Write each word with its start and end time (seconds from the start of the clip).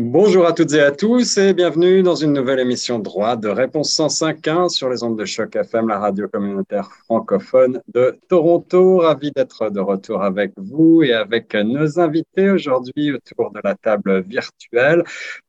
Bonjour 0.00 0.46
à 0.46 0.52
toutes 0.52 0.74
et 0.74 0.80
à 0.80 0.92
tous 0.92 1.38
et 1.38 1.52
bienvenue 1.52 2.04
dans 2.04 2.14
une 2.14 2.32
nouvelle 2.32 2.60
émission 2.60 3.00
Droit 3.00 3.34
de 3.34 3.48
réponse 3.48 3.90
105.1 3.98 4.68
sur 4.68 4.88
les 4.88 5.02
ondes 5.02 5.18
de 5.18 5.24
choc 5.24 5.56
FM, 5.56 5.88
la 5.88 5.98
radio 5.98 6.28
communautaire 6.28 6.88
francophone 7.04 7.82
de 7.92 8.16
Toronto. 8.28 8.98
Ravi 8.98 9.32
d'être 9.32 9.70
de 9.70 9.80
retour 9.80 10.22
avec 10.22 10.52
vous 10.56 11.02
et 11.02 11.12
avec 11.12 11.52
nos 11.52 11.98
invités 11.98 12.48
aujourd'hui 12.48 13.10
autour 13.10 13.50
de 13.50 13.58
la 13.64 13.74
table 13.74 14.20
virtuelle 14.20 15.02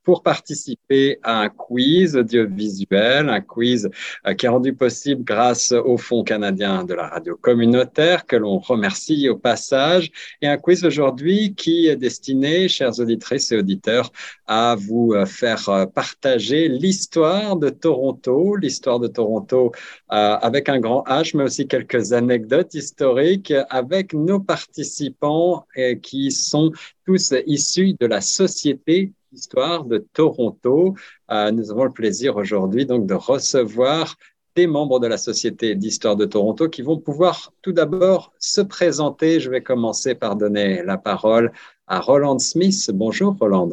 pour 0.10 0.24
participer 0.24 1.20
à 1.22 1.42
un 1.42 1.50
quiz 1.50 2.16
audiovisuel, 2.16 3.30
un 3.30 3.42
quiz 3.42 3.88
euh, 4.26 4.34
qui 4.34 4.48
est 4.48 4.50
rendu 4.50 4.74
possible 4.74 5.24
grâce 5.24 5.72
au 5.72 5.98
Fonds 5.98 6.24
canadien 6.24 6.84
de 6.84 6.96
la 6.96 7.10
radio 7.10 7.38
communautaire 7.40 8.26
que 8.26 8.36
l'on 8.36 8.58
remercie 8.58 9.30
au 9.30 9.38
passage 9.38 10.10
et 10.42 10.48
un 10.48 10.58
quiz 10.58 10.84
aujourd'hui 10.84 11.54
qui 11.54 11.86
est 11.86 11.96
destiné, 11.96 12.68
chers 12.68 13.00
auditrices 13.00 13.52
et 13.52 13.58
auditeurs, 13.58 14.12
à 14.50 14.76
vous 14.76 15.14
euh, 15.14 15.26
faire 15.26 15.70
euh, 15.70 15.86
partager 15.86 16.68
l'histoire 16.68 17.56
de 17.56 17.70
Toronto, 17.70 18.58
l'histoire 18.58 19.00
de 19.00 19.08
Toronto 19.08 19.72
avec 20.10 20.68
un 20.68 20.80
grand 20.80 21.04
H, 21.08 21.38
mais 21.38 21.44
aussi 21.44 21.68
quelques 21.68 22.12
anecdotes 22.12 22.74
historiques 22.74 23.54
avec 23.70 24.14
nos 24.14 24.40
participants 24.40 25.66
qui 26.02 26.32
sont 26.32 26.72
tous 27.06 27.34
issus 27.46 27.96
de 28.00 28.08
la 28.08 28.22
société 28.22 29.14
Histoire 29.32 29.86
de 29.86 30.00
Toronto. 30.14 30.96
Euh, 31.32 31.52
nous 31.52 31.70
avons 31.70 31.84
le 31.84 31.92
plaisir 31.92 32.36
aujourd'hui 32.36 32.88
donc 32.88 33.06
de 33.06 33.14
recevoir 33.14 34.16
des 34.56 34.66
membres 34.66 35.00
de 35.00 35.06
la 35.06 35.18
Société 35.18 35.76
d'Histoire 35.76 36.16
de 36.16 36.26
Toronto 36.26 36.68
qui 36.68 36.82
vont 36.82 36.98
pouvoir 36.98 37.54
tout 37.62 37.72
d'abord 37.72 38.34
se 38.40 38.62
présenter. 38.62 39.40
Je 39.40 39.52
vais 39.52 39.62
commencer 39.62 40.16
par 40.16 40.36
donner 40.36 40.82
la 40.84 40.98
parole 40.98 41.52
à 41.86 42.00
Roland 42.00 42.40
Smith. 42.40 42.90
Bonjour 42.92 43.36
Roland. 43.40 43.70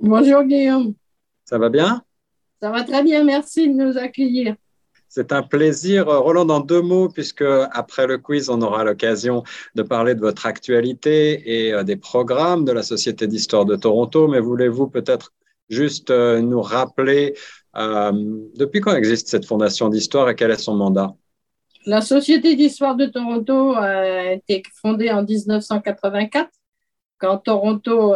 Bonjour 0.00 0.44
Guillaume. 0.44 0.94
Ça 1.44 1.58
va 1.58 1.68
bien? 1.68 2.02
Ça 2.60 2.70
va 2.70 2.82
très 2.82 3.02
bien, 3.02 3.24
merci 3.24 3.68
de 3.68 3.74
nous 3.74 3.98
accueillir. 3.98 4.56
C'est 5.08 5.30
un 5.32 5.42
plaisir. 5.42 6.06
Roland, 6.06 6.48
en 6.48 6.58
deux 6.58 6.82
mots, 6.82 7.08
puisque 7.08 7.44
après 7.70 8.08
le 8.08 8.18
quiz, 8.18 8.50
on 8.50 8.60
aura 8.62 8.82
l'occasion 8.82 9.44
de 9.76 9.82
parler 9.82 10.16
de 10.16 10.20
votre 10.20 10.44
actualité 10.46 11.66
et 11.66 11.72
euh, 11.72 11.84
des 11.84 11.94
programmes 11.94 12.64
de 12.64 12.72
la 12.72 12.82
Société 12.82 13.28
d'histoire 13.28 13.64
de 13.64 13.76
Toronto. 13.76 14.26
Mais 14.26 14.40
voulez-vous 14.40 14.88
peut-être 14.88 15.32
juste 15.68 16.10
euh, 16.10 16.40
nous 16.40 16.60
rappeler 16.60 17.34
euh, 17.76 18.12
depuis 18.56 18.80
quand 18.80 18.96
existe 18.96 19.28
cette 19.28 19.44
fondation 19.44 19.88
d'histoire 19.88 20.28
et 20.30 20.34
quel 20.34 20.50
est 20.50 20.58
son 20.58 20.74
mandat? 20.74 21.14
La 21.86 22.00
Société 22.00 22.56
d'histoire 22.56 22.96
de 22.96 23.06
Toronto 23.06 23.74
a 23.74 24.32
été 24.32 24.64
fondée 24.82 25.12
en 25.12 25.22
1984 25.22 26.48
quand 27.24 27.38
Toronto 27.38 28.14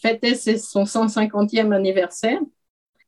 fêtait 0.00 0.34
son 0.34 0.84
150e 0.84 1.74
anniversaire. 1.74 2.40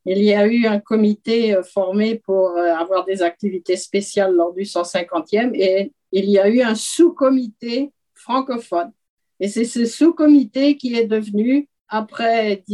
Il 0.07 0.23
y 0.23 0.33
a 0.35 0.47
eu 0.47 0.67
un 0.67 0.81
comité 0.81 1.55
euh, 1.55 1.63
formé 1.63 2.17
pour 2.17 2.51
euh, 2.51 2.75
avoir 2.75 3.05
des 3.05 3.23
activités 3.23 3.77
spéciales 3.77 4.35
lors 4.35 4.55
du 4.55 4.63
150e 4.63 5.51
et 5.55 5.93
il 6.13 6.31
y 6.31 6.39
a 6.39 6.49
eu 6.49 6.63
un 6.63 6.75
sous-comité 6.75 7.93
francophone. 8.15 8.93
Et 9.41 9.49
c'est 9.49 9.65
ce 9.65 9.85
sous-comité 9.85 10.77
qui 10.77 10.95
est 10.95 11.07
devenu, 11.07 11.69
après, 11.89 12.65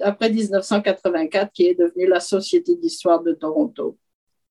après 0.00 0.30
1984, 0.30 1.52
qui 1.52 1.66
est 1.66 1.78
devenu 1.78 2.06
la 2.06 2.20
Société 2.20 2.76
d'histoire 2.76 3.22
de 3.22 3.32
Toronto. 3.32 3.96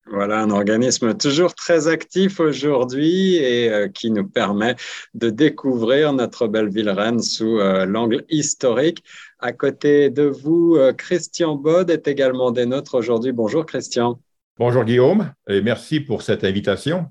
Voilà, 0.10 0.42
un 0.42 0.50
organisme 0.50 1.16
toujours 1.16 1.54
très 1.54 1.88
actif 1.88 2.40
aujourd'hui 2.40 3.36
et 3.36 3.70
euh, 3.70 3.88
qui 3.88 4.10
nous 4.10 4.28
permet 4.28 4.76
de 5.14 5.30
découvrir 5.30 6.12
notre 6.12 6.48
belle 6.48 6.70
ville 6.70 6.90
reine 6.90 7.22
sous 7.22 7.58
l'angle 7.58 8.26
historique. 8.30 9.04
À 9.44 9.54
côté 9.54 10.12
de 10.12 10.24
vous, 10.24 10.76
euh, 10.76 10.94
Christian 10.94 11.56
Bod 11.56 11.90
est 11.90 12.08
également 12.08 12.52
des 12.52 12.68
nôtres 12.68 12.94
aujourd'hui. 12.94 13.32
Bonjour 13.32 13.66
Christian. 13.66 14.20
Bonjour 14.60 14.84
Guillaume 14.84 15.34
et 15.50 15.62
merci 15.62 16.00
pour 16.00 16.22
cette 16.22 16.44
invitation. 16.44 17.08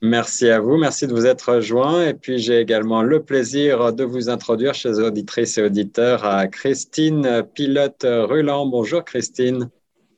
Merci 0.00 0.48
à 0.48 0.60
vous, 0.60 0.78
merci 0.78 1.06
de 1.06 1.12
vous 1.12 1.26
être 1.26 1.60
joint. 1.60 2.06
Et 2.06 2.14
puis 2.14 2.38
j'ai 2.38 2.58
également 2.58 3.02
le 3.02 3.22
plaisir 3.22 3.92
de 3.92 4.04
vous 4.04 4.30
introduire 4.30 4.72
chez 4.72 4.88
les 4.88 5.00
auditrices 5.00 5.58
et 5.58 5.62
auditeurs 5.62 6.24
à 6.24 6.46
Christine 6.46 7.42
Pilote-Ruland. 7.52 8.66
Bonjour 8.66 9.04
Christine. 9.04 9.68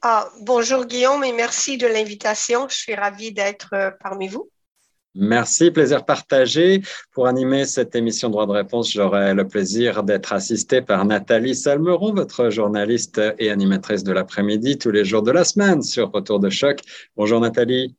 Ah, 0.02 0.28
bonjour 0.40 0.86
Guillaume 0.86 1.22
et 1.24 1.32
merci 1.32 1.76
de 1.76 1.86
l'invitation. 1.86 2.68
Je 2.68 2.76
suis 2.76 2.94
ravie 2.94 3.32
d'être 3.32 3.70
euh, 3.74 3.90
parmi 4.02 4.28
vous. 4.28 4.50
Merci, 5.14 5.70
plaisir 5.70 6.06
partagé. 6.06 6.82
Pour 7.12 7.26
animer 7.26 7.66
cette 7.66 7.94
émission 7.94 8.30
Droit 8.30 8.46
de 8.46 8.52
réponse, 8.52 8.92
j'aurai 8.92 9.34
le 9.34 9.46
plaisir 9.46 10.02
d'être 10.04 10.32
assisté 10.32 10.80
par 10.80 11.04
Nathalie 11.04 11.54
Salmeron, 11.54 12.14
votre 12.14 12.48
journaliste 12.48 13.20
et 13.38 13.50
animatrice 13.50 14.04
de 14.04 14.12
l'après-midi 14.12 14.78
tous 14.78 14.90
les 14.90 15.04
jours 15.04 15.22
de 15.22 15.32
la 15.32 15.44
semaine 15.44 15.82
sur 15.82 16.12
Retour 16.12 16.38
de 16.38 16.48
choc. 16.48 16.80
Bonjour 17.16 17.40
Nathalie. 17.40 17.96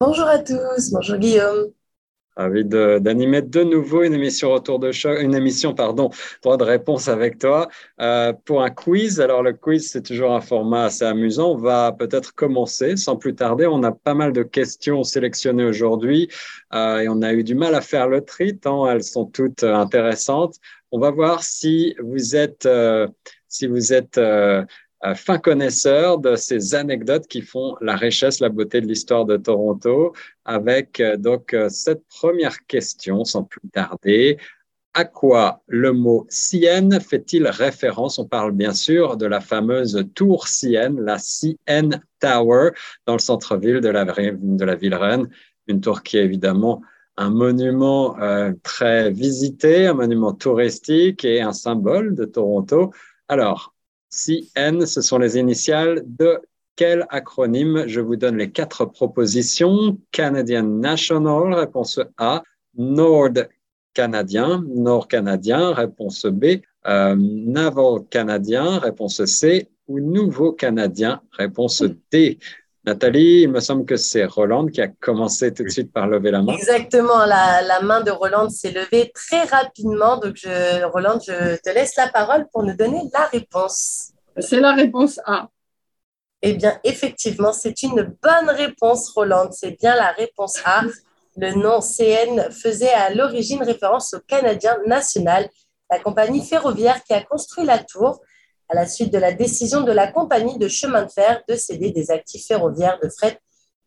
Bonjour 0.00 0.26
à 0.26 0.38
tous, 0.38 0.90
bonjour 0.90 1.18
Guillaume. 1.18 1.70
Ravi 2.36 2.64
d'animer 2.64 3.42
de, 3.42 3.62
nouveau 3.62 4.02
une 4.02 4.14
émission 4.14 4.52
retour 4.52 4.78
de 4.78 4.90
choc, 4.90 5.20
une 5.20 5.34
émission, 5.34 5.74
pardon, 5.74 6.10
droit 6.42 6.56
de 6.56 6.64
réponse 6.64 7.08
avec 7.08 7.38
toi 7.38 7.68
euh, 8.00 8.32
pour 8.44 8.62
un 8.62 8.70
quiz. 8.70 9.20
Alors, 9.20 9.42
le 9.42 9.52
quiz, 9.52 9.88
c'est 9.90 10.02
toujours 10.02 10.32
un 10.32 10.40
format 10.40 10.84
assez 10.86 11.04
amusant. 11.04 11.52
On 11.52 11.58
va 11.58 11.92
peut-être 11.92 12.34
commencer 12.34 12.96
sans 12.96 13.16
plus 13.16 13.34
tarder. 13.34 13.66
On 13.66 13.82
a 13.84 13.92
pas 13.92 14.14
mal 14.14 14.32
de 14.32 14.42
questions 14.42 15.04
sélectionnées 15.04 15.64
aujourd'hui 15.64 16.28
euh, 16.74 16.98
et 16.98 17.08
on 17.08 17.22
a 17.22 17.32
eu 17.32 17.44
du 17.44 17.54
mal 17.54 17.74
à 17.74 17.80
faire 17.80 18.08
le 18.08 18.20
tri 18.20 18.58
tant 18.58 18.88
elles 18.88 19.04
sont 19.04 19.26
toutes 19.26 19.62
intéressantes. 19.62 20.56
On 20.90 20.98
va 20.98 21.10
voir 21.10 21.42
si 21.42 21.94
vous 22.00 22.36
êtes, 22.36 22.66
euh, 22.66 23.08
si 23.48 23.66
vous 23.66 23.92
êtes 23.92 24.18
euh, 24.18 24.64
fin 25.12 25.38
connaisseur 25.38 26.18
de 26.18 26.34
ces 26.34 26.74
anecdotes 26.74 27.26
qui 27.26 27.42
font 27.42 27.76
la 27.82 27.94
richesse, 27.94 28.40
la 28.40 28.48
beauté 28.48 28.80
de 28.80 28.86
l'histoire 28.86 29.26
de 29.26 29.36
Toronto, 29.36 30.14
avec 30.46 31.00
euh, 31.00 31.18
donc 31.18 31.52
euh, 31.52 31.68
cette 31.68 32.02
première 32.08 32.64
question, 32.66 33.24
sans 33.24 33.44
plus 33.44 33.68
tarder. 33.70 34.38
À 34.94 35.04
quoi 35.04 35.62
le 35.66 35.92
mot 35.92 36.24
Sienne 36.30 36.98
fait-il 37.00 37.46
référence? 37.48 38.18
On 38.18 38.26
parle 38.26 38.52
bien 38.52 38.72
sûr 38.72 39.18
de 39.18 39.26
la 39.26 39.40
fameuse 39.40 40.06
tour 40.14 40.48
Sienne, 40.48 40.98
la 41.00 41.18
CN 41.18 42.00
Tower, 42.20 42.70
dans 43.04 43.14
le 43.14 43.18
centre-ville 43.18 43.80
de 43.80 43.88
la, 43.90 44.04
de 44.06 44.74
ville 44.76 44.94
reine, 44.94 45.28
une 45.66 45.80
tour 45.82 46.02
qui 46.02 46.16
est 46.16 46.24
évidemment 46.24 46.80
un 47.16 47.30
monument 47.30 48.16
très 48.62 49.10
visité, 49.10 49.86
un 49.86 49.94
monument 49.94 50.32
touristique 50.32 51.24
et 51.24 51.40
un 51.40 51.52
symbole 51.52 52.14
de 52.14 52.24
Toronto. 52.24 52.92
Alors, 53.28 53.73
CN, 54.14 54.86
ce 54.86 55.00
sont 55.00 55.18
les 55.18 55.38
initiales 55.38 56.02
de 56.06 56.40
quel 56.76 57.06
acronyme 57.10 57.84
Je 57.86 58.00
vous 58.00 58.16
donne 58.16 58.36
les 58.36 58.50
quatre 58.50 58.84
propositions? 58.84 59.98
Canadian 60.12 60.62
National, 60.62 61.52
réponse 61.54 62.00
A. 62.18 62.42
Nord 62.76 63.30
canadien, 63.92 64.64
Nord 64.68 65.08
canadien, 65.08 65.72
réponse 65.72 66.26
B. 66.26 66.60
Euh, 66.86 67.16
Naval 67.18 68.06
canadien, 68.10 68.78
réponse 68.78 69.24
C. 69.24 69.68
Ou 69.86 70.00
Nouveau 70.00 70.52
canadien, 70.52 71.20
réponse 71.32 71.84
D. 72.10 72.38
Nathalie, 72.86 73.42
il 73.42 73.48
me 73.50 73.60
semble 73.60 73.86
que 73.86 73.96
c'est 73.96 74.26
Roland 74.26 74.66
qui 74.66 74.82
a 74.82 74.88
commencé 74.88 75.54
tout 75.54 75.64
de 75.64 75.70
suite 75.70 75.90
par 75.90 76.06
lever 76.06 76.30
la 76.30 76.42
main. 76.42 76.52
Exactement, 76.52 77.24
la, 77.24 77.80
main 77.80 78.02
de 78.02 78.10
Roland 78.10 78.50
s'est 78.50 78.72
levée 78.72 79.10
très 79.14 79.44
rapidement. 79.44 80.18
Donc, 80.18 80.36
je, 80.36 80.84
Roland, 80.84 81.18
je 81.18 81.56
te 81.56 81.70
laisse 81.70 81.96
la 81.96 82.08
parole 82.08 82.46
pour 82.52 82.62
nous 82.62 82.76
donner 82.76 83.00
la 83.14 83.24
réponse. 83.26 84.12
C'est 84.38 84.60
la 84.60 84.74
réponse 84.74 85.18
A. 85.24 85.48
Eh 86.42 86.52
bien, 86.52 86.78
effectivement, 86.84 87.54
c'est 87.54 87.82
une 87.82 88.14
bonne 88.22 88.50
réponse, 88.50 89.08
Roland. 89.10 89.48
C'est 89.50 89.78
bien 89.80 89.96
la 89.96 90.10
réponse 90.10 90.58
A. 90.66 90.82
Le 91.38 91.54
nom 91.54 91.80
CN 91.80 92.50
faisait 92.50 92.92
à 92.92 93.14
l'origine 93.14 93.62
référence 93.62 94.12
au 94.12 94.20
Canadien 94.20 94.76
National, 94.86 95.48
la 95.90 95.98
compagnie 96.00 96.44
ferroviaire 96.44 97.02
qui 97.02 97.14
a 97.14 97.22
construit 97.22 97.64
la 97.64 97.78
tour 97.78 98.20
à 98.74 98.82
la 98.82 98.88
suite 98.88 99.12
de 99.12 99.18
la 99.18 99.32
décision 99.32 99.82
de 99.82 99.92
la 99.92 100.10
compagnie 100.10 100.58
de 100.58 100.66
chemin 100.66 101.04
de 101.04 101.10
fer 101.10 101.42
de 101.48 101.54
céder 101.54 101.92
des 101.92 102.10
actifs 102.10 102.46
ferroviaires 102.48 102.98
de 103.00 103.08
fret 103.08 103.38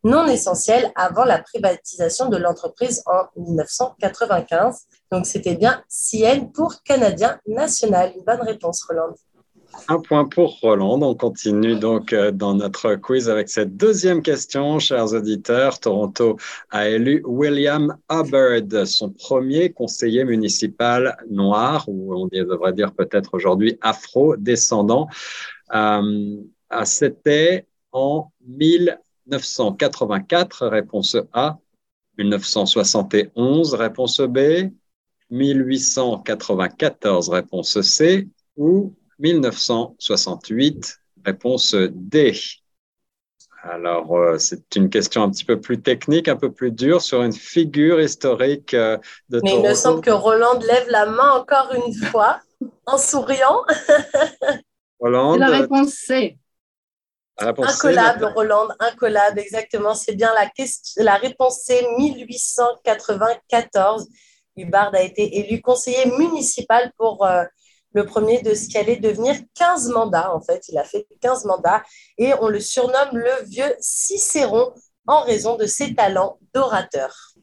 non 0.05 0.25
essentiels 0.27 0.93
avant 0.95 1.25
la 1.25 1.39
privatisation 1.39 2.29
de 2.29 2.37
l'entreprise 2.37 3.03
en 3.05 3.25
1995. 3.35 4.85
Donc, 5.11 5.25
c'était 5.25 5.55
bien 5.55 5.83
CN 5.89 6.49
pour 6.53 6.81
Canadien 6.83 7.37
National. 7.47 8.13
Une 8.15 8.23
bonne 8.23 8.41
réponse, 8.41 8.85
Roland. 8.87 9.13
Un 9.87 9.99
point 9.99 10.25
pour 10.25 10.59
Roland. 10.59 11.01
On 11.01 11.15
continue 11.15 11.79
donc 11.79 12.11
euh, 12.13 12.31
dans 12.31 12.53
notre 12.55 12.95
quiz 12.95 13.29
avec 13.29 13.47
cette 13.49 13.77
deuxième 13.77 14.21
question, 14.21 14.79
chers 14.79 15.13
auditeurs. 15.13 15.79
Toronto 15.79 16.37
a 16.71 16.89
élu 16.89 17.21
William 17.25 17.97
Hubbard, 18.09 18.85
son 18.85 19.11
premier 19.11 19.71
conseiller 19.71 20.25
municipal 20.25 21.15
noir, 21.29 21.85
ou 21.87 22.13
on 22.15 22.27
devrait 22.27 22.73
dire 22.73 22.91
peut-être 22.93 23.33
aujourd'hui 23.33 23.77
afro-descendant. 23.81 25.07
Euh, 25.73 26.35
C'était 26.83 27.65
en 27.91 28.31
1984, 28.45 30.67
réponse 30.67 31.17
A. 31.33 31.57
1971, 32.17 33.73
réponse 33.75 34.21
B. 34.21 34.71
1894, 35.29 37.29
réponse 37.29 37.81
C. 37.81 38.27
Ou 38.55 38.95
1968, 39.19 40.99
réponse 41.25 41.75
D. 41.75 42.33
Alors, 43.63 44.15
euh, 44.15 44.37
c'est 44.37 44.75
une 44.75 44.89
question 44.89 45.23
un 45.23 45.29
petit 45.29 45.43
peu 45.43 45.59
plus 45.59 45.81
technique, 45.81 46.27
un 46.27 46.37
peu 46.37 46.51
plus 46.51 46.71
dure 46.71 47.01
sur 47.01 47.23
une 47.23 47.33
figure 47.33 47.99
historique 47.99 48.73
euh, 48.73 48.97
de 49.29 49.41
Mais 49.43 49.55
il 49.55 49.61
me 49.61 49.73
semble 49.73 50.01
que 50.01 50.11
Roland 50.11 50.59
lève 50.59 50.87
la 50.89 51.05
main 51.05 51.31
encore 51.31 51.73
une 51.73 51.93
fois 51.93 52.39
en 52.85 52.97
souriant. 52.97 53.63
Roland. 54.99 55.37
La 55.37 55.49
réponse 55.49 55.93
C. 55.93 56.37
incollable, 57.37 58.25
Roland, 58.35 58.67
incollable, 58.79 59.39
exactement. 59.39 59.95
C'est 59.95 60.15
bien 60.15 60.33
la, 60.33 60.47
question, 60.47 61.03
la 61.03 61.15
réponse 61.15 61.61
C, 61.63 61.85
1894. 61.97 64.07
Hubbard 64.55 64.95
a 64.95 65.01
été 65.01 65.39
élu 65.39 65.61
conseiller 65.61 66.05
municipal 66.17 66.91
pour 66.97 67.25
euh, 67.25 67.43
le 67.93 68.05
premier 68.05 68.41
de 68.41 68.53
ce 68.53 68.67
qui 68.67 68.77
allait 68.77 68.97
devenir 68.97 69.35
15 69.55 69.89
mandats. 69.89 70.33
En 70.33 70.41
fait, 70.41 70.67
il 70.69 70.77
a 70.77 70.83
fait 70.83 71.07
15 71.21 71.45
mandats 71.45 71.83
et 72.17 72.33
on 72.41 72.47
le 72.47 72.59
surnomme 72.59 73.17
le 73.17 73.45
vieux 73.45 73.73
Cicéron 73.79 74.73
en 75.07 75.21
raison 75.21 75.57
de 75.57 75.65
ses 75.65 75.95
talents 75.95 76.37
d'orateur. 76.53 77.33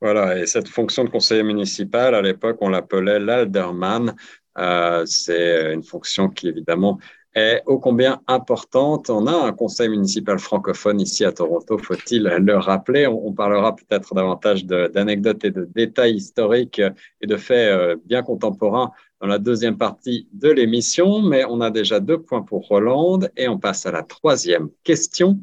Voilà, 0.00 0.38
et 0.38 0.46
cette 0.46 0.68
fonction 0.68 1.04
de 1.04 1.10
conseiller 1.10 1.42
municipal, 1.42 2.14
à 2.14 2.22
l'époque, 2.22 2.58
on 2.60 2.68
l'appelait 2.68 3.18
l'alderman. 3.18 4.14
Euh, 4.58 5.04
c'est 5.06 5.72
une 5.72 5.82
fonction 5.82 6.28
qui, 6.28 6.48
évidemment, 6.48 6.98
est 7.34 7.62
ô 7.66 7.78
combien 7.78 8.20
importante. 8.26 9.10
On 9.10 9.26
a 9.26 9.46
un 9.46 9.52
conseil 9.52 9.88
municipal 9.88 10.38
francophone 10.38 11.00
ici 11.00 11.24
à 11.24 11.32
Toronto, 11.32 11.78
faut-il 11.78 12.22
le 12.22 12.56
rappeler. 12.56 13.06
On, 13.06 13.32
parlera 13.32 13.76
peut-être 13.76 14.14
davantage 14.14 14.64
d'anecdotes 14.64 15.44
et 15.44 15.50
de 15.50 15.64
détails 15.64 16.14
historiques 16.16 16.80
et 17.20 17.26
de 17.26 17.36
faits 17.36 17.70
euh, 17.70 17.96
bien 18.06 18.22
contemporains 18.22 18.92
dans 19.20 19.26
la 19.26 19.38
deuxième 19.38 19.78
partie 19.78 20.28
de 20.32 20.50
l'émission, 20.50 21.22
mais 21.22 21.44
on 21.44 21.60
a 21.60 21.70
déjà 21.70 22.00
deux 22.00 22.20
points 22.20 22.42
pour 22.42 22.66
Roland 22.68 23.20
et 23.36 23.48
on 23.48 23.58
passe 23.58 23.86
à 23.86 23.92
la 23.92 24.02
troisième 24.02 24.68
question. 24.84 25.40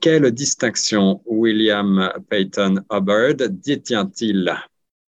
Quelle 0.00 0.30
distinction 0.32 1.22
William 1.26 2.12
Peyton 2.28 2.82
Hubbard 2.90 3.34
détient-il? 3.50 4.52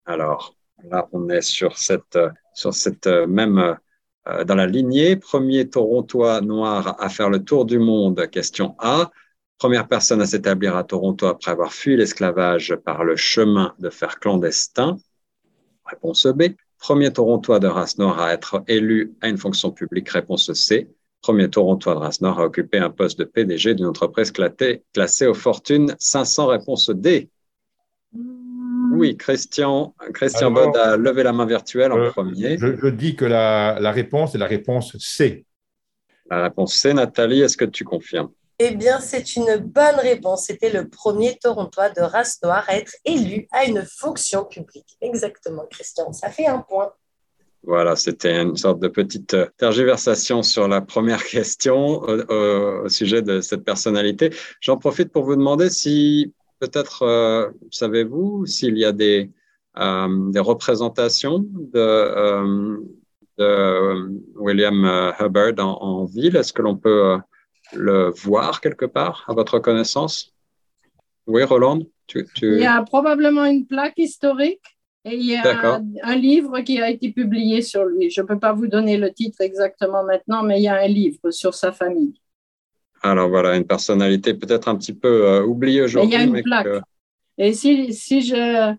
Alors, 0.05 0.55
là, 0.83 1.07
on 1.13 1.29
est 1.29 1.41
sur 1.41 1.77
cette, 1.77 2.19
cette 2.53 3.07
même 3.07 3.77
euh, 4.27 4.43
dans 4.43 4.55
la 4.55 4.67
lignée. 4.67 5.15
Premier 5.15 5.69
Torontois 5.69 6.41
noir 6.41 7.01
à 7.01 7.09
faire 7.09 7.29
le 7.29 7.43
tour 7.43 7.65
du 7.65 7.79
monde, 7.79 8.27
question 8.29 8.75
A. 8.79 9.09
Première 9.57 9.87
personne 9.87 10.21
à 10.21 10.25
s'établir 10.25 10.75
à 10.75 10.83
Toronto 10.83 11.27
après 11.27 11.51
avoir 11.51 11.71
fui 11.71 11.95
l'esclavage 11.95 12.75
par 12.83 13.03
le 13.03 13.15
chemin 13.15 13.73
de 13.79 13.89
fer 13.89 14.19
clandestin. 14.19 14.97
Réponse 15.85 16.27
B. 16.27 16.43
Premier 16.81 17.13
Torontois 17.13 17.59
de 17.59 17.67
race 17.67 17.99
noire 17.99 18.19
à 18.19 18.33
être 18.33 18.63
élu 18.67 19.13
à 19.21 19.29
une 19.29 19.37
fonction 19.37 19.71
publique. 19.71 20.09
Réponse 20.09 20.51
C. 20.53 20.89
Premier 21.21 21.47
Torontois 21.47 21.93
de 21.93 21.99
race 21.99 22.21
noire 22.21 22.39
à 22.39 22.45
occuper 22.45 22.79
un 22.79 22.89
poste 22.89 23.19
de 23.19 23.23
PDG 23.23 23.75
d'une 23.75 23.85
entreprise 23.85 24.31
classée 24.31 25.27
aux 25.27 25.35
fortunes 25.35 25.95
500. 25.99 26.47
Réponse 26.47 26.89
D. 26.89 27.29
Oui, 28.93 29.15
Christian, 29.15 29.93
Christian 30.11 30.49
Bod 30.49 30.75
a 30.75 30.97
levé 30.97 31.21
la 31.21 31.31
main 31.31 31.45
virtuelle 31.45 31.91
en 31.91 31.99
euh, 31.99 32.09
premier. 32.09 32.57
Je, 32.57 32.87
dis 32.87 33.15
que 33.15 33.25
la, 33.25 33.91
réponse 33.91 34.33
est 34.33 34.39
la 34.39 34.47
réponse 34.47 34.97
C. 34.97 35.45
La 36.31 36.43
réponse 36.43 36.73
C, 36.73 36.95
Nathalie, 36.95 37.41
est-ce 37.41 37.57
que 37.57 37.65
tu 37.65 37.83
confirmes? 37.83 38.31
Eh 38.63 38.75
bien, 38.75 38.99
c'est 38.99 39.35
une 39.35 39.57
bonne 39.57 39.99
réponse. 39.99 40.45
C'était 40.45 40.71
le 40.71 40.87
premier 40.87 41.35
Torontois 41.41 41.89
de 41.89 42.01
race 42.01 42.37
noire 42.43 42.63
à 42.67 42.77
être 42.77 42.93
élu 43.05 43.47
à 43.51 43.65
une 43.65 43.83
fonction 43.83 44.45
publique. 44.45 44.97
Exactement, 45.01 45.65
Christian. 45.71 46.13
Ça 46.13 46.29
fait 46.29 46.45
un 46.45 46.59
point. 46.59 46.91
Voilà, 47.63 47.95
c'était 47.95 48.39
une 48.39 48.55
sorte 48.55 48.79
de 48.79 48.87
petite 48.87 49.33
euh, 49.33 49.47
tergiversation 49.57 50.43
sur 50.43 50.67
la 50.67 50.79
première 50.81 51.23
question 51.37 52.07
euh, 52.07 52.83
au 52.83 52.89
sujet 52.89 53.23
de 53.23 53.41
cette 53.41 53.63
personnalité. 53.63 54.29
J'en 54.59 54.77
profite 54.77 55.11
pour 55.11 55.23
vous 55.23 55.35
demander 55.35 55.71
si 55.71 56.31
peut-être, 56.59 57.01
euh, 57.01 57.49
savez-vous, 57.71 58.45
s'il 58.45 58.77
y 58.77 58.85
a 58.85 58.91
des, 58.91 59.31
euh, 59.77 60.41
représentations 60.41 61.39
de, 61.39 61.79
euh, 61.79 62.77
de 63.39 64.11
William 64.35 65.13
Hubbard 65.19 65.53
en, 65.57 66.05
ville? 66.05 66.35
Est-ce 66.35 66.53
que 66.53 66.61
l'on 66.61 66.77
peut 66.77 67.17
le 67.73 68.11
voir 68.11 68.61
quelque 68.61 68.85
part, 68.85 69.25
à 69.27 69.33
votre 69.33 69.59
connaissance? 69.59 70.33
Oui, 71.27 71.43
Roland 71.43 71.79
Il 72.41 72.59
y 72.59 72.65
a 72.65 72.81
probablement 72.83 73.45
une 73.45 73.65
plaque 73.65 73.97
historique 73.97 74.61
et 75.05 75.15
il 75.15 75.25
y 75.25 75.35
a 75.35 75.81
un 76.03 76.15
livre 76.15 76.61
qui 76.61 76.79
a 76.81 76.89
été 76.89 77.11
publié 77.11 77.61
sur 77.61 77.85
lui. 77.85 78.09
Je 78.09 78.21
ne 78.21 78.27
peux 78.27 78.39
pas 78.39 78.53
vous 78.53 78.67
donner 78.67 78.97
le 78.97 79.11
titre 79.13 79.41
exactement 79.41 80.03
maintenant, 80.03 80.43
mais 80.43 80.59
il 80.59 80.63
y 80.63 80.67
a 80.67 80.75
un 80.75 80.87
livre 80.87 81.31
sur 81.31 81.53
sa 81.53 81.71
famille. 81.71 82.19
Alors 83.03 83.29
voilà, 83.29 83.55
une 83.55 83.65
personnalité 83.65 84.33
peut-être 84.35 84.67
un 84.67 84.75
petit 84.75 84.93
peu 84.93 85.25
euh, 85.25 85.43
oubliée 85.43 85.81
aujourd'hui. 85.81 86.13
Il 86.13 86.19
y 86.19 86.21
a 86.21 86.23
une 86.23 86.43
plaque. 86.43 86.67
Et 87.37 87.53
si, 87.53 87.93
si 87.93 88.21
je, 88.21 88.75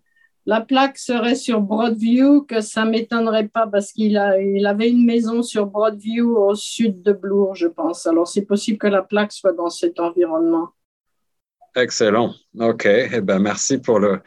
la 0.46 0.60
plaque 0.60 0.98
serait 0.98 1.34
sur 1.34 1.60
Broadview, 1.60 2.42
que 2.42 2.60
ça 2.60 2.84
ne 2.84 2.90
m'étonnerait 2.90 3.48
pas 3.48 3.66
parce 3.66 3.92
qu'il 3.92 4.20
il 4.40 4.66
avait 4.66 4.90
une 4.90 5.04
maison 5.04 5.42
sur 5.42 5.66
Broadview 5.66 6.36
au 6.36 6.54
sud 6.54 7.02
de 7.02 7.12
Bloor, 7.12 7.54
je 7.54 7.68
pense. 7.68 8.06
Alors 8.06 8.26
c'est 8.26 8.42
possible 8.42 8.78
que 8.78 8.88
la 8.88 9.02
plaque 9.02 9.32
soit 9.32 9.52
dans 9.52 9.70
cet 9.70 10.00
environnement. 10.00 10.70
Excellent. 11.74 12.34
OK. 12.58 12.86
Eh 12.86 13.20
ben, 13.22 13.38
merci 13.38 13.78
pour 13.78 13.98
le, 13.98 14.20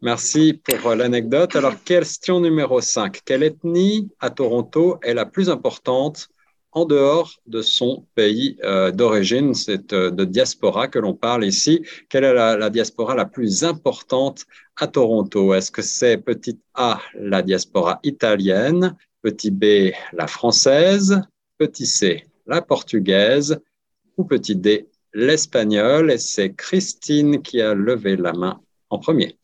merci 0.00 0.54
pour 0.54 0.94
l'anecdote. 0.94 1.56
Alors, 1.56 1.82
question 1.82 2.38
numéro 2.38 2.80
5. 2.80 3.22
Quelle 3.24 3.42
ethnie 3.42 4.08
à 4.20 4.30
Toronto 4.30 4.98
est 5.02 5.14
la 5.14 5.26
plus 5.26 5.50
importante 5.50 6.28
en 6.72 6.86
dehors 6.86 7.38
de 7.46 7.60
son 7.62 8.06
pays 8.14 8.58
euh, 8.64 8.90
d'origine. 8.90 9.54
C'est 9.54 9.92
euh, 9.92 10.10
de 10.10 10.24
diaspora 10.24 10.88
que 10.88 10.98
l'on 10.98 11.14
parle 11.14 11.44
ici. 11.44 11.84
Quelle 12.08 12.24
est 12.24 12.34
la, 12.34 12.70
diaspora 12.70 13.14
la 13.14 13.26
plus 13.26 13.62
importante 13.62 14.46
à 14.76 14.86
Toronto? 14.86 15.54
Est-ce 15.54 15.70
que 15.70 15.82
c'est 15.82 16.16
petit 16.16 16.58
A, 16.74 17.00
la 17.14 17.42
diaspora 17.42 18.00
italienne, 18.02 18.96
petit 19.20 19.50
B, 19.50 19.92
la 20.12 20.26
française, 20.26 21.20
petit 21.58 21.86
C, 21.86 22.24
la 22.46 22.62
portugaise 22.62 23.60
ou 24.16 24.24
petit 24.24 24.56
D, 24.56 24.88
l'espagnol? 25.12 26.10
Et 26.10 26.18
c'est 26.18 26.54
Christine 26.54 27.42
qui 27.42 27.60
a 27.60 27.74
levé 27.74 28.16
la 28.16 28.32
main 28.32 28.60
en 28.88 28.98
premier. 28.98 29.36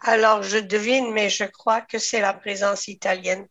Alors, 0.00 0.42
je 0.42 0.58
devine, 0.58 1.12
mais 1.12 1.30
je 1.30 1.44
crois 1.44 1.80
que 1.80 1.98
c'est 1.98 2.20
la 2.20 2.34
présence 2.34 2.88
italienne. 2.88 3.46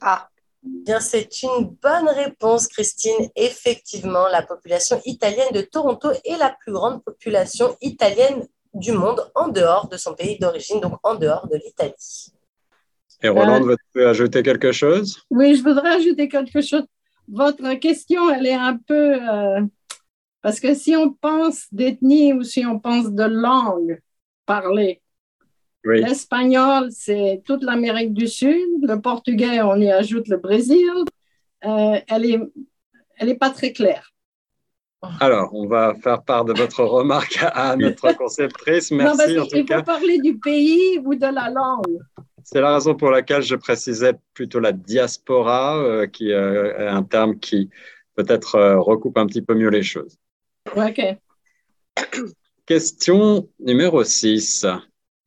Ah. 0.00 0.28
Bien, 0.66 1.00
c'est 1.00 1.42
une 1.42 1.76
bonne 1.82 2.08
réponse, 2.08 2.66
Christine. 2.66 3.28
Effectivement, 3.36 4.26
la 4.28 4.42
population 4.42 5.00
italienne 5.04 5.52
de 5.52 5.60
Toronto 5.60 6.10
est 6.24 6.36
la 6.38 6.56
plus 6.60 6.72
grande 6.72 7.02
population 7.04 7.76
italienne 7.80 8.46
du 8.74 8.92
monde 8.92 9.20
en 9.34 9.48
dehors 9.48 9.88
de 9.88 9.96
son 9.96 10.14
pays 10.14 10.38
d'origine, 10.38 10.80
donc 10.80 10.98
en 11.02 11.14
dehors 11.14 11.46
de 11.48 11.56
l'Italie. 11.56 12.32
Et 13.22 13.28
Roland, 13.28 13.66
euh, 13.66 13.76
veux 13.94 14.08
ajouter 14.08 14.42
quelque 14.42 14.72
chose? 14.72 15.22
Oui, 15.30 15.54
je 15.54 15.62
voudrais 15.62 15.96
ajouter 15.96 16.28
quelque 16.28 16.60
chose. 16.60 16.84
Votre 17.28 17.74
question, 17.74 18.30
elle 18.30 18.46
est 18.46 18.54
un 18.54 18.76
peu... 18.76 19.14
Euh, 19.14 19.62
parce 20.42 20.60
que 20.60 20.74
si 20.74 20.94
on 20.94 21.12
pense 21.12 21.66
d'ethnie 21.72 22.32
ou 22.32 22.42
si 22.42 22.64
on 22.66 22.78
pense 22.78 23.10
de 23.10 23.24
langue 23.24 24.00
parlée, 24.44 25.00
L'espagnol, 25.94 26.88
c'est 26.90 27.42
toute 27.44 27.62
l'Amérique 27.62 28.12
du 28.12 28.26
Sud. 28.26 28.82
Le 28.82 29.00
portugais, 29.00 29.62
on 29.62 29.76
y 29.76 29.90
ajoute 29.90 30.28
le 30.28 30.36
Brésil. 30.36 31.04
Euh, 31.64 31.98
elle 32.08 32.22
n'est 32.22 32.40
elle 33.18 33.28
est 33.30 33.36
pas 33.36 33.50
très 33.50 33.72
claire. 33.72 34.12
Alors, 35.20 35.54
on 35.54 35.66
va 35.66 35.94
faire 35.94 36.22
part 36.22 36.44
de 36.44 36.52
votre 36.52 36.82
remarque 36.82 37.38
à 37.40 37.76
notre 37.76 38.12
conceptrice. 38.12 38.90
Merci 38.90 39.38
en 39.38 39.46
tout 39.46 39.56
il 39.56 39.66
faut 39.66 39.82
parler 39.82 40.18
du 40.18 40.38
pays 40.38 40.98
ou 41.04 41.14
de 41.14 41.26
la 41.26 41.50
langue. 41.50 41.98
C'est 42.42 42.60
la 42.60 42.74
raison 42.74 42.94
pour 42.94 43.10
laquelle 43.10 43.42
je 43.42 43.54
précisais 43.56 44.14
plutôt 44.34 44.60
la 44.60 44.72
diaspora, 44.72 45.78
euh, 45.78 46.06
qui 46.06 46.32
euh, 46.32 46.78
est 46.78 46.88
un 46.88 47.02
terme 47.02 47.38
qui 47.38 47.70
peut-être 48.14 48.58
recoupe 48.76 49.18
un 49.18 49.26
petit 49.26 49.42
peu 49.42 49.54
mieux 49.54 49.68
les 49.68 49.82
choses. 49.82 50.16
OK. 50.74 51.00
Question 52.66 53.48
numéro 53.60 54.02
6. 54.02 54.66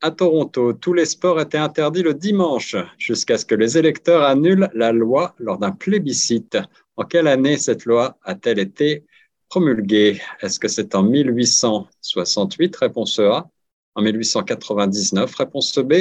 À 0.02 0.12
Toronto, 0.12 0.72
tous 0.72 0.94
les 0.94 1.06
sports 1.06 1.42
étaient 1.42 1.58
interdits 1.58 2.04
le 2.04 2.14
dimanche 2.14 2.78
jusqu'à 2.98 3.38
ce 3.38 3.46
que 3.46 3.56
les 3.56 3.78
électeurs 3.78 4.24
annulent 4.24 4.70
la 4.74 4.94
loi 4.94 5.36
lors 5.40 5.58
d'un 5.58 5.72
plébiscite. 5.72 6.58
En 6.96 7.04
quelle 7.04 7.28
année 7.28 7.58
cette 7.58 7.84
loi 7.84 8.18
a-t-elle 8.24 8.60
été 8.60 9.06
promulguée? 9.50 10.22
Est-ce 10.40 10.58
que 10.58 10.70
c'est 10.70 10.96
en 10.96 11.04
1868, 11.04 12.78
réponse 12.78 13.20
A, 13.20 13.50
en 13.94 14.02
1899, 14.02 15.36
réponse 15.36 15.78
B, 15.80 15.94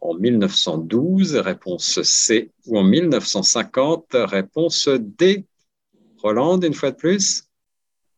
en 0.00 0.14
1912, 0.14 1.36
réponse 1.36 2.00
C, 2.02 2.50
ou 2.66 2.78
en 2.78 2.84
1950, 2.84 4.06
réponse 4.14 4.88
D. 4.88 5.44
Roland, 6.22 6.58
une 6.60 6.72
fois 6.72 6.92
de 6.92 6.96
plus. 6.96 7.44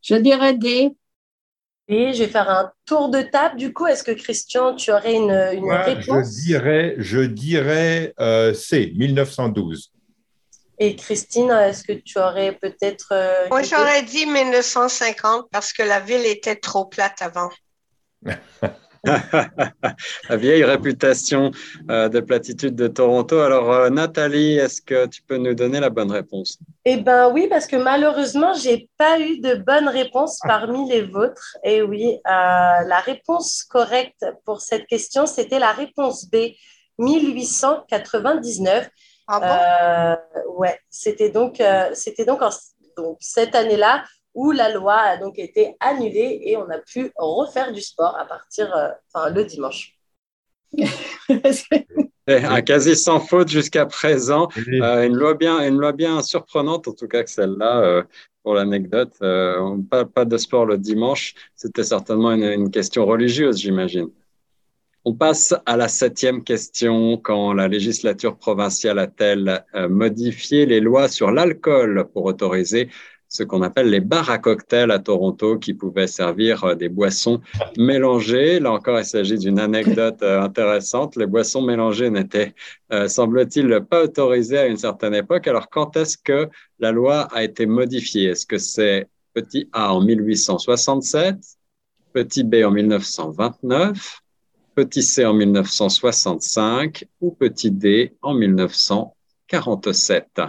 Je 0.00 0.14
dirais 0.14 0.56
D. 0.56 0.94
Et 1.88 2.12
je 2.12 2.22
vais 2.22 2.28
faire 2.28 2.48
un 2.48 2.72
tour 2.86 3.08
de 3.08 3.22
table. 3.22 3.56
Du 3.56 3.72
coup, 3.72 3.86
est-ce 3.86 4.04
que 4.04 4.12
Christian, 4.12 4.74
tu 4.74 4.92
aurais 4.92 5.14
une, 5.14 5.32
réponse 5.32 6.28
Je 6.28 6.44
dirais, 6.44 6.94
je 6.98 7.20
dirais 7.20 8.14
euh, 8.20 8.54
C, 8.54 8.92
1912. 8.94 9.92
Et 10.78 10.96
Christine, 10.96 11.50
est-ce 11.50 11.84
que 11.84 11.92
tu 11.92 12.18
aurais 12.18 12.52
peut-être... 12.52 13.08
Euh, 13.12 13.48
Moi, 13.50 13.62
j'aurais 13.62 14.02
dit 14.02 14.26
1950 14.26 15.48
parce 15.50 15.72
que 15.72 15.82
la 15.82 16.00
ville 16.00 16.24
était 16.24 16.56
trop 16.56 16.86
plate 16.86 17.20
avant. 17.20 17.50
La 20.28 20.36
vieille 20.36 20.62
réputation 20.62 21.50
euh, 21.90 22.08
de 22.08 22.20
platitude 22.20 22.76
de 22.76 22.86
Toronto. 22.86 23.40
Alors, 23.40 23.72
euh, 23.72 23.90
Nathalie, 23.90 24.58
est-ce 24.58 24.80
que 24.80 25.06
tu 25.06 25.22
peux 25.22 25.38
nous 25.38 25.54
donner 25.54 25.80
la 25.80 25.90
bonne 25.90 26.12
réponse? 26.12 26.58
Eh 26.84 26.98
bien, 26.98 27.28
oui, 27.30 27.48
parce 27.48 27.66
que 27.66 27.76
malheureusement, 27.76 28.54
je 28.54 28.68
n'ai 28.68 28.88
pas 28.96 29.18
eu 29.18 29.40
de 29.40 29.56
bonne 29.56 29.88
réponse 29.88 30.38
parmi 30.46 30.88
les 30.88 31.02
vôtres. 31.02 31.56
Et 31.64 31.82
oui, 31.82 32.14
euh, 32.14 32.20
la 32.26 33.00
réponse 33.04 33.64
correcte 33.64 34.24
pour 34.44 34.60
cette 34.60 34.86
question, 34.86 35.26
c'était 35.26 35.58
la 35.58 35.72
réponse 35.72 36.30
B, 36.30 36.52
1899. 36.98 38.88
Ah 39.26 40.18
bon? 40.46 40.58
Ouais, 40.58 40.78
c'était 40.90 41.30
donc, 41.30 41.60
c'était 41.94 42.24
donc, 42.24 42.40
donc 42.96 43.16
cette 43.20 43.54
année-là 43.54 44.04
où 44.34 44.50
la 44.52 44.72
loi 44.72 44.94
a 44.94 45.16
donc 45.16 45.38
été 45.38 45.76
annulée 45.80 46.40
et 46.44 46.56
on 46.56 46.68
a 46.70 46.78
pu 46.78 47.12
refaire 47.16 47.72
du 47.72 47.80
sport 47.80 48.16
à 48.18 48.24
partir, 48.24 48.74
euh, 48.74 48.88
enfin, 49.12 49.30
le 49.30 49.44
dimanche. 49.44 49.98
un 52.26 52.62
quasi 52.62 52.96
sans 52.96 53.20
faute 53.20 53.48
jusqu'à 53.48 53.84
présent. 53.84 54.48
Euh, 54.56 55.06
une, 55.06 55.14
loi 55.14 55.34
bien, 55.34 55.66
une 55.66 55.78
loi 55.78 55.92
bien 55.92 56.22
surprenante, 56.22 56.88
en 56.88 56.92
tout 56.92 57.08
cas 57.08 57.22
que 57.22 57.30
celle-là, 57.30 57.80
euh, 57.80 58.02
pour 58.42 58.54
l'anecdote. 58.54 59.12
pas, 59.90 60.06
pas, 60.06 60.24
de 60.24 60.38
sport 60.38 60.64
le 60.64 60.78
dimanche, 60.78 61.34
c'était 61.54 61.84
certainement 61.84 62.32
une, 62.32 62.44
une, 62.44 62.70
question 62.70 63.04
religieuse, 63.04 63.58
j'imagine. 63.58 64.08
On 65.04 65.14
passe 65.14 65.54
à 65.66 65.76
la 65.76 65.88
septième 65.88 66.42
question. 66.42 67.18
Quand 67.18 67.52
la 67.52 67.68
législature 67.68 68.36
provinciale 68.36 68.98
a-t-elle 68.98 69.64
modifié 69.90 70.64
les 70.64 70.80
lois 70.80 71.08
sur 71.08 71.32
l'alcool 71.32 72.08
pour 72.14 72.24
autoriser 72.24 72.88
ce 73.32 73.42
qu'on 73.42 73.62
appelle 73.62 73.88
les 73.88 74.00
bars 74.00 74.28
à 74.28 74.38
cocktails 74.38 74.90
à 74.90 74.98
Toronto 74.98 75.58
qui 75.58 75.72
pouvaient 75.72 76.06
servir 76.06 76.64
euh, 76.64 76.74
des 76.74 76.90
boissons 76.90 77.40
mélangées. 77.78 78.60
Là 78.60 78.72
encore, 78.72 78.98
il 78.98 79.06
s'agit 79.06 79.38
d'une 79.38 79.58
anecdote 79.58 80.22
euh, 80.22 80.42
intéressante. 80.42 81.16
Les 81.16 81.26
boissons 81.26 81.62
mélangées 81.62 82.10
n'étaient, 82.10 82.54
euh, 82.92 83.08
semble-t-il, 83.08 83.86
pas 83.88 84.04
autorisées 84.04 84.58
à 84.58 84.66
une 84.66 84.76
certaine 84.76 85.14
époque. 85.14 85.48
Alors, 85.48 85.70
quand 85.70 85.96
est-ce 85.96 86.18
que 86.18 86.50
la 86.78 86.92
loi 86.92 87.22
a 87.32 87.42
été 87.42 87.64
modifiée? 87.64 88.26
Est-ce 88.26 88.44
que 88.44 88.58
c'est 88.58 89.08
petit 89.32 89.66
A 89.72 89.94
en 89.94 90.02
1867, 90.02 91.36
petit 92.12 92.44
B 92.44 92.56
en 92.66 92.70
1929, 92.70 94.20
petit 94.74 95.02
C 95.02 95.24
en 95.24 95.32
1965 95.32 97.06
ou 97.22 97.30
petit 97.30 97.70
D 97.70 98.14
en 98.20 98.34
1947 98.34 100.42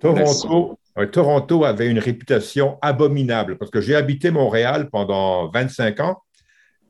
Toronto, 0.00 0.78
Toronto 1.06 1.64
avait 1.64 1.88
une 1.88 1.98
réputation 1.98 2.78
abominable 2.82 3.56
parce 3.58 3.70
que 3.70 3.80
j'ai 3.80 3.94
habité 3.94 4.30
Montréal 4.30 4.88
pendant 4.90 5.50
25 5.50 6.00
ans 6.00 6.22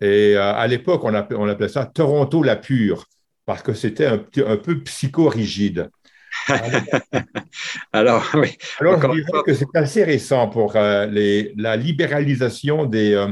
et 0.01 0.37
euh, 0.37 0.55
à 0.55 0.67
l'époque, 0.67 1.03
on, 1.05 1.15
appelait, 1.15 1.69
ça 1.69 1.87
Toronto 1.87 2.43
la 2.43 2.57
pure 2.57 3.07
parce 3.47 3.63
que 3.63 3.73
c'était 3.73 4.07
un, 4.07 4.25
un, 4.47 4.57
peu 4.57 4.81
psychorigide. 4.83 5.91
Alors, 7.93 8.25
oui. 8.35 8.57
Alors, 8.79 9.01
je 9.01 9.23
dirais 9.23 9.43
que 9.45 9.55
c'est 9.55 9.75
assez 9.75 10.05
récent 10.05 10.49
pour 10.49 10.77
euh, 10.77 11.07
les, 11.07 11.53
la 11.57 11.77
libéralisation 11.77 12.85
des, 12.85 13.15
euh, 13.15 13.29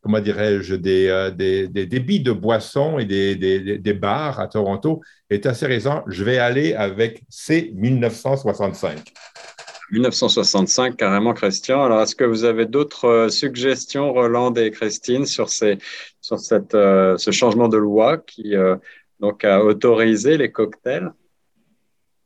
comment 0.00 0.20
dirais-je, 0.20 0.74
des, 0.74 1.30
des, 1.36 1.68
des, 1.68 1.86
débits 1.86 2.20
de 2.20 2.32
boissons 2.32 2.98
et 2.98 3.04
des, 3.04 3.36
des, 3.36 3.92
bars 3.92 4.40
à 4.40 4.48
Toronto 4.48 5.02
est 5.30 5.46
assez 5.46 5.66
récent. 5.66 6.02
Je 6.08 6.24
vais 6.24 6.38
aller 6.38 6.74
avec 6.74 7.22
C 7.28 7.70
1965. 9.90 10.92
1965, 10.92 10.96
carrément, 10.96 11.32
Christian. 11.32 11.84
Alors, 11.84 12.02
est-ce 12.02 12.14
que 12.14 12.24
vous 12.24 12.44
avez 12.44 12.66
d'autres 12.66 13.06
euh, 13.06 13.28
suggestions, 13.28 14.12
Roland 14.12 14.52
et 14.54 14.70
Christine, 14.70 15.24
sur, 15.26 15.48
ces, 15.48 15.78
sur 16.20 16.38
cette, 16.38 16.74
euh, 16.74 17.16
ce 17.16 17.30
changement 17.30 17.68
de 17.68 17.78
loi 17.78 18.18
qui 18.18 18.54
euh, 18.54 18.76
donc, 19.20 19.44
a 19.44 19.62
autorisé 19.64 20.36
les 20.36 20.52
cocktails? 20.52 21.12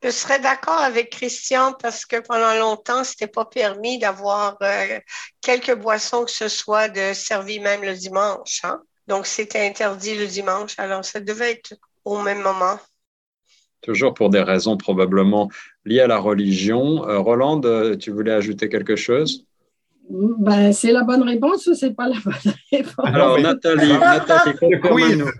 Je 0.02 0.10
serais 0.10 0.40
d'accord 0.40 0.78
avec 0.78 1.10
Christian 1.10 1.74
parce 1.80 2.04
que 2.04 2.16
pendant 2.16 2.54
longtemps, 2.54 3.04
c'était 3.04 3.28
pas 3.28 3.44
permis 3.44 4.00
d'avoir 4.00 4.58
quelques 5.40 5.76
boissons 5.76 6.24
que 6.24 6.30
ce 6.32 6.48
soit 6.48 6.88
de 6.88 7.12
servi 7.12 7.60
même 7.60 7.82
le 7.82 7.94
dimanche. 7.94 8.62
Hein? 8.64 8.82
Donc, 9.06 9.26
c'était 9.26 9.64
interdit 9.64 10.16
le 10.16 10.26
dimanche. 10.26 10.74
Alors, 10.78 11.04
ça 11.04 11.20
devait 11.20 11.52
être 11.52 11.74
au 12.04 12.20
même 12.20 12.40
moment 12.40 12.80
toujours 13.82 14.14
pour 14.14 14.30
des 14.30 14.40
raisons 14.40 14.76
probablement 14.76 15.50
liées 15.84 16.00
à 16.00 16.06
la 16.06 16.18
religion. 16.18 17.06
Euh, 17.06 17.18
Roland, 17.18 17.60
euh, 17.64 17.96
tu 17.96 18.10
voulais 18.10 18.32
ajouter 18.32 18.68
quelque 18.68 18.96
chose? 18.96 19.44
Ben, 20.08 20.72
c'est 20.72 20.92
la 20.92 21.04
bonne 21.04 21.22
réponse 21.22 21.66
ou 21.66 21.74
c'est 21.74 21.94
pas 21.94 22.08
la 22.08 22.16
bonne 22.24 22.54
réponse? 22.72 23.04
Alors, 23.04 23.38
Nathalie, 23.38 23.92
Nathalie 23.98 25.16
nous 25.16 25.30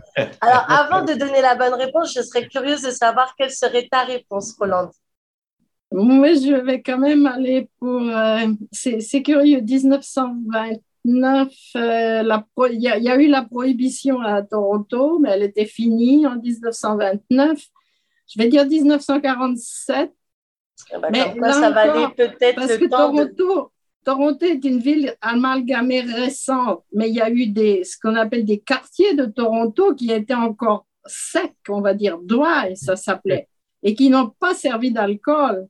Alors, 0.41 0.67
avant 0.69 1.05
de 1.05 1.15
donner 1.15 1.41
la 1.43 1.55
bonne 1.57 1.75
réponse, 1.75 2.15
je 2.15 2.23
serais 2.23 2.47
curieuse 2.49 2.83
de 2.83 2.91
savoir 2.91 3.35
quelle 3.37 3.51
serait 3.51 3.89
ta 3.91 4.05
réponse, 4.05 4.55
Roland. 4.59 4.91
Moi, 5.93 6.35
je 6.35 6.55
vais 6.65 6.81
quand 6.81 6.99
même 6.99 7.27
aller 7.27 7.69
pour. 7.79 8.01
Euh, 8.01 8.47
c'est 8.71 9.23
curieux, 9.23 9.61
1929, 9.61 11.49
il 11.75 12.79
y, 12.79 12.85
y, 12.85 13.11
a 13.11 13.17
eu 13.17 13.27
la 13.27 13.43
prohibition 13.43 14.23
à 14.23 14.43
Toronto, 14.43 15.19
mais 15.19 15.31
elle 15.31 15.43
était 15.43 15.67
finie 15.67 16.27
en 16.27 16.37
1929 16.37 17.59
je 18.29 18.41
vais 18.41 18.49
dire 18.49 18.67
1947. 18.67 20.13
Ah 20.93 20.99
bah, 20.99 21.09
mais 21.11 21.35
là 21.37 21.53
ça 21.53 21.71
va 21.71 21.81
aller 21.93 22.15
peut-être 22.17 22.57
parce 22.57 22.77
que 22.77 22.89
Toronto, 22.89 23.73
Toronto 24.05 24.45
est 24.47 24.65
une 24.65 24.81
ville 24.81 25.15
amalgamée 25.21 26.01
récente, 26.01 26.85
mais 26.93 27.09
il 27.09 27.15
y 27.15 27.21
a 27.21 27.31
eu 27.31 27.47
des, 27.47 27.85
ce 27.85 27.97
qu'on 28.01 28.17
appelle 28.17 28.45
des 28.45 28.59
quartiers 28.59 29.15
de 29.15 29.27
Toronto 29.27 29.95
qui 29.95 30.11
étaient 30.11 30.35
encore 30.35 30.87
secs, 31.07 31.55
on 31.69 31.81
va 31.81 31.95
dire, 31.95 32.19
dry, 32.19 32.77
ça 32.77 32.97
s'appelait, 32.97 33.49
et 33.83 33.95
qui 33.95 34.11
n'ont 34.11 34.31
pas 34.41 34.55
servi 34.55 34.93
d'alcool 34.93 35.69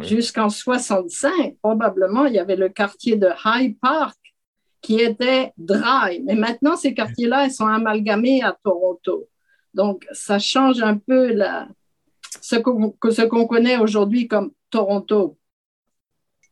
jusqu'en 0.00 0.48
65. 0.48 1.56
Probablement, 1.62 2.26
il 2.26 2.34
y 2.34 2.38
avait 2.38 2.56
le 2.56 2.68
quartier 2.68 3.16
de 3.16 3.28
High 3.44 3.78
Park 3.80 4.18
qui 4.80 5.00
était 5.00 5.52
dry, 5.56 6.22
mais 6.24 6.34
maintenant, 6.34 6.76
ces 6.76 6.94
quartiers-là, 6.94 7.46
ils 7.46 7.52
sont 7.52 7.66
amalgamés 7.66 8.42
à 8.42 8.56
Toronto. 8.62 9.28
Donc, 9.74 10.06
ça 10.12 10.38
change 10.38 10.82
un 10.82 10.96
peu 10.96 11.32
la, 11.32 11.68
ce 12.40 13.22
qu'on 13.22 13.46
connaît 13.46 13.78
aujourd'hui 13.78 14.28
comme 14.28 14.52
Toronto. 14.70 15.38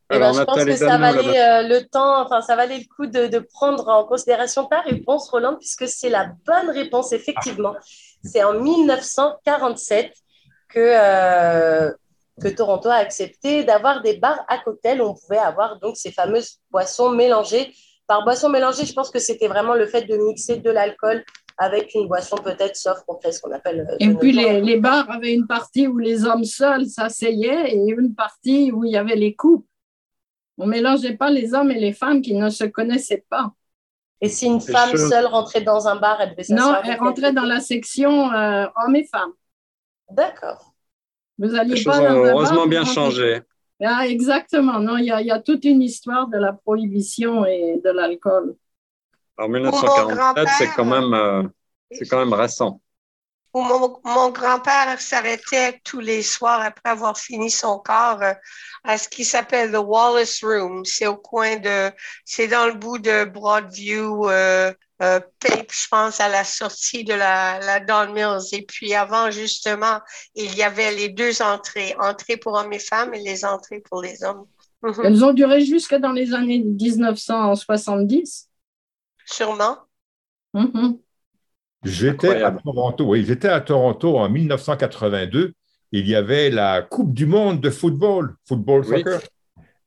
Eh 0.09 0.19
ben, 0.19 0.31
je 0.31 0.41
pense 0.43 0.63
que 0.63 0.75
ça 0.75 0.97
valait 0.97 1.39
euh, 1.39 1.67
le 1.67 1.85
temps, 1.85 2.21
enfin, 2.21 2.41
ça 2.41 2.55
valait 2.55 2.77
le 2.77 2.85
coup 2.95 3.07
de, 3.07 3.39
prendre 3.39 3.89
en 3.89 4.05
considération 4.05 4.65
ta 4.65 4.79
réponse, 4.79 5.29
Roland, 5.29 5.55
puisque 5.55 5.87
c'est 5.87 6.09
la 6.09 6.31
bonne 6.45 6.69
réponse, 6.69 7.11
effectivement. 7.11 7.75
C'est 8.23 8.43
en 8.43 8.53
1947 8.53 10.13
que, 10.69 10.79
euh, 10.79 11.91
que 12.41 12.47
Toronto 12.47 12.87
a 12.87 12.95
accepté 12.95 13.65
d'avoir 13.65 14.01
des 14.01 14.17
bars 14.17 14.45
à 14.47 14.59
cocktails 14.59 15.01
où 15.01 15.07
on 15.07 15.13
pouvait 15.13 15.37
avoir 15.37 15.77
donc 15.79 15.97
ces 15.97 16.11
fameuses 16.11 16.59
boissons 16.71 17.09
mélangées. 17.09 17.73
Par 18.07 18.23
boissons 18.23 18.49
mélangées, 18.49 18.85
je 18.85 18.93
pense 18.93 19.11
que 19.11 19.19
c'était 19.19 19.49
vraiment 19.49 19.73
le 19.73 19.87
fait 19.87 20.03
de 20.03 20.15
mixer 20.15 20.57
de 20.57 20.71
l'alcool 20.71 21.25
avec 21.57 21.93
une 21.95 22.07
boisson 22.07 22.37
peut-être 22.37 22.75
soft 22.75 23.03
qu'on 23.05 23.19
fait 23.19 23.31
ce 23.31 23.41
qu'on 23.41 23.51
appelle. 23.51 23.87
Euh, 23.89 23.95
et 23.99 24.13
puis 24.13 24.31
les, 24.31 24.61
les, 24.61 24.79
bars 24.79 25.09
avaient 25.09 25.33
une 25.33 25.47
partie 25.47 25.87
où 25.87 25.97
les 25.97 26.25
hommes 26.25 26.43
seuls 26.43 26.85
s'asseyaient 26.85 27.71
et 27.73 27.89
une 27.89 28.13
partie 28.13 28.71
où 28.71 28.85
il 28.85 28.91
y 28.91 28.97
avait 28.97 29.15
les 29.15 29.35
couples. 29.35 29.67
On 30.59 30.65
ne 30.65 30.71
mélangeait 30.71 31.15
pas 31.15 31.29
les 31.29 31.53
hommes 31.53 31.71
et 31.71 31.79
les 31.79 31.93
femmes 31.93 32.21
qui 32.21 32.33
ne 32.33 32.49
se 32.49 32.63
connaissaient 32.63 33.25
pas. 33.29 33.53
Et 34.21 34.29
si 34.29 34.47
une 34.47 34.61
femme 34.61 34.97
seule 34.97 35.27
rentrait 35.27 35.61
dans 35.61 35.87
un 35.87 35.95
bar, 35.95 36.19
elle 36.21 36.31
devait 36.31 36.43
s'asseoir 36.43 36.83
Non, 36.83 36.89
elle 36.89 36.99
rentrait 36.99 37.33
dans 37.33 37.45
la 37.45 37.59
section 37.59 38.31
euh, 38.31 38.65
hommes 38.75 38.95
et 38.95 39.05
femmes. 39.05 39.33
D'accord. 40.09 40.73
Vous 41.37 41.53
alliez 41.53 41.83
pas 41.83 41.99
dans 41.99 42.05
un 42.05 42.15
heureusement 42.15 42.65
bien 42.65 42.83
changé. 42.83 43.41
Ah, 43.83 44.07
exactement. 44.07 44.79
Non, 44.79 44.97
il 44.97 45.05
y, 45.05 45.11
a, 45.11 45.21
il 45.21 45.27
y 45.27 45.31
a 45.31 45.39
toute 45.39 45.65
une 45.65 45.83
histoire 45.83 46.27
de 46.27 46.37
la 46.37 46.53
prohibition 46.53 47.45
et 47.45 47.79
de 47.83 47.91
l'alcool. 47.91 48.55
Alors 49.37 49.49
1947, 49.49 50.47
c'est 50.57 50.67
quand 50.75 50.85
même, 50.85 51.13
euh, 51.13 51.43
c'est 51.91 52.07
quand 52.07 52.19
même 52.19 52.33
récent. 52.33 52.81
mon, 53.53 53.99
mon 54.03 54.29
grand-père 54.29 54.99
s'arrêtait 54.99 55.79
tous 55.83 55.99
les 55.99 56.21
soirs 56.23 56.61
après 56.61 56.89
avoir 56.89 57.17
fini 57.17 57.49
son 57.49 57.79
corps 57.79 58.21
euh, 58.21 58.33
à 58.83 58.97
ce 58.97 59.07
qui 59.07 59.25
s'appelle 59.25 59.71
The 59.71 59.77
Wallace 59.77 60.43
Room. 60.43 60.85
C'est 60.85 61.07
au 61.07 61.17
coin 61.17 61.57
de, 61.57 61.91
c'est 62.25 62.47
dans 62.47 62.67
le 62.67 62.73
bout 62.73 62.97
de 62.97 63.25
Broadview, 63.25 64.29
euh, 64.29 64.73
euh, 65.03 65.19
Pape, 65.39 65.71
je 65.71 65.87
pense, 65.89 66.19
à 66.19 66.29
la 66.29 66.43
sortie 66.43 67.03
de 67.03 67.13
la, 67.13 67.59
la 67.59 67.79
Don 67.79 68.11
Mills. 68.13 68.47
Et 68.53 68.63
puis 68.63 68.95
avant, 68.95 69.29
justement, 69.29 69.99
il 70.33 70.55
y 70.55 70.63
avait 70.63 70.95
les 70.95 71.09
deux 71.09 71.41
entrées, 71.41 71.95
entrées 71.99 72.37
pour 72.37 72.53
hommes 72.53 72.73
et 72.73 72.79
femmes 72.79 73.13
et 73.13 73.21
les 73.21 73.45
entrées 73.45 73.83
pour 73.87 74.01
les 74.01 74.23
hommes. 74.23 74.45
Elles 75.03 75.23
ont 75.23 75.33
duré 75.33 75.63
jusque 75.63 75.95
dans 75.95 76.11
les 76.11 76.33
années 76.33 76.59
1970. 76.59 78.46
Sûrement. 79.27 79.77
Mhm. 80.53 80.97
J'étais 81.83 82.41
à 82.41 82.51
Toronto, 82.51 83.05
oui, 83.05 83.23
j'étais 83.25 83.49
à 83.49 83.61
Toronto 83.61 84.17
en 84.17 84.29
1982. 84.29 85.53
Il 85.91 86.07
y 86.07 86.15
avait 86.15 86.49
la 86.49 86.81
Coupe 86.81 87.13
du 87.13 87.25
monde 87.25 87.61
de 87.61 87.69
football, 87.69 88.35
football 88.47 88.81
Oui. 88.87 88.97
soccer. 88.97 89.21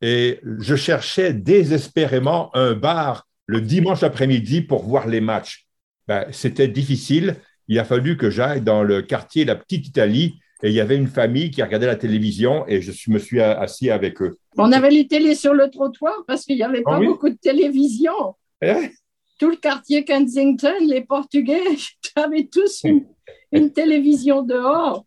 Et 0.01 0.41
je 0.59 0.77
cherchais 0.77 1.35
désespérément 1.35 2.55
un 2.57 2.73
bar 2.75 3.27
le 3.47 3.61
dimanche 3.61 4.03
après-midi 4.03 4.63
pour 4.63 4.85
voir 4.85 5.09
les 5.09 5.21
matchs. 5.21 5.67
Ben, 6.07 6.27
C'était 6.31 6.69
difficile. 6.69 7.37
Il 7.69 7.79
a 7.79 7.85
fallu 7.85 8.17
que 8.17 8.31
j'aille 8.31 8.63
dans 8.63 8.83
le 8.83 9.03
quartier 9.03 9.45
La 9.45 9.57
Petite 9.57 9.89
Italie 9.89 10.39
et 10.63 10.69
il 10.69 10.75
y 10.75 10.81
avait 10.81 10.97
une 10.97 11.09
famille 11.09 11.51
qui 11.51 11.63
regardait 11.63 11.87
la 11.87 11.97
télévision 11.97 12.65
et 12.69 12.81
je 12.81 13.11
me 13.11 13.19
suis 13.19 13.41
assis 13.41 13.91
avec 13.91 14.23
eux. 14.23 14.39
On 14.57 14.73
avait 14.73 14.91
les 14.91 15.07
télés 15.07 15.35
sur 15.35 15.55
le 15.55 15.69
trottoir 15.71 16.15
parce 16.27 16.45
qu'il 16.45 16.57
n'y 16.57 16.63
avait 16.63 16.83
Ah 16.87 16.91
pas 16.93 16.99
oui? 16.99 17.07
beaucoup 17.07 17.29
de 17.29 17.37
télévision. 17.37 18.37
Eh, 18.63 18.91
Tout 19.41 19.51
le 19.51 19.57
quartier 19.57 20.05
Kensington, 20.05 20.75
les 20.87 21.01
Portugais 21.01 21.63
avaient 22.15 22.47
tous 22.53 22.83
une, 22.85 23.07
une 23.53 23.73
télévision 23.73 24.43
dehors. 24.43 25.05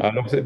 alors, 0.00 0.28
c'est- 0.28 0.44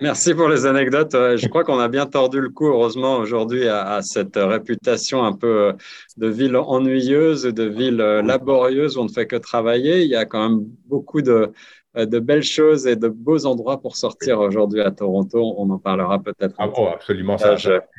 Merci 0.00 0.34
pour 0.34 0.48
les 0.48 0.66
anecdotes. 0.66 1.14
Euh, 1.14 1.36
Je 1.36 1.46
crois 1.46 1.62
qu'on 1.62 1.78
a 1.78 1.86
bien 1.86 2.04
tordu 2.06 2.40
le 2.40 2.48
cou, 2.48 2.66
heureusement, 2.66 3.18
aujourd'hui, 3.18 3.68
à, 3.68 3.92
à 3.92 4.02
cette 4.02 4.34
réputation 4.34 5.22
un 5.24 5.32
peu 5.32 5.46
euh, 5.68 5.72
de 6.16 6.26
ville 6.26 6.56
ennuyeuse, 6.56 7.44
de 7.44 7.62
ville 7.62 8.00
euh, 8.00 8.20
laborieuse 8.20 8.96
où 8.96 9.02
on 9.02 9.04
ne 9.04 9.08
fait 9.08 9.28
que 9.28 9.36
travailler. 9.36 10.02
Il 10.02 10.08
y 10.10 10.16
a 10.16 10.24
quand 10.24 10.48
même 10.48 10.64
beaucoup 10.86 11.22
de, 11.22 11.52
euh, 11.96 12.06
de 12.06 12.18
belles 12.18 12.42
choses 12.42 12.88
et 12.88 12.96
de 12.96 13.06
beaux 13.06 13.46
endroits 13.46 13.80
pour 13.80 13.96
sortir 13.96 14.40
aujourd'hui 14.40 14.80
à 14.80 14.90
Toronto. 14.90 15.54
On 15.58 15.70
en 15.70 15.78
parlera 15.78 16.18
peut-être. 16.20 16.56
Ah, 16.58 16.64
un 16.64 16.72
oh, 16.76 16.88
absolument, 16.92 17.38
ça, 17.38 17.52
a 17.52 17.56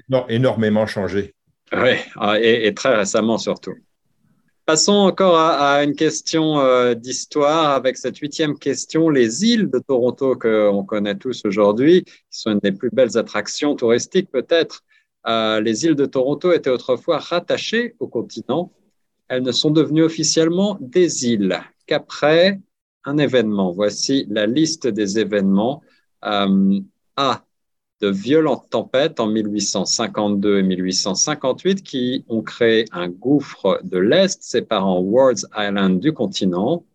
éno- 0.10 0.26
énormément 0.28 0.86
changé. 0.88 1.34
Oui, 1.74 1.96
ah, 2.18 2.40
et, 2.40 2.74
très 2.74 2.96
récemment 2.96 3.38
surtout. 3.38 3.74
Passons 4.66 4.94
encore 4.94 5.38
à, 5.38 5.76
à 5.76 5.84
une 5.84 5.96
question 5.96 6.60
euh, 6.60 6.96
d'histoire 6.96 7.72
avec 7.72 7.98
cette 7.98 8.18
huitième 8.18 8.58
question. 8.58 9.10
Les 9.10 9.46
îles 9.46 9.70
de 9.70 9.80
Toronto 9.80 10.36
qu'on 10.36 10.84
connaît 10.84 11.16
tous 11.16 11.46
aujourd'hui, 11.46 12.04
qui 12.04 12.40
sont 12.40 12.52
une 12.52 12.60
des 12.60 12.72
plus 12.72 12.90
belles 12.92 13.18
attractions 13.18 13.76
touristiques 13.76 14.32
peut-être. 14.32 14.84
Euh, 15.28 15.60
les 15.60 15.86
îles 15.86 15.96
de 15.96 16.06
Toronto 16.06 16.52
étaient 16.52 16.70
autrefois 16.70 17.20
rattachées 17.20 17.96
au 18.00 18.08
continent. 18.08 18.72
Elles 19.28 19.44
ne 19.44 19.52
sont 19.52 19.72
devenues 19.72 20.04
officiellement 20.04 20.78
des 20.82 21.28
îles 21.28 21.60
qu'après 21.88 22.60
un 23.06 23.18
événement. 23.18 23.72
Voici 23.72 24.26
la 24.30 24.46
liste 24.46 24.88
des 24.88 25.20
événements. 25.20 25.82
Euh, 26.26 26.80
A 27.18 27.46
de 28.02 28.10
violentes 28.10 28.70
tempêtes 28.70 29.20
en 29.20 29.28
1852 29.28 30.60
et 30.60 30.64
1858 30.64 31.82
qui 31.82 32.26
ont 32.28 32.42
créé 32.42 32.86
un 32.92 33.08
gouffre 33.08 33.80
de 33.84 33.98
l'Est 33.98 34.42
séparant 34.44 35.00
Wards 35.00 35.46
Island 35.58 36.00
du 36.00 36.14
continent. 36.14 36.86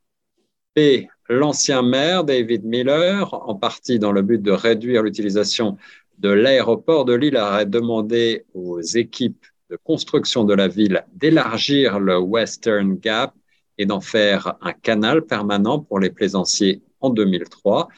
B. 0.77 1.07
L'ancien 1.29 1.83
maire 1.83 2.25
David 2.25 2.65
Miller, 2.65 3.33
en 3.33 3.55
partie 3.55 3.99
dans 3.99 4.13
le 4.13 4.23
but 4.23 4.43
de 4.43 4.51
réduire 4.51 5.03
l'utilisation 5.03 5.77
de 6.19 6.29
l'aéroport 6.29 7.05
de 7.05 7.15
l'île, 7.15 7.37
aurait 7.37 7.67
demandé 7.67 8.45
aux 8.53 8.81
équipes 8.81 9.47
de 9.71 9.77
construction 9.77 10.45
de 10.45 10.55
la 10.55 10.69
ville 10.69 11.05
d'élargir 11.13 12.01
le 12.01 12.19
Western 12.19 12.97
Gap 12.97 13.35
et 13.79 13.87
d'en 13.87 14.01
faire 14.01 14.57
un 14.61 14.73
canal 14.73 15.23
permanent 15.23 15.79
pour 15.79 16.01
les 16.01 16.11
plaisanciers 16.11 16.83
en 17.01 17.11
2003. 17.11 17.89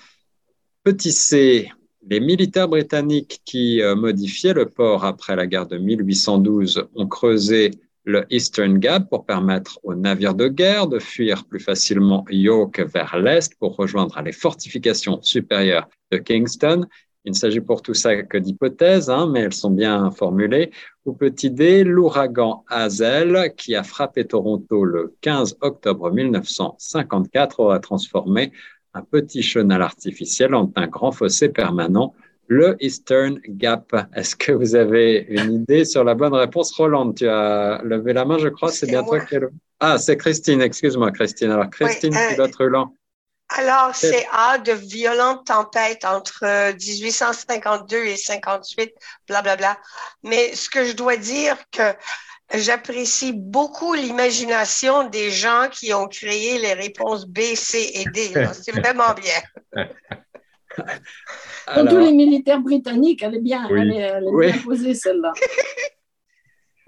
Petit 0.84 1.12
c, 1.12 1.70
les 2.08 2.20
militaires 2.20 2.68
britanniques 2.68 3.40
qui 3.44 3.80
euh, 3.80 3.94
modifiaient 3.94 4.54
le 4.54 4.66
port 4.66 5.04
après 5.04 5.36
la 5.36 5.46
guerre 5.46 5.66
de 5.66 5.78
1812 5.78 6.88
ont 6.94 7.06
creusé 7.06 7.70
le 8.04 8.26
Eastern 8.30 8.78
Gap 8.78 9.08
pour 9.08 9.24
permettre 9.24 9.78
aux 9.84 9.94
navires 9.94 10.34
de 10.34 10.48
guerre 10.48 10.88
de 10.88 10.98
fuir 10.98 11.44
plus 11.44 11.60
facilement 11.60 12.24
York 12.28 12.80
vers 12.80 13.16
l'est 13.18 13.54
pour 13.58 13.76
rejoindre 13.76 14.20
les 14.22 14.32
fortifications 14.32 15.22
supérieures 15.22 15.88
de 16.10 16.18
Kingston. 16.18 16.86
Il 17.24 17.30
ne 17.30 17.36
s'agit 17.36 17.60
pour 17.60 17.82
tout 17.82 17.94
ça 17.94 18.20
que 18.24 18.36
d'hypothèses, 18.36 19.08
hein, 19.08 19.30
mais 19.32 19.42
elles 19.42 19.52
sont 19.52 19.70
bien 19.70 20.10
formulées. 20.10 20.72
Ou 21.04 21.12
petit 21.12 21.52
d, 21.52 21.84
l'ouragan 21.84 22.64
Hazel, 22.68 23.54
qui 23.56 23.76
a 23.76 23.84
frappé 23.84 24.26
Toronto 24.26 24.84
le 24.84 25.14
15 25.20 25.58
octobre 25.60 26.10
1954, 26.10 27.60
aura 27.60 27.78
transformé 27.78 28.50
un 28.94 29.02
petit 29.02 29.42
chenal 29.42 29.83
artificiel 29.83 30.55
en 30.55 30.70
un 30.76 30.87
grand 30.87 31.12
fossé 31.12 31.48
permanent, 31.48 32.14
le 32.46 32.76
Eastern 32.81 33.40
Gap. 33.48 33.94
Est-ce 34.14 34.37
que 34.37 34.52
vous 34.52 34.74
avez 34.74 35.26
une 35.28 35.52
idée 35.55 35.85
sur 35.85 36.05
la 36.05 36.14
bonne 36.14 36.35
réponse? 36.35 36.72
Roland, 36.72 37.12
tu 37.12 37.26
as 37.26 37.81
levé 37.83 38.12
la 38.12 38.24
main, 38.24 38.38
je 38.38 38.48
crois. 38.48 38.70
C'est 38.70 38.87
bien 38.87 39.02
toi 39.02 39.20
qui 39.20 39.37
as 39.37 39.40
levé. 39.40 39.52
Ah, 39.81 39.98
c'est 39.98 40.16
Christine, 40.16 40.61
excuse-moi, 40.61 41.11
Christine. 41.11 41.50
Alors, 41.50 41.70
Christine 41.70 42.14
euh, 42.14 42.28
Pilote-Ruland. 42.31 42.94
Alors, 43.48 43.94
c'est 43.94 44.26
A, 44.33 44.59
de 44.59 44.72
violentes 44.72 45.46
tempêtes 45.46 46.05
entre 46.05 46.44
euh, 46.44 46.72
1852 46.72 47.96
et 47.96 48.16
58, 48.16 48.94
blablabla. 49.28 49.76
Mais 50.22 50.55
ce 50.55 50.70
que 50.70 50.85
je 50.85 50.92
dois 50.92 51.16
dire 51.16 51.57
que 51.70 51.83
j'apprécie 52.54 53.32
beaucoup 53.32 53.94
l'imagination 53.94 55.08
des 55.08 55.30
gens 55.30 55.68
qui 55.70 55.92
ont 55.94 56.06
créé 56.08 56.58
les 56.58 56.72
réponses 56.74 57.26
B, 57.26 57.40
C 57.54 57.90
et 57.94 58.04
D. 58.06 58.32
C'est 58.52 58.72
vraiment 58.72 59.14
bien. 59.14 59.84
Comme 61.74 61.88
tous 61.88 61.98
les 61.98 62.12
militaires 62.12 62.60
britanniques, 62.60 63.22
elle 63.22 63.36
est 63.36 63.40
bien, 63.40 63.68
Oui. 63.70 63.80
elle 63.80 63.92
est, 63.92 63.96
elle 63.96 64.24
est 64.24 64.30
Oui. 64.30 64.52
bien 64.52 64.62
posée, 64.62 64.94
celle-là. 64.94 65.32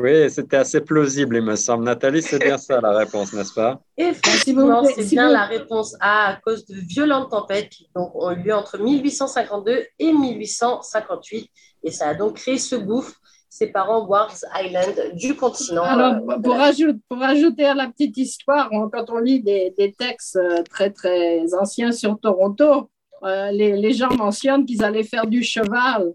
Oui, 0.01 0.29
c'était 0.29 0.57
assez 0.57 0.81
plausible, 0.81 1.37
il 1.37 1.43
me 1.43 1.55
semble. 1.55 1.85
Nathalie, 1.85 2.21
c'est 2.21 2.41
bien 2.41 2.59
ça 2.59 2.81
la 2.81 2.91
réponse, 2.99 3.33
n'est-ce 3.33 3.55
pas? 3.55 3.81
Effectivement, 3.97 4.83
c'est 4.85 5.05
bien 5.05 5.29
vous- 5.29 5.33
la 5.33 5.45
réponse 5.45 5.95
A 6.01 6.31
à 6.33 6.37
cause 6.45 6.67
de 6.67 6.75
violentes 6.75 7.31
tempêtes 7.31 7.69
qui 7.69 7.89
donc, 7.95 8.11
ont 8.17 8.33
eu 8.33 8.43
lieu 8.43 8.53
entre 8.53 8.77
1852 8.77 9.87
et 10.01 10.13
1858. 10.13 11.49
Et 11.85 11.93
ça 11.93 12.09
a 12.09 12.15
donc 12.15 12.35
créé 12.39 12.59
ce 12.59 12.75
gouffre 12.75 13.15
séparant 13.55 14.05
Wards 14.07 14.45
Island 14.53 15.15
du 15.15 15.37
continent. 15.37 15.85
Alors, 15.85 16.17
pour, 16.43 16.57
ajouter, 16.57 16.99
pour 17.09 17.23
ajouter 17.23 17.65
à 17.65 17.75
la 17.75 17.87
petite 17.89 18.17
histoire, 18.17 18.69
on- 18.73 18.91
quand 18.91 19.09
on 19.11 19.19
lit 19.19 19.41
des, 19.43 19.95
textes 19.97 20.37
euh, 20.37 20.63
très, 20.65 20.91
très 20.91 21.55
anciens 21.55 21.93
sur 21.93 22.19
Toronto, 22.19 22.91
euh, 23.23 23.53
les, 23.53 23.93
gens 23.93 24.13
mentionnent 24.13 24.67
qu'ils 24.67 24.83
allaient 24.83 25.05
faire 25.05 25.29
du 25.29 25.45
cheval. 25.45 26.15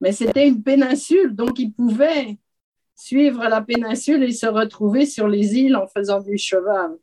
Mais 0.00 0.10
c'était 0.10 0.48
une 0.48 0.60
péninsule, 0.60 1.36
donc 1.36 1.60
ils 1.60 1.72
pouvaient 1.72 2.36
suivre 2.96 3.44
la 3.44 3.60
péninsule 3.60 4.24
et 4.24 4.32
se 4.32 4.46
retrouver 4.46 5.06
sur 5.06 5.28
les 5.28 5.54
îles 5.54 5.76
en 5.76 5.86
faisant 5.86 6.20
du 6.20 6.36
cheval. 6.36 6.98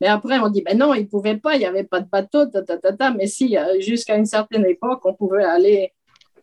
Mais 0.00 0.06
après, 0.06 0.38
on 0.38 0.48
dit, 0.48 0.62
ben 0.62 0.78
non, 0.78 0.94
ils 0.94 1.02
ne 1.02 1.08
pouvaient 1.08 1.36
pas, 1.36 1.56
il 1.56 1.60
n'y 1.60 1.66
avait 1.66 1.82
pas 1.82 2.00
de 2.00 2.08
bateau, 2.08 2.46
ta, 2.46 2.62
ta, 2.62 2.78
ta, 2.78 2.92
ta. 2.92 3.10
mais 3.10 3.26
si, 3.26 3.56
euh, 3.56 3.80
jusqu'à 3.80 4.16
une 4.16 4.26
certaine 4.26 4.66
époque, 4.66 5.00
on 5.04 5.14
pouvait 5.14 5.44
aller 5.44 5.93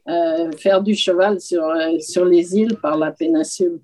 euh, 0.07 0.51
faire 0.53 0.81
du 0.81 0.95
cheval 0.95 1.39
sur, 1.39 1.63
euh, 1.63 1.99
sur 1.99 2.25
les 2.25 2.55
îles 2.55 2.75
par 2.81 2.97
la 2.97 3.11
péninsule. 3.11 3.79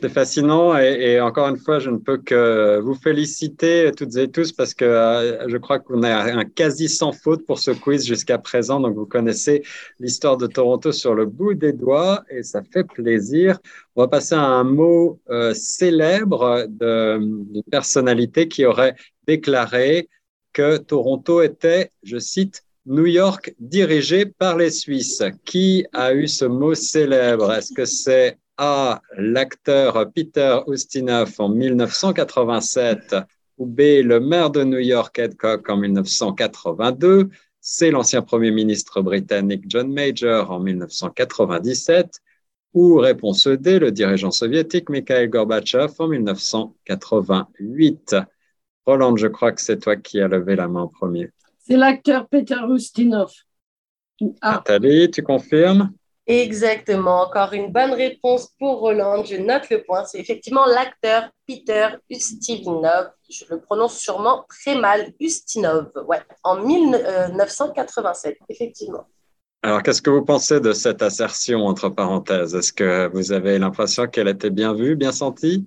C'est 0.00 0.08
fascinant 0.08 0.76
et, 0.76 1.20
encore 1.20 1.46
une 1.48 1.56
fois, 1.56 1.78
je 1.78 1.88
ne 1.88 1.98
peux 1.98 2.18
que 2.18 2.80
vous 2.80 2.94
féliciter 2.94 3.92
toutes 3.96 4.16
et 4.16 4.28
tous 4.28 4.50
parce 4.50 4.74
que 4.74 4.84
euh, 4.84 5.48
je 5.48 5.56
crois 5.56 5.78
qu'on 5.78 6.02
a 6.02 6.32
un 6.32 6.44
quasi 6.44 6.88
sans 6.88 7.12
faute 7.12 7.46
pour 7.46 7.60
ce 7.60 7.70
quiz 7.70 8.04
jusqu'à 8.04 8.38
présent. 8.38 8.80
Donc, 8.80 8.96
vous 8.96 9.06
connaissez 9.06 9.62
l'histoire 10.00 10.36
de 10.36 10.48
Toronto 10.48 10.90
sur 10.90 11.14
le 11.14 11.26
bout 11.26 11.54
des 11.54 11.72
doigts 11.72 12.24
et 12.28 12.42
ça 12.42 12.62
fait 12.72 12.82
plaisir. 12.82 13.60
On 13.94 14.02
va 14.02 14.08
passer 14.08 14.34
à 14.34 14.42
un 14.42 14.64
mot 14.64 15.20
célèbre 15.52 16.66
d'une 16.68 17.62
personnalité 17.70 18.48
qui 18.48 18.64
aurait 18.64 18.96
déclaré 19.28 20.08
que 20.52 20.78
Toronto 20.78 21.40
était, 21.40 21.92
je 22.02 22.18
cite, 22.18 22.64
New 22.86 23.06
York 23.06 23.54
dirigé 23.58 24.26
par 24.26 24.58
les 24.58 24.70
Suisses. 24.70 25.22
Qui 25.46 25.86
a 25.94 26.12
eu 26.12 26.28
ce 26.28 26.44
mot 26.44 26.74
célèbre? 26.74 27.50
Est-ce 27.50 27.72
que 27.72 27.86
c'est 27.86 28.36
A, 28.58 29.00
l'acteur 29.16 30.12
Peter 30.12 30.58
Ustinov 30.66 31.32
en 31.38 31.48
1987 31.48 33.16
ou 33.56 33.64
B, 33.66 34.02
le 34.02 34.20
maire 34.20 34.50
de 34.50 34.64
New 34.64 34.80
York 34.80 35.18
Ed 35.18 35.36
Koch 35.36 35.62
en 35.68 35.78
1982 35.78 37.30
C, 37.60 37.90
l'ancien 37.90 38.20
premier 38.20 38.50
ministre 38.50 39.00
britannique 39.00 39.64
John 39.66 39.90
Major 39.90 40.50
en 40.50 40.60
1997 40.60 42.20
Ou 42.74 42.96
réponse 42.96 43.48
D, 43.48 43.78
le 43.78 43.92
dirigeant 43.92 44.30
soviétique 44.30 44.90
Mikhail 44.90 45.28
Gorbatchev 45.28 45.94
en 45.98 46.08
1988. 46.08 48.16
Roland, 48.84 49.16
je 49.16 49.28
crois 49.28 49.52
que 49.52 49.62
c'est 49.62 49.78
toi 49.78 49.96
qui 49.96 50.20
as 50.20 50.28
levé 50.28 50.54
la 50.56 50.68
main 50.68 50.82
en 50.82 50.88
premier. 50.88 51.30
C'est 51.66 51.76
l'acteur 51.76 52.28
Peter 52.28 52.60
Ustinov. 52.68 53.32
Ah. 54.40 54.56
Nathalie, 54.56 55.10
tu 55.10 55.22
confirmes? 55.22 55.92
Exactement. 56.26 57.22
Encore 57.22 57.52
une 57.52 57.72
bonne 57.72 57.92
réponse 57.92 58.50
pour 58.58 58.80
Roland. 58.80 59.24
Je 59.24 59.36
note 59.36 59.68
le 59.70 59.82
point. 59.82 60.04
C'est 60.04 60.18
effectivement 60.18 60.66
l'acteur 60.66 61.30
Peter 61.46 61.88
Ustinov. 62.10 63.10
Je 63.30 63.44
le 63.50 63.60
prononce 63.60 63.98
sûrement 63.98 64.44
très 64.48 64.74
mal. 64.76 65.12
Ustinov. 65.20 65.90
Ouais. 66.06 66.20
En 66.42 66.60
1987, 66.64 68.38
effectivement. 68.48 69.06
Alors, 69.62 69.82
qu'est-ce 69.82 70.02
que 70.02 70.10
vous 70.10 70.24
pensez 70.24 70.60
de 70.60 70.72
cette 70.74 71.00
assertion 71.00 71.66
entre 71.66 71.88
parenthèses? 71.88 72.54
Est-ce 72.54 72.74
que 72.74 73.10
vous 73.12 73.32
avez 73.32 73.58
l'impression 73.58 74.06
qu'elle 74.06 74.28
était 74.28 74.50
bien 74.50 74.74
vue, 74.74 74.96
bien 74.96 75.12
sentie? 75.12 75.66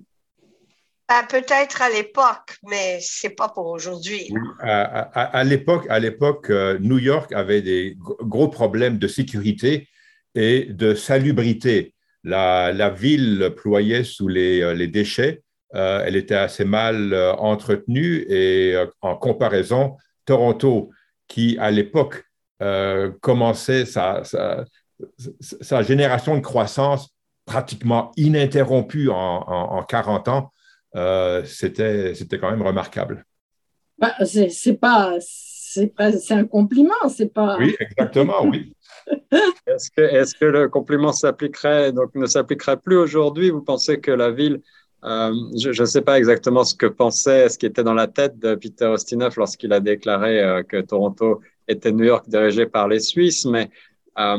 Ben, 1.08 1.22
Peut-être 1.28 1.82
à 1.82 1.90
l'époque, 1.90 2.58
mais 2.68 2.98
c'est 3.00 3.30
pas 3.30 3.48
pour 3.48 3.66
aujourd'hui. 3.66 4.30
À, 4.60 5.42
l'époque, 5.44 5.86
à 5.88 5.98
l'époque, 5.98 6.50
euh, 6.50 6.78
New 6.80 6.98
York 6.98 7.32
avait 7.32 7.62
des 7.62 7.96
gros 7.98 8.48
problèmes 8.48 8.98
de 8.98 9.08
sécurité 9.08 9.88
et 10.34 10.66
de 10.66 10.94
salubrité. 10.94 11.94
La, 12.24 12.90
ville 12.90 13.54
ployait 13.56 14.04
sous 14.04 14.28
les, 14.28 14.60
euh, 14.60 14.86
déchets, 14.86 15.42
euh, 15.74 16.02
elle 16.04 16.16
était 16.16 16.34
assez 16.34 16.64
mal 16.64 17.14
entretenue 17.38 18.26
et 18.28 18.76
en 19.00 19.16
comparaison, 19.16 19.96
Toronto, 20.24 20.90
qui 21.26 21.56
à 21.58 21.70
l'époque 21.70 22.24
commençait 23.20 23.84
sa, 23.86 24.22
génération 25.82 26.36
de 26.36 26.40
croissance 26.40 27.14
pratiquement 27.46 28.12
ininterrompue 28.16 29.08
en, 29.10 29.82
40 29.88 30.28
ans, 30.28 30.52
c'était 30.94 32.38
quand 32.40 32.50
même 32.50 32.62
remarquable. 32.62 33.24
Bah, 33.98 34.14
c'est 34.24 34.74
pas 34.74 35.18
c'est 35.68 36.32
un 36.32 36.44
compliment, 36.44 37.08
c'est 37.08 37.32
pas. 37.32 37.56
Oui, 37.58 37.76
exactement, 37.78 38.44
oui. 38.44 38.72
Est-ce 39.66 40.34
que, 40.34 40.44
le 40.44 40.68
compliment 40.68 41.12
s'appliquerait, 41.12 41.92
donc 41.92 42.14
ne 42.14 42.26
s'appliquerait 42.26 42.78
plus 42.78 42.96
aujourd'hui? 42.96 43.50
Vous 43.50 43.62
pensez 43.62 44.00
que 44.00 44.10
la 44.10 44.30
ville, 44.30 44.60
euh, 45.04 45.32
je 45.56 45.80
ne 45.80 45.86
sais 45.86 46.02
pas 46.02 46.18
exactement 46.18 46.64
ce 46.64 46.74
que 46.74 46.86
pensait, 46.86 47.48
ce 47.48 47.58
qui 47.58 47.66
était 47.66 47.84
dans 47.84 47.94
la 47.94 48.06
tête 48.06 48.38
de 48.38 48.54
Peter 48.54 48.86
Ostinov 48.86 49.34
lorsqu'il 49.36 49.72
a 49.72 49.80
déclaré 49.80 50.40
euh, 50.40 50.62
que 50.62 50.80
Toronto 50.80 51.40
était 51.66 51.92
New 51.92 52.04
York 52.04 52.28
dirigé 52.28 52.66
par 52.66 52.88
les 52.88 53.00
Suisses, 53.00 53.44
mais 53.44 53.70
euh, 54.18 54.36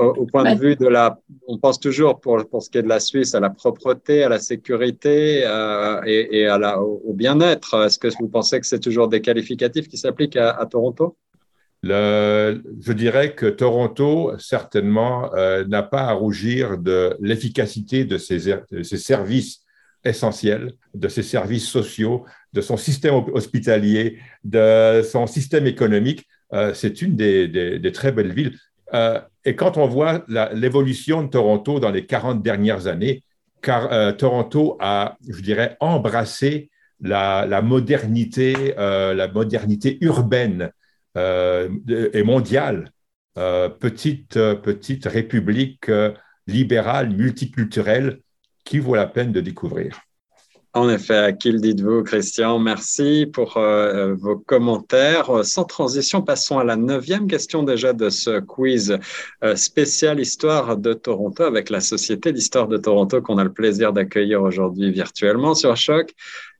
au, 0.00 0.26
point 0.26 0.54
de 0.54 0.60
vue 0.60 0.76
de 0.76 0.86
la, 0.86 1.18
on 1.46 1.58
pense 1.58 1.78
toujours 1.78 2.20
pour, 2.20 2.48
pour 2.48 2.62
ce 2.62 2.70
qui 2.70 2.78
est 2.78 2.82
de 2.82 2.88
la 2.88 3.00
Suisse 3.00 3.34
à 3.34 3.40
la 3.40 3.50
propreté, 3.50 4.24
à 4.24 4.28
la 4.28 4.38
sécurité 4.38 5.40
et, 5.40 6.46
à 6.46 6.58
la, 6.58 6.80
au, 6.80 7.12
bien-être. 7.12 7.84
Est-ce 7.84 7.98
que 7.98 8.08
vous 8.18 8.28
pensez 8.28 8.60
que 8.60 8.66
c'est 8.66 8.80
toujours 8.80 9.08
des 9.08 9.20
qualificatifs 9.20 9.88
qui 9.88 9.96
s'appliquent 9.96 10.36
à 10.36 10.66
Toronto? 10.70 11.16
Je 11.82 12.92
dirais 12.92 13.34
que 13.34 13.46
Toronto, 13.46 14.32
certainement, 14.38 15.32
euh, 15.34 15.64
n'a 15.66 15.82
pas 15.82 16.02
à 16.02 16.12
rougir 16.12 16.78
de 16.78 17.16
l'efficacité 17.20 18.04
de 18.04 18.18
ses, 18.18 18.38
services 18.82 19.60
essentiels, 20.04 20.72
de 20.94 21.08
ses 21.08 21.22
services 21.22 21.68
sociaux, 21.68 22.24
de 22.52 22.60
son 22.60 22.76
système 22.76 23.14
hospitalier, 23.32 24.18
de 24.44 25.02
son 25.02 25.26
système 25.26 25.66
économique. 25.66 26.26
Euh, 26.52 26.72
c'est 26.74 27.02
une 27.02 27.14
des, 27.14 27.92
très 27.92 28.12
belles 28.12 28.32
villes. 28.32 28.56
Euh, 28.94 29.20
et 29.44 29.54
quand 29.56 29.76
on 29.76 29.86
voit 29.86 30.24
l'évolution 30.52 31.22
de 31.22 31.28
Toronto 31.28 31.80
dans 31.80 31.90
les 31.90 32.06
40 32.06 32.42
dernières 32.42 32.86
années, 32.86 33.22
car 33.62 34.16
Toronto 34.16 34.76
a, 34.78 35.16
je 35.28 35.40
dirais, 35.40 35.76
embrassé 35.80 36.70
la 37.00 37.60
modernité, 37.62 38.74
la 38.76 39.28
modernité 39.28 39.98
urbaine 40.00 40.70
euh, 41.18 41.68
et 42.12 42.22
mondiale, 42.22 42.92
euh, 43.38 43.68
petite, 43.68 44.36
euh, 44.36 44.54
petite 44.54 45.06
république 45.06 45.90
libérale, 46.46 47.10
multiculturelle, 47.10 48.20
qui 48.64 48.78
vaut 48.78 48.94
la 48.94 49.06
peine 49.06 49.32
de 49.32 49.40
découvrir. 49.40 49.98
En 50.74 50.88
effet, 50.90 51.16
à 51.16 51.32
qui 51.32 51.50
le 51.50 51.60
dites-vous, 51.60 52.04
Christian 52.04 52.58
Merci 52.58 53.26
pour 53.32 53.58
vos 53.58 54.38
commentaires. 54.38 55.44
Sans 55.44 55.64
transition, 55.64 56.22
passons 56.22 56.58
à 56.58 56.64
la 56.64 56.76
neuvième 56.76 57.26
question 57.26 57.62
déjà 57.62 57.92
de 57.92 58.10
ce 58.10 58.38
quiz 58.40 58.98
spécial 59.56 60.20
Histoire 60.20 60.76
de 60.76 60.92
Toronto 60.92 61.42
avec 61.42 61.70
la 61.70 61.80
Société 61.80 62.32
d'Histoire 62.32 62.68
de 62.68 62.76
Toronto 62.76 63.22
qu'on 63.22 63.38
a 63.38 63.44
le 63.44 63.52
plaisir 63.52 63.92
d'accueillir 63.92 64.42
aujourd'hui 64.42 64.92
virtuellement 64.92 65.54
sur 65.54 65.74
Choc 65.76 66.14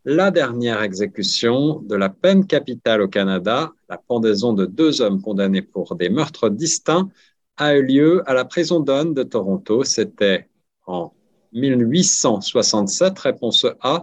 la 0.05 0.31
dernière 0.31 0.83
exécution 0.83 1.81
de 1.81 1.95
la 1.95 2.09
peine 2.09 2.47
capitale 2.47 3.03
au 3.03 3.09
Canada, 3.09 3.73
la 3.91 3.99
pendaison 3.99 4.55
de 4.55 4.65
deux 4.65 5.03
hommes 5.03 5.21
condamnés 5.21 5.61
pour 5.61 5.97
des 5.97 6.09
meurtres 6.09 6.49
distincts, 6.49 7.11
a 7.59 7.75
eu 7.75 7.85
lieu 7.85 8.23
à 8.27 8.33
la 8.33 8.47
prison 8.47 8.81
d'Onne 8.81 9.13
de 9.13 9.23
Toronto. 9.23 9.85
C'était 9.85 10.49
en 10.87 11.13
1867, 11.53 13.19
réponse 13.19 13.67
A, 13.81 14.03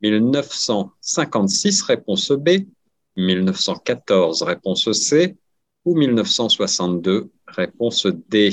1956, 0.00 1.82
réponse 1.82 2.30
B, 2.32 2.66
1914, 3.16 4.42
réponse 4.42 4.92
C, 4.92 5.36
ou 5.84 5.96
1962, 5.96 7.30
réponse 7.46 8.06
D. 8.28 8.50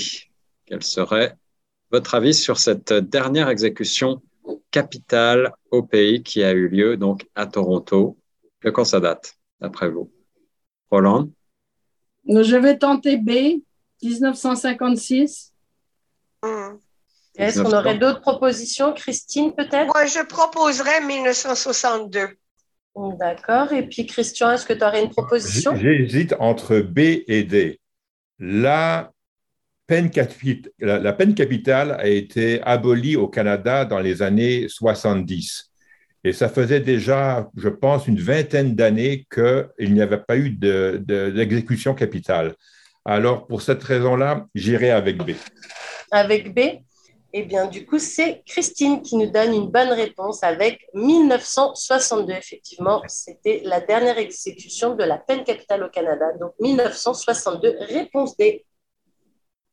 Quel 0.66 0.84
serait 0.84 1.38
votre 1.92 2.16
avis 2.16 2.34
sur 2.34 2.58
cette 2.58 2.94
dernière 2.94 3.50
exécution 3.50 4.22
capitale 4.72 5.54
au 5.72 5.84
pays 5.84 6.24
qui 6.24 6.44
a 6.44 6.52
eu 6.52 6.68
lieu 6.68 6.98
donc 6.98 7.28
à 7.36 7.46
Toronto? 7.46 8.18
De 8.64 8.72
quand 8.72 8.86
ça 8.86 9.00
date, 9.00 9.36
d'après 9.60 9.90
vous? 9.90 10.12
Roland? 10.90 11.30
Je 12.28 12.56
vais 12.56 12.78
tenter 12.78 13.18
B, 13.18 13.62
1956. 14.02 15.54
Est-ce 17.38 17.62
qu'on 17.62 17.74
aurait 17.74 17.98
d'autres 17.98 18.22
propositions, 18.22 18.94
Christine, 18.94 19.54
peut-être? 19.54 19.88
Moi, 19.88 20.06
je 20.06 20.26
proposerais 20.26 21.02
1962. 21.02 22.30
D'accord. 23.20 23.74
Et 23.74 23.84
puis, 23.84 24.06
Christian, 24.06 24.52
est-ce 24.52 24.66
que 24.66 24.74
tu 24.74 24.84
aurais 24.84 25.04
une 25.04 25.10
proposition? 25.10 25.76
J'hésite 25.76 26.34
entre 26.40 26.80
B 26.80 27.00
et 27.28 27.44
D. 27.44 27.80
Peine 29.88 30.10
la, 30.80 31.14
peine 31.14 31.36
capitale 31.36 31.92
a 31.92 32.08
été 32.08 32.62
abolie 32.64 33.16
au 33.16 33.28
Canada 33.28 33.86
dans 33.86 34.00
les 34.00 34.24
années 34.24 34.68
70. 34.68 35.72
Et 36.24 36.34
ça 36.34 36.50
faisait 36.50 36.80
déjà, 36.80 37.48
je 37.56 37.70
pense, 37.70 38.08
une 38.08 38.20
vingtaine 38.20 38.74
d'années 38.74 39.28
qu'il 39.32 39.94
n'y 39.94 40.02
avait 40.02 40.18
pas 40.18 40.38
eu 40.38 40.50
d'exécution 40.50 41.94
capitale. 41.94 42.56
Alors, 43.06 43.46
pour 43.46 43.62
cette 43.62 43.84
raison-là, 43.84 44.48
j'irai 44.56 44.90
avec 44.90 45.18
B. 45.18 45.32
Avec 46.12 46.56
B? 46.56 46.60
Eh 47.38 47.44
bien, 47.44 47.68
du 47.68 47.86
coup, 47.86 48.00
c'est 48.00 48.44
Christine 48.46 49.02
qui 49.02 49.18
nous 49.18 49.30
donne 49.30 49.54
une 49.54 49.70
bonne 49.70 49.90
réponse 49.90 50.42
avec 50.42 50.88
1962. 50.94 52.32
Effectivement, 52.32 53.04
c'était 53.08 53.62
la 53.66 53.82
dernière 53.82 54.18
exécution 54.18 54.96
de 54.96 55.04
la 55.04 55.18
peine 55.18 55.44
capitale 55.44 55.84
au 55.84 55.90
Canada. 55.90 56.28
Donc, 56.40 56.54
1962, 56.62 57.76
réponse 57.90 58.38
D. 58.38 58.64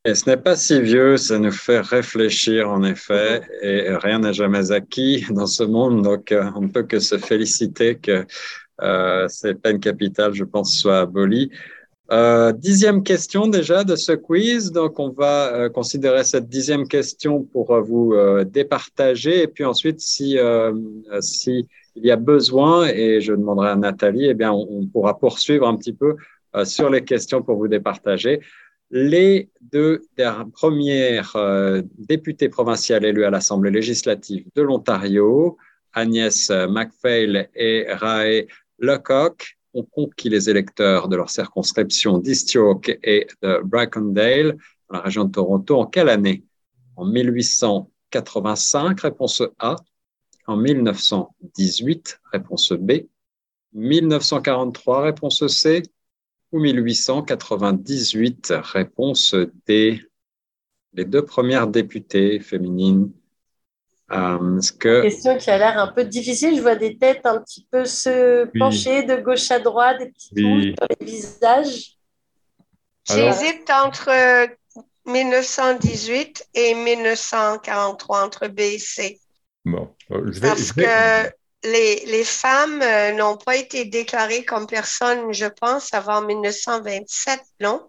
Et 0.05 0.16
ce 0.16 0.29
n'est 0.29 0.38
pas 0.38 0.57
si 0.57 0.83
vieux, 0.83 1.16
ça 1.16 1.38
nous 1.38 1.53
fait 1.53 1.79
réfléchir 1.79 2.68
en 2.68 2.83
effet, 2.83 3.42
et 3.62 3.94
rien 3.94 4.18
n'est 4.18 4.33
jamais 4.33 4.72
acquis 4.72 5.25
dans 5.31 5.46
ce 5.46 5.62
monde, 5.62 6.03
donc 6.03 6.33
euh, 6.33 6.51
on 6.57 6.62
ne 6.62 6.68
peut 6.68 6.83
que 6.83 6.98
se 6.98 7.16
féliciter 7.16 7.96
que 7.98 8.27
euh, 8.83 9.29
ces 9.29 9.55
peines 9.55 9.79
capitales, 9.79 10.35
je 10.35 10.42
pense, 10.42 10.75
soient 10.75 10.98
abolies. 10.98 11.53
Euh, 12.12 12.53
dixième 12.53 13.03
question 13.03 13.46
déjà 13.46 13.85
de 13.85 13.96
ce 13.96 14.12
quiz, 14.12 14.70
donc 14.70 14.98
on 14.98 15.09
va 15.11 15.55
euh, 15.55 15.68
considérer 15.70 16.25
cette 16.25 16.48
dixième 16.48 16.87
question 16.87 17.42
pour 17.42 17.81
vous 17.81 18.14
départager, 18.44 19.42
et 19.42 19.48
puis 19.48 19.64
ensuite, 19.64 20.01
si, 20.01 20.37
il 21.94 22.05
y 22.05 22.11
a 22.11 22.16
besoin, 22.16 22.88
et 22.88 23.20
je 23.20 23.33
demanderai 23.33 23.70
à 23.70 23.77
Nathalie, 23.77 24.27
eh 24.27 24.35
bien, 24.35 24.53
on, 24.53 24.66
on 24.70 24.87
pourra 24.87 25.18
poursuivre 25.18 25.66
un 25.66 25.77
petit 25.77 25.92
peu 25.92 26.16
sur 26.64 26.90
les 26.90 27.03
questions 27.03 27.42
pour 27.42 27.57
vous 27.57 27.68
départager. 27.68 28.40
Les 28.94 29.48
deux 29.62 30.03
premières 30.53 31.35
euh, 31.37 31.81
députées 31.96 32.51
provinciales 32.51 33.07
élues 33.07 33.25
à 33.25 33.31
l'Assemblée 33.31 33.70
législative 33.70 34.44
de 34.55 34.61
l'Ontario, 34.61 35.57
Agnès 35.94 36.51
MacPhail 36.51 37.48
et 37.55 37.87
Rae 37.88 38.42
Lecoq, 38.79 39.57
ont 39.75 39.85
conquis 39.85 40.29
les 40.29 40.51
électeurs 40.51 41.09
de 41.09 41.17
leur 41.17 41.31
circonscription 41.31 42.19
d'Eastyoke 42.19 42.99
et 43.03 43.27
de 43.43 43.61
Bracondale, 43.63 44.57
dans 44.89 44.97
la 44.99 45.03
région 45.03 45.25
de 45.25 45.33
Toronto, 45.33 45.79
en 45.79 45.87
quelle 45.87 46.09
année? 46.09 46.45
En 46.97 47.07
1885, 47.07 49.01
réponse 49.01 49.43
A. 49.59 49.77
En 50.47 50.57
1918, 50.57 52.21
réponse 52.33 52.73
B. 52.73 52.93
1943, 53.73 55.03
réponse 55.03 55.47
C 55.47 55.83
ou 56.51 56.61
1898 56.61 58.53
Réponse 58.63 59.35
D. 59.67 60.03
les 60.93 61.05
deux 61.05 61.25
premières 61.25 61.67
députées 61.69 62.41
féminines. 62.41 63.11
Euh, 64.12 64.61
que... 64.79 65.03
Question 65.03 65.38
qui 65.38 65.51
a 65.51 65.59
l'air 65.59 65.79
un 65.79 65.88
peu 65.88 66.05
difficile. 66.05 66.57
Je 66.57 66.62
vois 66.62 66.77
des 66.77 66.98
têtes 66.98 67.25
un 67.25 67.40
petit 67.40 67.66
peu 67.70 67.85
se 67.85 68.44
pencher 68.59 69.05
de 69.05 69.16
gauche 69.16 69.51
à 69.51 69.59
droite, 69.59 69.98
des 69.98 70.11
petits 70.11 70.31
oui. 70.37 70.75
sur 70.77 70.87
les 70.88 71.07
visages. 71.07 71.96
J'hésite 73.09 73.70
entre 73.70 74.11
1918 75.07 76.48
et 76.55 76.75
1943, 76.75 78.25
entre 78.25 78.48
B 78.48 78.61
et 78.61 78.79
C. 78.79 79.20
Bon, 79.64 79.94
euh, 80.11 80.31
je 80.31 80.40
vais, 80.40 80.48
Parce 80.48 80.72
que 80.72 81.31
les, 81.64 82.05
les 82.07 82.25
femmes 82.25 82.83
euh, 82.83 83.12
n'ont 83.12 83.37
pas 83.37 83.57
été 83.57 83.85
déclarées 83.85 84.44
comme 84.44 84.66
personnes, 84.66 85.33
je 85.33 85.46
pense, 85.46 85.94
avant 85.94 86.22
1927, 86.22 87.40
non? 87.61 87.88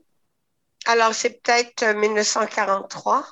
Alors, 0.86 1.14
c'est 1.14 1.42
peut-être 1.42 1.96
1943. 1.96 3.26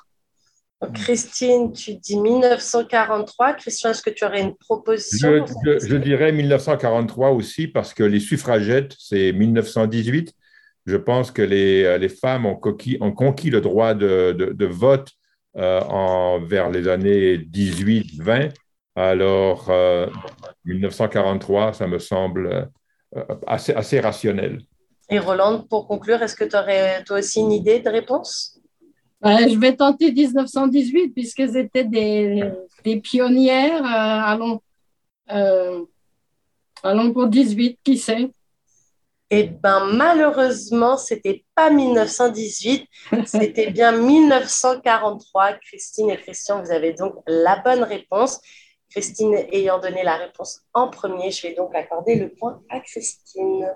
Euh, 0.82 0.86
Christine, 0.92 1.72
tu 1.72 1.94
dis 1.94 2.18
1943. 2.18 3.54
Christian, 3.54 3.90
est-ce 3.90 4.02
que 4.02 4.10
tu 4.10 4.24
aurais 4.24 4.42
une 4.42 4.56
proposition 4.56 5.44
je, 5.64 5.96
dirais 5.96 6.32
1943 6.32 7.30
aussi 7.30 7.68
parce 7.68 7.94
que 7.94 8.02
les 8.02 8.20
suffragettes, 8.20 8.94
c'est 8.98 9.32
1918. 9.32 10.34
Je 10.86 10.96
pense 10.96 11.30
que 11.30 11.42
les, 11.42 11.84
euh, 11.84 11.98
les 11.98 12.08
femmes 12.08 12.46
ont, 12.46 12.60
ont, 13.00 13.12
conquis 13.12 13.50
le 13.50 13.60
droit 13.60 13.94
de, 13.94 14.32
de, 14.32 14.66
vote 14.66 15.10
euh, 15.56 15.80
en, 15.82 16.40
vers 16.40 16.70
les 16.70 16.88
années 16.88 17.38
18-20. 17.38 18.52
Alors, 18.94 19.70
1943, 20.66 21.72
ça 21.72 21.86
me 21.86 21.98
semble 21.98 22.68
assez, 23.46 23.72
assez 23.72 24.00
rationnel. 24.00 24.60
Et 25.08 25.18
Roland, 25.18 25.62
pour 25.62 25.86
conclure, 25.88 26.22
est-ce 26.22 26.36
que 26.36 26.44
tu 26.44 26.56
aurais 26.56 27.02
toi 27.04 27.18
aussi 27.18 27.40
une 27.40 27.52
idée 27.52 27.80
de 27.80 27.88
réponse? 27.88 28.51
Je 29.24 29.58
vais 29.58 29.76
tenter 29.76 30.12
1918 30.12 31.10
puisqu'elles 31.10 31.56
étaient 31.56 31.84
des, 31.84 33.00
pionnières. 33.02 33.84
Euh, 33.84 34.32
allons, 34.32 34.60
euh, 35.30 35.84
allons 36.82 37.12
pour 37.12 37.28
18, 37.28 37.78
qui 37.84 37.98
sait 37.98 38.30
eh 39.34 39.44
bien, 39.44 39.86
malheureusement, 39.86 40.98
c'était 40.98 41.42
pas 41.54 41.70
1918, 41.70 42.86
c'était 43.24 43.70
bien 43.70 43.92
1943. 43.92 45.54
Christine 45.54 46.10
et 46.10 46.18
Christian, 46.18 46.62
vous 46.62 46.70
avez 46.70 46.92
donc 46.92 47.14
la 47.26 47.56
bonne 47.56 47.82
réponse. 47.82 48.42
Christine 48.90 49.34
ayant 49.50 49.78
donné 49.78 50.02
la 50.02 50.16
réponse 50.16 50.60
en 50.74 50.88
premier, 50.88 51.30
je 51.30 51.46
vais 51.46 51.54
donc 51.54 51.74
accorder 51.74 52.16
le 52.16 52.28
point 52.28 52.60
à 52.68 52.80
Christine. 52.80 53.74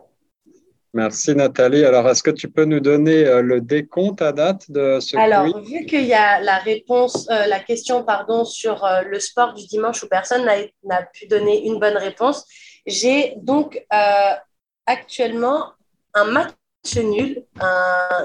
Merci 0.96 1.34
Nathalie. 1.34 1.84
Alors, 1.84 2.08
est-ce 2.08 2.22
que 2.22 2.30
tu 2.30 2.48
peux 2.48 2.64
nous 2.64 2.80
donner 2.80 3.26
euh, 3.26 3.42
le 3.42 3.60
décompte 3.60 4.22
à 4.22 4.32
date 4.32 4.70
de 4.70 4.98
ce 4.98 5.14
Alors, 5.18 5.60
vu 5.60 5.84
qu'il 5.84 6.06
y 6.06 6.14
a 6.14 6.40
la 6.40 6.56
réponse, 6.56 7.28
euh, 7.30 7.44
la 7.44 7.60
question 7.60 8.02
pardon, 8.02 8.46
sur 8.46 8.82
euh, 8.82 9.02
le 9.02 9.20
sport 9.20 9.52
du 9.52 9.66
dimanche 9.66 10.02
où 10.02 10.08
personne 10.08 10.46
n'a 10.46 11.02
pu 11.02 11.26
donner 11.26 11.66
une 11.66 11.78
bonne 11.78 11.98
réponse, 11.98 12.46
j'ai 12.86 13.34
donc 13.42 13.84
actuellement 14.86 15.72
un 16.14 16.24
match 16.24 16.96
nul, 16.96 17.44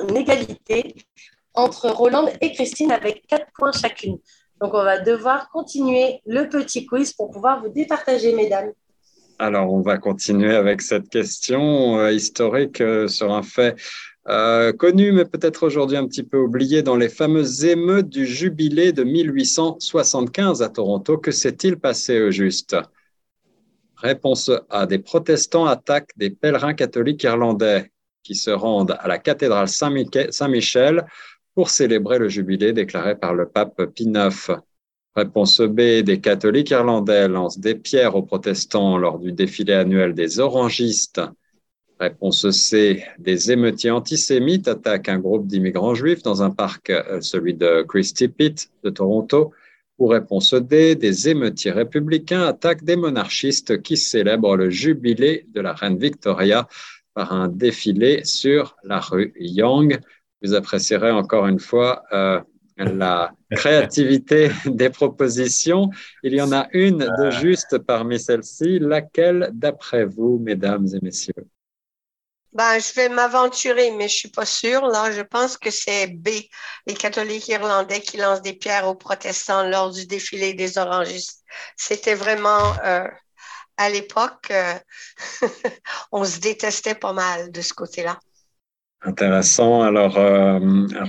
une 0.08 0.16
égalité 0.16 0.96
entre 1.54 1.90
Roland 1.90 2.30
et 2.40 2.54
Christine 2.54 2.94
avec 2.94 3.28
quatre 3.28 3.48
points 3.58 3.74
chacune. 3.74 4.18
Donc, 4.62 4.74
on 4.76 4.84
va 4.84 4.98
devoir 5.00 5.50
continuer 5.50 6.22
le 6.26 6.48
petit 6.48 6.86
quiz 6.86 7.12
pour 7.12 7.32
pouvoir 7.32 7.62
vous 7.62 7.70
départager, 7.70 8.34
mesdames. 8.34 8.72
Alors, 9.42 9.74
on 9.74 9.82
va 9.82 9.98
continuer 9.98 10.54
avec 10.54 10.84
cette 10.84 11.10
question 11.10 11.98
euh, 11.98 12.12
historique 12.12 12.80
euh, 12.80 13.08
sur 13.08 13.34
un 13.34 13.42
fait 13.42 13.76
euh, 14.28 14.72
connu, 14.72 15.12
mais 15.14 15.26
peut-être 15.26 15.66
aujourd'hui 15.66 15.98
un 15.98 16.06
petit 16.06 16.22
peu 16.22 16.38
oublié, 16.38 16.84
dans 16.84 16.96
les 16.96 17.10
fameuses 17.10 17.66
émeutes 17.66 18.08
du 18.08 18.28
jubilé 18.28 18.92
de 18.94 19.04
1875 19.04 20.62
à 20.62 20.70
Toronto. 20.70 21.18
Que 21.18 21.32
s'est-il 21.32 21.78
passé 21.78 22.22
au 22.22 22.30
juste? 22.30 22.76
Réponse 23.96 24.52
A. 24.70 24.86
Des 24.86 25.00
protestants 25.00 25.66
attaquent 25.66 26.16
des 26.18 26.30
pèlerins 26.30 26.76
catholiques 26.76 27.24
irlandais 27.24 27.92
qui 28.22 28.36
se 28.36 28.52
rendent 28.52 28.96
à 29.00 29.08
la 29.08 29.18
cathédrale 29.18 29.68
Saint-Michel 29.68 31.04
pour 31.56 31.72
célébrer 31.72 32.20
le 32.20 32.30
jubilé 32.30 32.74
déclaré 32.74 33.16
par 33.16 33.34
le 33.34 33.50
pape 33.50 33.86
Pie 33.96 34.04
IX. 34.04 34.52
Réponse 35.16 35.60
B, 35.60 36.04
des 36.04 36.22
catholiques 36.22 36.70
irlandais 36.70 37.28
lancent 37.28 37.60
des 37.60 37.76
pierres 37.76 38.16
aux 38.16 38.24
protestants 38.24 38.98
lors 38.98 39.20
du 39.20 39.34
défilé 39.34 39.74
annuel 39.74 40.14
des 40.14 40.40
orangistes. 40.40 41.22
Réponse 42.00 42.50
C, 42.52 43.04
des 43.20 43.52
émeutiers 43.52 43.92
antisémites 43.92 44.70
attaquent 44.70 45.10
un 45.10 45.20
groupe 45.20 45.48
d'immigrants 45.48 45.96
juifs 45.96 46.24
dans 46.24 46.42
un 46.42 46.50
parc, 46.50 46.90
euh, 46.90 47.20
celui 47.20 47.54
de 47.54 47.84
Christie 47.88 48.30
Pitt 48.30 48.72
de 48.84 48.90
Toronto. 48.90 49.52
Ou 50.00 50.08
réponse 50.08 50.54
D, 50.54 50.96
des 50.96 51.30
émeutiers 51.30 51.72
républicains 51.72 52.44
attaquent 52.44 52.84
des 52.84 52.96
monarchistes 52.96 53.82
qui 53.82 53.98
célèbrent 53.98 54.56
le 54.56 54.70
jubilé 54.70 55.46
de 55.54 55.62
la 55.62 55.74
reine 55.74 55.98
Victoria 55.98 56.68
par 57.14 57.34
un 57.34 57.50
défilé 57.50 58.24
sur 58.24 58.78
la 58.84 59.00
rue 59.00 59.34
Yonge. 59.38 60.00
Vous 60.42 60.56
apprécierez 60.56 61.12
encore 61.12 61.46
une 61.48 61.60
fois 61.60 62.02
euh, 62.14 62.40
la 62.84 63.32
créativité 63.52 64.50
des 64.66 64.90
propositions. 64.90 65.90
Il 66.24 66.34
y 66.34 66.42
en 66.42 66.52
a 66.52 66.68
une 66.74 67.00
de 67.00 67.32
juste 67.32 67.78
parmi 67.80 68.20
celles-ci. 68.20 68.80
Laquelle, 68.80 69.50
d'après 69.54 70.06
vous, 70.06 70.40
mesdames 70.40 70.88
et 70.94 71.00
messieurs? 71.02 71.48
Ben, 72.54 72.80
je 72.80 72.94
vais 72.94 73.08
m'aventurer, 73.08 73.92
mais 73.92 74.10
je 74.10 74.16
suis 74.18 74.30
pas 74.30 74.46
sûre. 74.46 74.86
Là, 74.88 75.12
je 75.12 75.22
pense 75.22 75.58
que 75.58 75.72
c'est 75.72 76.08
B, 76.08 76.30
les 76.86 76.94
catholiques 76.94 77.48
irlandais 77.48 78.02
qui 78.02 78.18
lancent 78.18 78.42
des 78.42 78.54
pierres 78.54 78.88
aux 78.88 78.96
protestants 78.96 79.64
lors 79.64 79.92
du 79.92 80.06
défilé 80.06 80.54
des 80.54 80.78
orangistes. 80.78 81.46
C'était 81.78 82.16
vraiment, 82.16 82.76
euh, 82.84 83.08
à 83.78 83.90
l'époque, 83.90 84.52
euh, 84.52 84.74
on 86.12 86.26
se 86.26 86.40
détestait 86.40 86.96
pas 86.96 87.14
mal 87.14 87.52
de 87.52 87.62
ce 87.62 87.74
côté-là. 87.74 88.20
Intéressant. 89.04 89.82
Alors, 89.82 90.16
euh, 90.18 90.60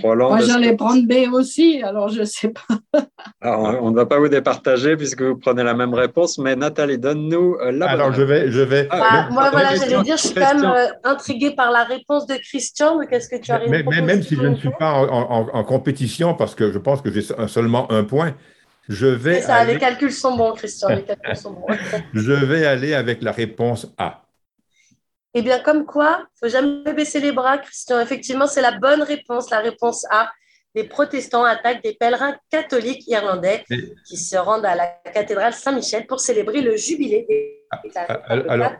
Roland. 0.02 0.30
Moi, 0.30 0.40
j'allais 0.40 0.74
prendre 0.76 1.06
B 1.06 1.30
aussi, 1.30 1.82
alors 1.82 2.08
je 2.08 2.20
ne 2.20 2.24
sais 2.24 2.48
pas. 2.48 3.02
on 3.42 3.90
ne 3.90 3.96
va 3.96 4.06
pas 4.06 4.18
vous 4.18 4.28
départager 4.28 4.96
puisque 4.96 5.20
vous 5.20 5.36
prenez 5.36 5.62
la 5.62 5.74
même 5.74 5.92
réponse, 5.92 6.38
mais 6.38 6.56
Nathalie, 6.56 6.96
donne-nous 6.96 7.58
euh, 7.60 7.70
la 7.70 7.90
Alors, 7.90 8.14
je 8.14 8.22
vais. 8.22 8.50
Je 8.50 8.62
vais 8.62 8.88
ah, 8.90 9.28
moi, 9.30 9.50
voilà, 9.50 9.74
j'allais 9.74 10.02
dire, 10.02 10.16
je 10.16 10.28
suis 10.28 10.34
quand 10.34 10.54
même 10.54 10.64
euh, 10.64 10.86
intriguée 11.04 11.50
par 11.50 11.70
la 11.70 11.84
réponse 11.84 12.26
de 12.26 12.34
Christian. 12.36 12.98
Qu'est-ce 13.10 13.28
que 13.28 13.36
tu 13.36 13.52
as 13.52 13.60
mais, 13.68 13.82
Même 13.82 14.22
si 14.22 14.36
je 14.36 14.46
ne 14.46 14.56
suis 14.56 14.72
pas 14.78 14.94
en, 14.94 15.64
compétition, 15.64 16.34
parce 16.34 16.54
que 16.54 16.72
je 16.72 16.78
pense 16.78 17.02
que 17.02 17.12
j'ai 17.12 17.22
seulement 17.46 17.92
un 17.92 18.04
point, 18.04 18.34
je 18.88 19.06
vais. 19.06 19.42
ça, 19.42 19.64
les 19.64 19.76
calculs 19.76 20.12
sont 20.12 20.34
bons, 20.34 20.52
Christian, 20.52 20.88
les 20.88 21.02
calculs 21.02 21.36
sont 21.36 21.52
bons. 21.52 21.66
je 22.14 22.32
vais 22.32 22.64
aller 22.64 22.94
avec 22.94 23.22
la 23.22 23.32
réponse 23.32 23.92
A. 23.98 24.22
Eh 25.34 25.42
bien, 25.42 25.60
comme 25.60 25.86
quoi, 25.86 26.18
il 26.18 26.46
ne 26.46 26.48
faut 26.48 26.52
jamais 26.52 26.92
baisser 26.92 27.20
les 27.20 27.32
bras, 27.32 27.58
Christian. 27.58 28.00
Effectivement, 28.00 28.46
c'est 28.46 28.60
la 28.60 28.78
bonne 28.78 29.02
réponse, 29.02 29.50
la 29.50 29.60
réponse 29.60 30.06
A. 30.10 30.30
Les 30.74 30.84
protestants 30.84 31.44
attaquent 31.44 31.82
des 31.82 31.94
pèlerins 31.94 32.34
catholiques 32.50 33.06
irlandais 33.06 33.64
qui 34.06 34.16
se 34.16 34.36
rendent 34.36 34.64
à 34.64 34.74
la 34.74 34.86
cathédrale 35.12 35.52
Saint-Michel 35.52 36.06
pour 36.06 36.20
célébrer 36.20 36.62
le 36.62 36.76
jubilé 36.76 37.26
des 37.28 37.62
ah, 37.70 37.80
Alors, 38.48 38.72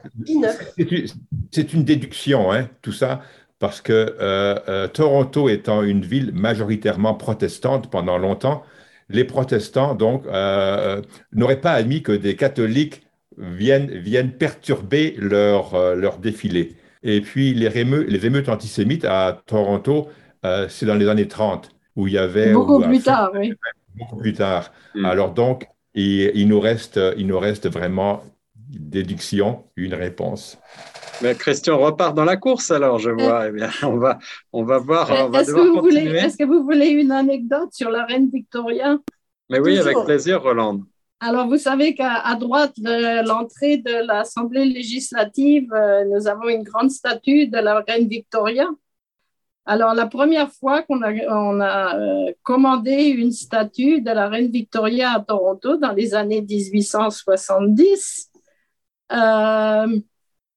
c'est 1.51 1.73
une 1.73 1.85
déduction, 1.85 2.51
hein, 2.53 2.69
tout 2.81 2.93
ça, 2.93 3.23
parce 3.59 3.81
que 3.81 3.93
euh, 3.93 4.59
euh, 4.69 4.89
Toronto 4.89 5.49
étant 5.49 5.83
une 5.83 6.03
ville 6.03 6.33
majoritairement 6.33 7.15
protestante 7.15 7.91
pendant 7.91 8.19
longtemps, 8.19 8.65
les 9.09 9.25
protestants 9.25 9.95
donc 9.95 10.25
euh, 10.27 11.03
n'auraient 11.33 11.61
pas 11.61 11.73
admis 11.73 12.03
que 12.03 12.13
des 12.13 12.37
catholiques 12.37 13.03
viennent, 13.39 13.91
viennent 13.91 14.33
perturber 14.33 15.15
leur, 15.19 15.75
euh, 15.75 15.95
leur 15.95 16.19
défilé. 16.19 16.77
Et 17.03 17.21
puis 17.21 17.55
les, 17.55 17.69
les 17.69 18.27
émeutes 18.27 18.49
antisémites 18.49 19.05
à 19.05 19.43
Toronto, 19.47 20.09
euh, 20.45 20.67
c'est 20.69 20.87
dans 20.87 20.95
les 20.95 21.09
années 21.09 21.29
30, 21.29 21.71
où 21.97 22.07
il 22.07 22.15
y 22.15 22.19
avait... 22.19 22.53
Beaucoup 22.53 22.81
plus 22.81 23.01
tard, 23.01 23.33
oui. 23.35 23.55
Beaucoup 23.95 24.17
plus 24.17 24.33
tard. 24.33 24.73
Mm. 24.95 25.05
Alors 25.05 25.33
donc, 25.33 25.67
il, 25.95 26.31
il, 26.35 26.49
nous 26.49 26.61
reste, 26.61 27.01
il 27.17 27.27
nous 27.27 27.39
reste 27.39 27.69
vraiment 27.69 28.23
déduction, 28.57 29.65
une 29.77 29.95
réponse. 29.95 30.59
Mais 31.23 31.35
Christian 31.35 31.79
repart 31.79 32.15
dans 32.15 32.25
la 32.25 32.37
course 32.37 32.71
alors, 32.71 32.99
je 32.99 33.11
vois. 33.11 33.49
Eh 33.49 33.53
bien, 33.53 33.71
on 33.83 33.97
va, 33.97 34.19
on 34.53 34.65
va 34.65 34.79
voir. 34.79 35.11
Est-ce 35.35 35.53
que, 35.53 35.61
vous 35.61 35.81
voulez, 35.81 36.07
est 36.07 36.37
que 36.37 36.45
vous 36.45 36.65
voulez 36.65 36.89
une 36.89 37.13
anecdote 37.13 37.73
sur 37.73 37.91
la 37.91 38.05
reine 38.05 38.29
Victoria? 38.33 38.99
Mais 39.51 39.61
oui, 39.61 39.79
avec 39.79 39.97
plaisir, 40.05 40.43
Roland. 40.43 40.81
Alors, 41.25 41.47
vous 41.47 41.57
savez 41.57 41.95
qu'à 41.95 42.35
droite 42.35 42.75
de 42.79 43.25
l'entrée 43.29 43.77
de 43.77 44.05
l'Assemblée 44.09 44.65
législative, 44.65 45.73
euh, 45.73 46.05
nous 46.07 46.27
avons 46.27 46.49
une 46.49 46.65
grande 46.65 46.91
statue 46.91 47.47
de 47.47 47.59
la 47.59 47.79
reine 47.79 48.09
Victoria. 48.09 48.69
Alors, 49.65 49.95
la 49.95 50.09
première 50.09 50.51
fois 50.53 50.83
qu'on 50.83 51.01
a, 51.01 51.97
euh, 51.97 52.33
commandé 52.43 52.93
une 53.11 53.31
statue 53.31 54.01
de 54.01 54.11
la 54.11 54.29
reine 54.29 54.51
Victoria 54.51 55.13
à 55.13 55.21
Toronto 55.21 55.77
dans 55.77 55.93
les 55.93 56.13
années 56.15 56.43
1870, 56.43 58.31
euh, 59.13 60.01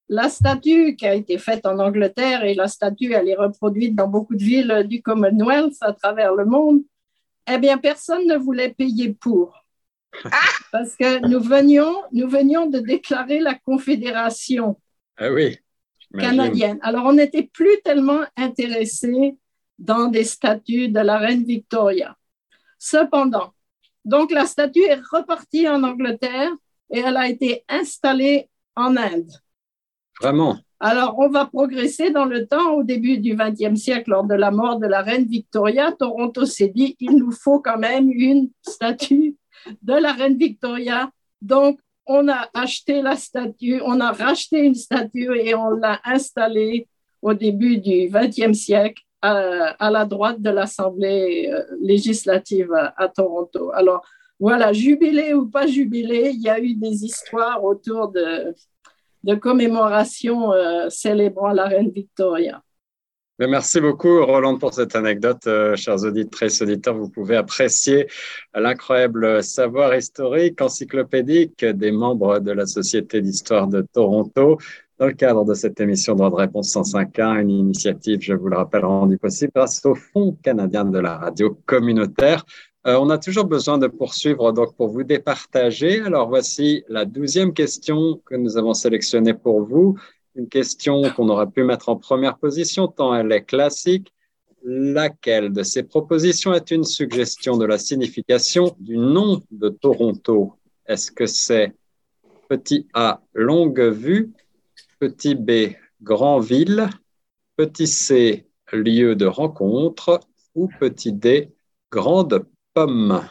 la 0.09 0.29
statue 0.29 0.95
qui 0.95 1.05
a 1.05 1.13
été 1.13 1.37
faite 1.37 1.67
en 1.67 1.77
Angleterre 1.77 2.43
et 2.43 2.55
la 2.55 2.67
statue, 2.67 3.13
elle 3.13 3.29
est 3.29 3.35
reproduite 3.35 3.93
dans 3.93 4.07
beaucoup 4.07 4.33
de 4.33 4.43
villes 4.43 4.83
du 4.87 5.03
Commonwealth 5.03 5.77
à 5.81 5.93
travers 5.93 6.33
le 6.33 6.45
monde, 6.45 6.81
Eh 7.47 7.59
bien, 7.59 7.77
personne 7.77 8.25
ne 8.25 8.37
voulait 8.37 8.73
payer 8.73 9.13
pour. 9.13 9.64
Parce 10.71 10.95
que 10.95 11.27
nous 11.27 11.41
venions, 11.41 11.95
nous 12.11 12.27
venions 12.27 12.67
de 12.67 12.79
déclarer 12.79 13.39
la 13.39 13.55
Confédération 13.55 14.79
ah 15.17 15.31
oui, 15.31 15.57
canadienne. 16.17 16.79
Alors, 16.81 17.05
on 17.05 17.13
n'était 17.13 17.49
plus 17.51 17.81
tellement 17.83 18.21
intéressés 18.37 19.37
dans 19.77 20.07
des 20.07 20.23
statues 20.23 20.89
de 20.89 20.99
la 20.99 21.17
reine 21.17 21.43
Victoria. 21.43 22.15
Cependant, 22.77 23.53
donc 24.03 24.31
la 24.31 24.45
statue 24.45 24.83
est 24.83 25.01
repartie 25.11 25.67
en 25.67 25.83
Angleterre 25.83 26.51
et 26.91 26.99
elle 26.99 27.17
a 27.17 27.27
été 27.27 27.63
installée 27.67 28.49
en 28.75 28.95
Inde. 28.95 29.31
Vraiment? 30.21 30.57
Alors, 30.79 31.15
on 31.17 31.29
va 31.29 31.45
progresser 31.45 32.11
dans 32.11 32.25
le 32.25 32.45
temps. 32.47 32.73
Au 32.73 32.83
début 32.83 33.17
du 33.17 33.35
XXe 33.35 33.79
siècle, 33.79 34.11
lors 34.11 34.25
de 34.25 34.35
la 34.35 34.51
mort 34.51 34.77
de 34.77 34.87
la 34.87 35.01
reine 35.01 35.25
Victoria, 35.25 35.91
Toronto 35.91 36.45
s'est 36.45 36.67
dit 36.67 36.95
il 36.99 37.17
nous 37.17 37.31
faut 37.31 37.59
quand 37.59 37.77
même 37.77 38.09
une 38.11 38.49
statue 38.61 39.35
de 39.81 39.93
la 39.93 40.13
reine 40.13 40.37
Victoria. 40.37 41.09
Donc, 41.41 41.79
on 42.07 42.27
a 42.27 42.49
acheté 42.53 43.01
la 43.01 43.15
statue, 43.15 43.81
on 43.83 43.99
a 43.99 44.11
racheté 44.11 44.59
une 44.59 44.75
statue 44.75 45.35
et 45.37 45.55
on 45.55 45.69
l'a 45.71 45.99
installée 46.03 46.87
au 47.21 47.33
début 47.33 47.77
du 47.77 48.09
XXe 48.09 48.57
siècle 48.57 49.01
à, 49.21 49.89
la 49.89 50.05
droite 50.05 50.39
de 50.39 50.51
l'Assemblée 50.51 51.49
euh, 51.51 51.63
législative 51.81 52.71
à, 52.73 53.07
Toronto. 53.07 53.71
Alors, 53.73 54.05
voilà, 54.39 54.71
jubilé 54.71 55.33
ou 55.33 55.47
pas 55.47 55.65
jubilé, 55.65 56.31
il 56.33 56.41
y 56.41 56.49
a 56.49 56.59
eu 56.59 56.75
des 56.75 57.05
histoires 57.05 57.63
autour 57.63 58.09
de, 58.09 58.53
de 59.23 59.33
commémoration 59.33 60.53
euh, 60.53 60.89
célébrant 60.89 61.49
la 61.49 61.65
reine 61.65 61.89
Victoria. 61.89 62.61
Merci 63.37 63.81
beaucoup, 63.81 64.23
Roland, 64.23 64.57
pour 64.57 64.73
cette 64.73 64.95
anecdote. 64.95 65.45
Euh, 65.47 65.75
chers 65.75 66.01
auditeurs 66.05 66.49
et 66.49 66.63
auditeurs, 66.63 66.95
vous 66.95 67.09
pouvez 67.09 67.35
apprécier 67.35 68.07
l'incroyable 68.53 69.43
savoir 69.43 69.93
historique 69.93 70.61
encyclopédique 70.61 71.65
des 71.65 71.91
membres 71.91 72.39
de 72.39 72.51
la 72.51 72.65
Société 72.65 73.21
d'histoire 73.21 73.67
de 73.67 73.81
Toronto 73.81 74.57
dans 74.99 75.07
le 75.07 75.13
cadre 75.13 75.43
de 75.43 75.53
cette 75.53 75.81
émission 75.81 76.15
Droit 76.15 76.29
de 76.29 76.35
réponse 76.35 76.73
105.1, 76.73 77.41
une 77.41 77.49
initiative, 77.49 78.19
je 78.21 78.33
vous 78.33 78.47
le 78.47 78.55
rappelle, 78.55 78.85
rendue 78.85 79.17
possible 79.17 79.51
grâce 79.53 79.85
au 79.85 79.95
Fonds 79.95 80.37
canadien 80.41 80.85
de 80.85 80.99
la 80.99 81.17
radio 81.17 81.59
communautaire. 81.65 82.45
Euh, 82.87 82.97
on 82.99 83.09
a 83.09 83.17
toujours 83.17 83.45
besoin 83.45 83.77
de 83.77 83.87
poursuivre 83.87 84.53
donc 84.53 84.75
pour 84.77 84.87
vous 84.87 85.03
départager. 85.03 86.01
Alors 86.01 86.29
voici 86.29 86.85
la 86.87 87.03
douzième 87.03 87.53
question 87.53 88.21
que 88.25 88.35
nous 88.35 88.57
avons 88.57 88.73
sélectionnée 88.73 89.33
pour 89.33 89.61
vous. 89.61 89.97
Une 90.35 90.49
question 90.49 91.01
qu'on 91.15 91.29
aurait 91.29 91.49
pu 91.49 91.63
mettre 91.63 91.87
en 91.87 91.95
première 91.95 92.37
position 92.37 92.87
tant 92.87 93.15
elle 93.15 93.31
est 93.31 93.45
classique. 93.45 94.11
Laquelle 94.63 95.53
de 95.53 95.63
ces 95.63 95.83
propositions 95.83 96.53
est 96.53 96.71
une 96.71 96.83
suggestion 96.83 97.55
de 97.55 97.65
la 97.65 97.77
signification 97.77 98.75
du 98.79 98.97
nom 98.97 99.41
de 99.51 99.69
Toronto? 99.69 100.55
Est-ce 100.87 101.11
que 101.11 101.25
c'est 101.25 101.73
petit 102.49 102.87
A, 102.93 103.21
longue 103.33 103.79
vue, 103.79 104.33
petit 104.99 105.35
B, 105.35 105.75
grand 106.01 106.39
ville, 106.39 106.89
petit 107.55 107.87
C, 107.87 108.47
lieu 108.73 109.15
de 109.15 109.27
rencontre 109.27 110.19
ou 110.53 110.67
petit 110.79 111.13
D, 111.13 111.53
grande 111.91 112.45
Pomme? 112.73 113.21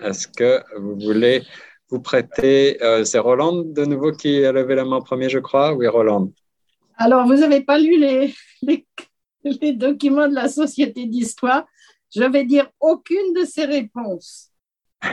Est-ce 0.00 0.28
que 0.28 0.62
vous 0.78 0.98
voulez 0.98 1.42
vous 1.88 2.00
prêter 2.00 2.82
euh, 2.82 3.04
C'est 3.04 3.18
Roland 3.18 3.62
de 3.62 3.84
nouveau 3.84 4.12
qui 4.12 4.44
a 4.44 4.52
levé 4.52 4.74
la 4.74 4.84
main 4.84 4.96
en 4.96 5.02
premier, 5.02 5.28
je 5.28 5.38
crois. 5.38 5.74
Oui, 5.74 5.86
Roland. 5.86 6.30
Alors, 6.96 7.26
vous 7.26 7.36
n'avez 7.36 7.62
pas 7.62 7.78
lu 7.78 7.98
les, 7.98 8.34
les, 8.62 9.72
documents 9.72 10.28
de 10.28 10.34
la 10.34 10.48
Société 10.48 11.06
d'histoire? 11.06 11.66
Je 12.14 12.22
vais 12.24 12.44
dire 12.44 12.70
aucune 12.80 13.32
de 13.34 13.44
ces 13.44 13.64
réponses. 13.64 14.50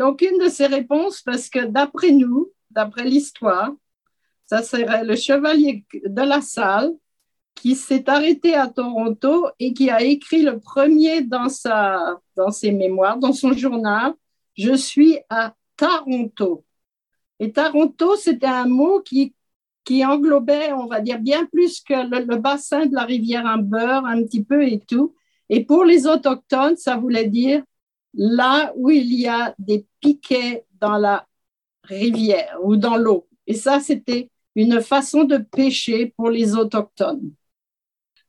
aucune 0.00 0.38
de 0.38 0.48
ces 0.48 0.66
réponses 0.66 1.22
parce 1.22 1.48
que 1.48 1.66
d'après 1.66 2.12
nous, 2.12 2.52
d'après 2.70 3.04
l'histoire, 3.04 3.72
ça 4.46 4.62
serait 4.62 5.04
le 5.04 5.16
chevalier 5.16 5.84
de 5.92 6.22
la 6.22 6.40
salle 6.40 6.92
qui 7.54 7.74
s'est 7.74 8.08
arrêté 8.08 8.54
à 8.54 8.68
Toronto 8.68 9.48
et 9.58 9.72
qui 9.72 9.90
a 9.90 10.02
écrit 10.02 10.42
le 10.42 10.60
premier 10.60 11.22
dans, 11.22 11.48
sa, 11.48 12.20
dans 12.36 12.50
ses 12.50 12.70
mémoires, 12.70 13.16
dans 13.16 13.32
son 13.32 13.52
journal, 13.52 14.14
Je 14.56 14.74
suis 14.74 15.18
à 15.28 15.54
Toronto. 15.76 16.64
Et 17.40 17.52
Toronto, 17.52 18.16
c'était 18.16 18.46
un 18.46 18.66
mot 18.66 19.00
qui, 19.00 19.34
qui 19.86 20.04
englobait, 20.04 20.72
on 20.72 20.86
va 20.86 21.00
dire, 21.00 21.20
bien 21.20 21.46
plus 21.46 21.80
que 21.80 21.94
le, 21.94 22.36
bassin 22.36 22.86
de 22.86 22.94
la 22.94 23.04
rivière 23.04 23.46
Humber, 23.46 24.00
un 24.04 24.22
petit 24.24 24.44
peu 24.44 24.66
et 24.66 24.80
tout. 24.80 25.14
Et 25.48 25.64
pour 25.64 25.84
les 25.84 26.08
autochtones, 26.08 26.76
ça 26.76 26.96
voulait 26.96 27.28
dire 27.28 27.62
là 28.12 28.72
où 28.76 28.90
il 28.90 29.14
y 29.14 29.28
a 29.28 29.54
des 29.58 29.86
piquets 30.00 30.66
dans 30.80 30.98
la 30.98 31.26
rivière 31.84 32.58
ou 32.64 32.76
dans 32.76 32.96
l'eau. 32.96 33.28
Et 33.46 33.54
ça, 33.54 33.78
c'était 33.78 34.28
une 34.56 34.80
façon 34.80 35.22
de 35.22 35.36
pêcher 35.36 36.12
pour 36.16 36.30
les 36.30 36.56
autochtones. 36.56 37.30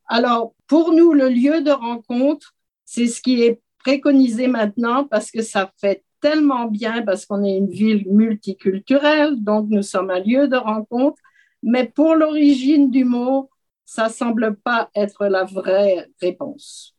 Alors, 0.06 0.54
pour 0.68 0.94
nous, 0.94 1.12
le 1.14 1.28
lieu 1.28 1.62
de 1.62 1.72
rencontre, 1.72 2.54
c'est 2.86 3.08
ce 3.08 3.20
qui 3.20 3.42
est 3.42 3.62
préconisé 3.80 4.48
maintenant 4.48 5.06
parce 5.06 5.32
que 5.32 5.42
ça 5.42 5.72
fait 5.82 6.04
tellement 6.22 6.66
bien, 6.66 7.02
parce 7.02 7.26
qu'on 7.26 7.44
est 7.44 7.58
une 7.58 7.70
ville 7.70 8.06
multiculturelle, 8.10 9.44
donc 9.44 9.68
nous 9.70 9.82
sommes 9.82 10.12
un 10.12 10.20
lieu 10.20 10.48
de 10.48 10.56
rencontre. 10.56 11.22
Mais 11.64 11.86
pour 11.88 12.16
l'origine 12.16 12.92
du 12.92 13.04
mot, 13.04 13.50
ça 13.86 14.10
semble 14.10 14.56
pas 14.56 14.90
être 14.96 15.26
la 15.26 15.44
vraie 15.44 16.10
réponse. 16.22 16.96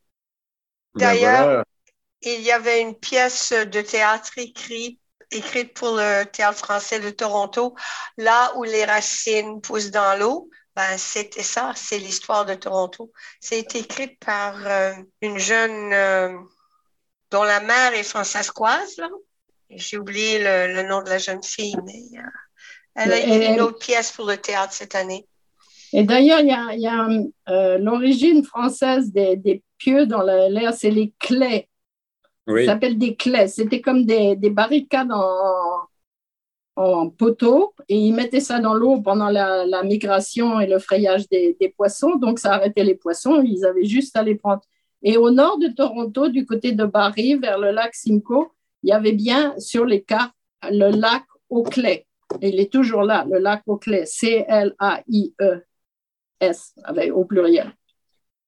D'ailleurs, 0.95 1.63
il 2.21 2.41
y 2.41 2.51
avait 2.51 2.81
une 2.81 2.95
pièce 2.95 3.53
de 3.53 3.81
théâtre 3.81 4.37
écrite 4.37 4.99
écrite 5.31 5.73
pour 5.73 5.95
le 5.95 6.23
Théâtre 6.25 6.57
français 6.57 6.99
de 6.99 7.09
Toronto, 7.09 7.75
là 8.17 8.51
où 8.57 8.63
les 8.63 8.85
racines 8.85 9.61
poussent 9.61 9.91
dans 9.91 10.17
l'eau. 10.17 10.49
Ben, 10.75 10.97
c'était 10.97 11.43
ça, 11.43 11.73
c'est 11.75 11.97
l'histoire 11.97 12.45
de 12.45 12.53
Toronto. 12.53 13.11
C'est 13.39 13.75
écrit 13.75 14.15
par 14.17 14.55
euh, 14.65 14.93
une 15.21 15.37
jeune 15.37 15.93
euh, 15.93 16.37
dont 17.31 17.43
la 17.43 17.59
mère 17.59 17.93
est 17.93 18.03
françaiscoise. 18.03 18.99
J'ai 19.69 19.97
oublié 19.97 20.39
le, 20.39 20.83
nom 20.83 21.01
de 21.01 21.09
la 21.09 21.17
jeune 21.17 21.43
fille, 21.43 21.75
mais 21.85 22.19
euh, 22.19 22.29
elle 22.99 23.11
a 23.11 23.19
écrit 23.19 23.53
une 23.53 23.61
autre 23.61 23.79
pièce 23.79 24.11
pour 24.11 24.25
le 24.25 24.37
théâtre 24.37 24.73
cette 24.73 24.95
année. 24.95 25.25
Et 25.93 26.03
d'ailleurs, 26.03 26.39
il 26.41 26.79
y 26.79 26.87
a, 26.87 27.77
l'origine 27.77 28.43
française 28.43 29.11
des, 29.11 29.63
pieux 29.77 30.05
dans 30.05 30.21
l'air, 30.21 30.73
c'est 30.73 30.91
les 30.91 31.13
clés. 31.19 31.67
Ça 32.47 32.65
s'appelle 32.65 32.97
des 32.97 33.15
clés. 33.15 33.47
C'était 33.47 33.81
comme 33.81 34.05
des, 34.05 34.35
des 34.35 34.49
barricades 34.49 35.11
en, 35.11 35.87
en 36.79 37.09
poteau 37.09 37.73
et 37.89 37.97
ils 37.97 38.13
mettaient 38.13 38.39
ça 38.39 38.59
dans 38.59 38.73
l'eau 38.73 39.01
pendant 39.01 39.29
la, 39.29 39.83
migration 39.83 40.61
et 40.61 40.67
le 40.67 40.79
frayage 40.79 41.27
des, 41.27 41.73
poissons. 41.75 42.15
Donc, 42.15 42.39
ça 42.39 42.53
arrêtait 42.53 42.85
les 42.85 42.95
poissons. 42.95 43.43
Ils 43.43 43.65
avaient 43.65 43.83
juste 43.83 44.15
à 44.15 44.23
les 44.23 44.35
prendre. 44.35 44.61
Et 45.03 45.17
au 45.17 45.29
nord 45.29 45.57
de 45.59 45.67
Toronto, 45.67 46.29
du 46.29 46.45
côté 46.45 46.71
de 46.71 46.85
Barrie, 46.85 47.35
vers 47.35 47.59
le 47.59 47.71
lac 47.71 47.93
Simcoe, 47.95 48.51
il 48.83 48.89
y 48.89 48.93
avait 48.93 49.11
bien 49.11 49.53
sur 49.59 49.85
les 49.85 50.01
cartes 50.01 50.33
le 50.69 50.89
lac 50.91 51.23
aux 51.49 51.63
clés. 51.63 52.05
Il 52.41 52.59
est 52.59 52.71
toujours 52.71 53.03
là, 53.03 53.25
le 53.29 53.39
lac 53.39 53.63
aux 53.65 53.77
clés, 53.77 54.05
C-L-A-I-E-S, 54.05 54.75
au 57.13 57.25
pluriel. 57.25 57.73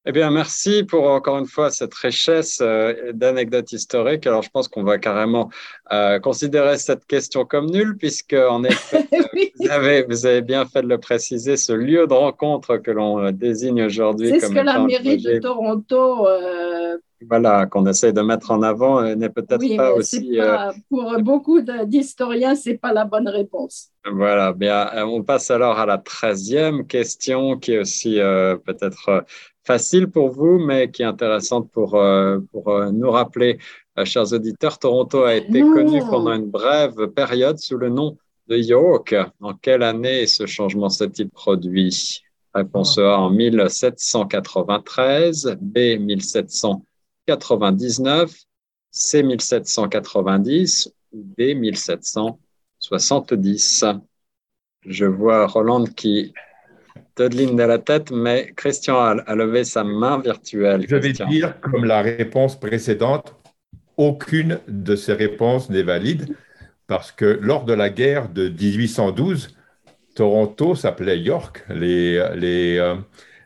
Eh 0.04 0.12
bien, 0.12 0.32
merci 0.32 0.84
pour 0.84 1.08
encore 1.08 1.38
une 1.38 1.46
fois 1.46 1.70
cette 1.70 1.94
richesse 1.94 2.58
euh, 2.60 3.12
d'anecdotes 3.14 3.72
historiques. 3.72 4.26
Alors, 4.26 4.42
je 4.42 4.50
pense 4.50 4.68
qu'on 4.68 4.84
va 4.84 4.98
carrément 4.98 5.52
euh, 5.92 6.20
considérer 6.20 6.80
cette 6.80 7.06
question 7.06 7.46
comme 7.46 7.68
nulle, 7.68 7.96
puisque 7.98 8.34
en 8.34 8.64
effet, 8.64 9.08
vous, 9.60 9.70
avez, 9.70 10.02
vous, 10.04 10.26
avez, 10.26 10.42
bien 10.42 10.66
fait 10.66 10.82
de 10.82 10.88
le 10.88 10.98
préciser, 10.98 11.56
ce 11.56 11.74
lieu 11.74 12.08
de 12.08 12.14
rencontre 12.14 12.78
que 12.78 12.90
l'on 12.90 13.20
euh, 13.20 13.32
désigne 13.32 13.84
aujourd'hui. 13.84 14.30
C'est 14.30 14.48
ce 14.48 14.52
que 14.52 14.60
la 14.60 14.80
mairie 14.80 15.22
de 15.22 15.38
Toronto. 15.38 16.28
Voilà, 17.30 17.66
qu'on 17.66 17.86
essaie 17.86 18.14
de 18.14 18.22
mettre 18.22 18.52
en 18.52 18.62
avant 18.62 19.04
n'est 19.16 19.30
peut-être 19.30 19.78
pas 19.78 19.94
aussi. 19.94 20.40
pour 20.90 21.18
beaucoup 21.20 21.62
d'historiens, 21.62 22.56
ce 22.56 22.70
n'est 22.70 22.78
pas 22.78 22.94
la 22.94 23.06
bonne 23.06 23.28
réponse. 23.28 23.90
Voilà, 24.12 24.54
bien, 24.54 24.90
on 25.06 25.24
passe 25.24 25.52
alors 25.52 25.80
à 25.80 25.86
la 25.86 25.98
treizième 25.98 26.88
question 26.88 27.58
qui 27.58 27.74
est 27.74 27.80
aussi 27.80 28.16
peut-être 28.66 29.26
facile 29.64 30.08
pour 30.08 30.30
vous, 30.30 30.58
mais 30.60 30.92
qui 30.92 31.04
est 31.04 31.06
intéressante 31.06 31.70
pour, 31.72 31.96
euh, 31.96 32.40
pour 32.52 32.68
euh, 32.70 32.92
nous 32.92 33.12
rappeler, 33.12 33.60
euh, 33.98 34.06
chers 34.06 34.32
auditeurs. 34.34 34.80
Toronto 34.80 35.24
a 35.24 35.36
été 35.36 35.62
connu 35.62 36.00
pendant 36.00 36.34
une 36.34 36.50
brève 36.50 37.08
période 37.08 37.60
sous 37.60 37.78
le 37.78 37.90
nom 37.90 38.18
de 38.48 38.58
York. 38.58 39.16
En 39.40 39.54
quelle 39.54 39.84
année 39.84 40.26
ce 40.28 40.46
changement 40.46 40.90
s'est-il 40.90 41.30
produit? 41.30 42.22
Réponse 42.54 42.98
A 42.98 43.18
en 43.18 43.30
1793, 43.30 45.56
B 45.62 45.98
1799, 47.28 48.32
C 48.92 49.24
1790 49.24 50.94
ou 51.14 51.24
D 51.38 51.56
1770. 51.56 53.86
Je 54.86 55.06
vois 55.06 55.48
Roland 55.48 55.86
qui 55.86 56.34
Todeline 57.16 57.56
de 57.56 57.64
la 57.64 57.78
tête, 57.78 58.12
mais 58.12 58.52
Christian 58.56 58.98
a, 58.98 59.36
levé 59.36 59.64
sa 59.64 59.84
main 59.84 60.20
virtuelle. 60.20 60.86
Je 60.88 60.96
vais 60.96 61.12
dire, 61.12 61.60
comme 61.62 61.86
la 61.86 62.02
réponse 62.02 62.60
précédente, 62.60 63.36
aucune 63.98 64.60
de 64.68 64.96
ces 64.96 65.14
réponses 65.14 65.70
n'est 65.70 65.84
valide 65.84 66.36
parce 66.88 67.12
que 67.12 67.26
lors 67.26 67.66
de 67.66 67.74
la 67.74 67.90
guerre 67.90 68.30
de 68.30 68.50
1812, 68.50 69.56
Toronto 70.16 70.76
s'appelait 70.76 71.20
York. 71.20 71.64
Les, 71.70 72.26
les, 72.36 72.78
euh, 72.78 72.96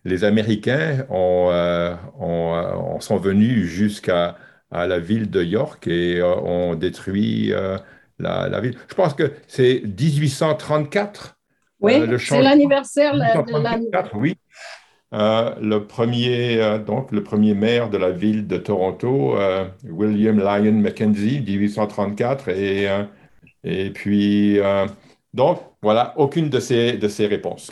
les 0.06 0.24
Américains 0.24 1.06
ont, 1.10 1.49
euh, 1.51 1.93
ont, 2.20 2.99
sont 3.01 3.18
venus 3.18 3.66
jusqu'à 3.66 4.38
à 4.72 4.88
la 4.88 4.99
ville 4.99 5.30
de 5.30 5.43
York 5.43 5.88
et 5.88 6.22
ont 6.24 6.76
détruit 6.76 7.53
la, 8.20 8.49
la, 8.49 8.62
ville. 8.62 8.76
Je 8.89 8.95
pense 8.95 9.14
que 9.14 9.32
c'est 9.47 9.84
1834. 9.86 11.38
Oui, 11.82 11.93
c'est 12.18 12.41
l'anniversaire 12.41 13.14
de 13.14 13.20
la... 13.20 14.03
Oui, 14.16 14.38
euh, 15.16 15.56
le, 15.62 15.86
premier, 15.88 16.62
euh, 16.62 16.78
donc, 16.78 17.12
le 17.12 17.24
premier 17.24 17.53
maire 17.53 17.89
de 17.89 17.97
la 17.97 18.12
ville 18.12 18.47
de 18.47 18.58
Toronto, 18.58 19.38
euh, 19.38 19.66
William 19.88 20.38
Lyon 20.38 20.74
Mackenzie, 20.74 21.41
1834. 21.41 22.49
Et, 22.49 22.88
et 23.64 23.89
puis, 23.91 24.60
donc, 25.34 25.60
voilà, 25.82 26.14
aucune 26.18 26.49
de 26.49 26.60
ces, 26.60 26.93
de 26.93 27.08
ces 27.08 27.28
réponses. 27.28 27.72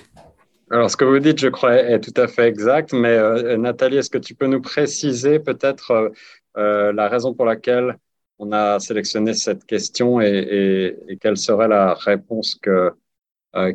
Alors, 0.74 0.90
ce 0.90 0.98
que 0.98 1.06
vous 1.06 1.20
dites, 1.20 1.38
je 1.38 1.50
crois, 1.50 1.76
est 1.76 2.00
tout 2.00 2.20
à 2.20 2.28
fait 2.28 2.48
exact. 2.48 2.94
Mais 2.94 3.16
Nathalie, 3.58 3.98
est-ce 3.98 4.10
que 4.10 4.18
tu 4.18 4.34
peux 4.34 4.48
nous 4.48 4.60
préciser 4.60 5.38
peut-être 5.38 6.12
la 6.56 7.08
raison 7.10 7.36
pour 7.36 7.46
laquelle 7.46 7.96
on 8.40 8.52
a 8.52 8.80
sélectionné 8.80 9.36
cette 9.36 9.66
question 9.66 10.20
et, 10.20 10.98
quelle 11.22 11.38
serait 11.38 11.68
la 11.68 11.94
réponse 11.94 12.56
que, 12.56 12.92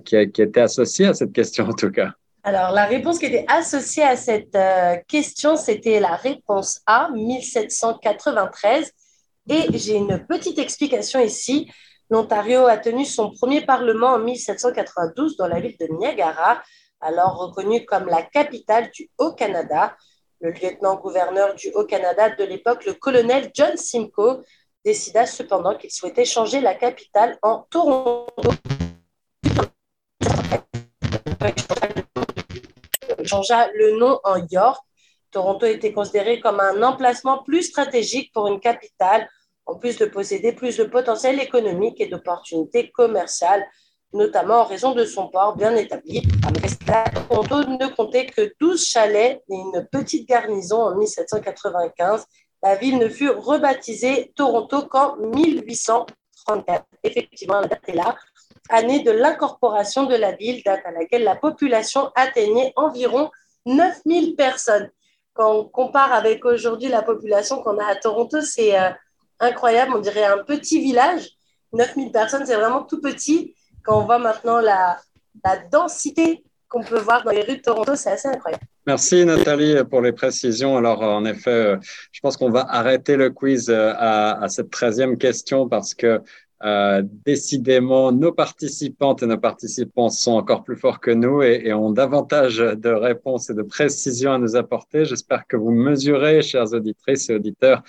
qui, 0.05 0.17
était 0.17 0.61
associée 0.61 1.07
à 1.07 1.15
cette 1.15 1.33
question 1.33 1.69
en 1.69 1.73
tout 1.73 1.93
cas? 1.93 2.11
Alors, 2.43 2.73
la 2.73 2.87
réponse 2.87 3.21
qui 3.21 3.27
était 3.27 3.47
associée 3.47 4.03
à 4.03 4.17
cette 4.17 4.57
euh, 4.57 4.97
question, 5.07 5.57
c'était 5.57 6.01
la 6.01 6.17
réponse 6.17 6.81
A, 6.87 7.11
1793. 7.13 8.91
Et 9.51 9.79
j'ai 9.79 9.95
une 9.95 10.27
petite 10.27 10.59
explication 10.59 11.21
ici. 11.21 11.71
L'Ontario 12.11 12.67
a 12.67 12.79
tenu 12.79 13.05
son 13.05 13.31
premier 13.31 13.61
parlement 13.61 14.15
en 14.15 14.19
1792 14.19 15.37
dans 15.37 15.47
la 15.47 15.61
ville 15.61 15.77
de 15.79 15.87
Niagara, 15.99 16.63
alors 17.01 17.37
reconnue 17.37 17.85
comme 17.85 18.07
la 18.07 18.23
capitale 18.23 18.91
du 18.91 19.11
Haut-Canada. 19.19 19.97
Le 20.41 20.53
lieutenant-gouverneur 20.53 21.55
du 21.55 21.71
Haut-Canada 21.75 22.31
de 22.31 22.45
l'époque, 22.45 22.85
le 22.85 22.95
colonel 22.95 23.51
John 23.55 23.77
Simcoe, 23.77 24.45
décida 24.85 25.27
cependant 25.27 25.77
qu'il 25.77 25.91
souhaitait 25.91 26.25
changer 26.25 26.61
la 26.61 26.75
capitale 26.75 27.37
en 27.43 27.67
Toronto 27.71 28.27
changea 33.29 33.69
le 33.75 33.99
nom 33.99 34.19
en 34.25 34.47
York. 34.51 34.83
Toronto 35.31 35.67
était 35.67 35.93
considéré 35.93 36.41
comme 36.41 36.61
un 36.61 36.83
emplacement 36.83 37.43
plus 37.43 37.65
stratégique 37.65 38.33
pour 38.33 38.49
une 38.49 38.61
capitale, 38.61 39.29
en 39.67 39.75
plus 39.77 39.99
de 39.99 40.07
posséder 40.07 40.53
plus 40.53 40.79
de 40.79 40.85
potentiel 40.85 41.39
économique 41.41 42.01
et 42.01 42.07
d'opportunités 42.07 42.91
commerciales, 42.91 43.65
notamment 44.13 44.61
en 44.61 44.65
raison 44.65 44.95
de 44.95 45.05
son 45.05 45.29
port 45.29 45.57
bien 45.57 45.75
établi. 45.77 46.23
Toronto 47.29 47.65
ne 47.65 47.95
comptait 47.95 48.27
que 48.27 48.53
12 48.61 48.85
chalets 48.85 49.43
et 49.49 49.55
une 49.55 49.87
petite 49.91 50.29
garnison 50.29 50.83
en 50.83 50.97
1795. 50.97 52.27
La 52.63 52.75
ville 52.77 52.99
ne 52.99 53.09
fut 53.09 53.31
rebaptisée 53.31 54.33
Toronto 54.35 54.83
qu'en 54.87 55.17
1834. 55.17 56.85
Effectivement, 57.05 57.61
la 57.61 57.69
date 57.69 57.89
est 57.89 57.93
là 57.93 58.17
année 58.69 59.03
de 59.03 59.11
l'incorporation 59.11 60.05
de 60.05 60.15
la 60.15 60.33
ville, 60.33 60.63
date 60.65 60.85
à 60.85 60.91
laquelle 60.91 61.25
la 61.25 61.37
population 61.37 62.11
atteignait 62.15 62.73
environ 62.77 63.31
9000 63.67 64.37
personnes. 64.37 64.91
Quand 65.35 65.53
on 65.55 65.65
compare 65.65 66.13
avec 66.13 66.45
aujourd'hui 66.45 66.89
la 66.89 67.03
population 67.03 67.63
qu'on 67.63 67.79
a 67.79 67.87
à 67.87 67.97
Toronto, 67.97 68.41
c'est 68.41 68.79
euh, 68.79 68.91
incroyable, 69.41 69.93
on 69.95 70.01
dirait 70.01 70.25
un 70.25 70.43
petit 70.45 70.81
village. 70.81 71.31
9000 71.73 72.13
personnes, 72.13 72.47
c'est 72.47 72.57
vraiment 72.57 72.83
tout 72.83 73.01
petit. 73.01 73.55
Quand 73.89 74.03
on 74.03 74.05
voit 74.05 74.19
maintenant 74.19 74.61
la, 74.61 74.99
densité 75.73 76.45
qu'on 76.69 76.83
peut 76.83 76.99
voir 76.99 77.25
dans 77.25 77.31
les 77.31 77.41
rues 77.41 77.57
de 77.57 77.63
Toronto, 77.63 77.97
c'est 77.97 78.11
assez 78.11 78.29
incroyable. 78.29 78.65
Merci 78.87 79.25
Nathalie 79.25 79.77
pour 79.89 80.03
les 80.03 80.13
précisions. 80.13 80.77
Alors 80.77 81.01
en 81.01 81.25
effet, 81.25 81.51
euh, 81.51 81.77
je 82.13 82.21
pense 82.21 82.37
qu'on 82.37 82.51
va 82.51 82.67
arrêter 82.69 83.17
le 83.17 83.31
quiz 83.31 83.71
euh, 83.71 83.95
à, 83.97 84.47
cette 84.49 84.69
treizième 84.69 85.17
question 85.17 85.71
parce 85.71 85.95
que 85.95 86.21
euh, 86.65 87.03
décidément, 87.25 88.13
nos 88.13 88.33
participantes 88.33 89.23
et 89.23 89.27
nos 89.27 89.39
participants 89.39 90.11
sont 90.11 90.33
encore 90.33 90.65
plus 90.65 90.77
forts 90.77 91.01
que 91.01 91.11
nous 91.11 91.41
et, 91.41 91.73
ont 91.73 91.91
davantage 91.91 92.59
de 92.59 92.91
réponses 92.91 93.49
et 93.49 93.55
de 93.55 93.63
précisions 93.63 94.35
à 94.35 94.39
nous 94.39 94.55
apporter. 94.55 95.07
J'espère 95.07 95.47
que 95.47 95.57
vous 95.57 95.71
mesurez, 95.71 96.43
chers 96.43 96.75
auditrices 96.75 97.31
et 97.31 97.37
auditeurs, 97.37 97.83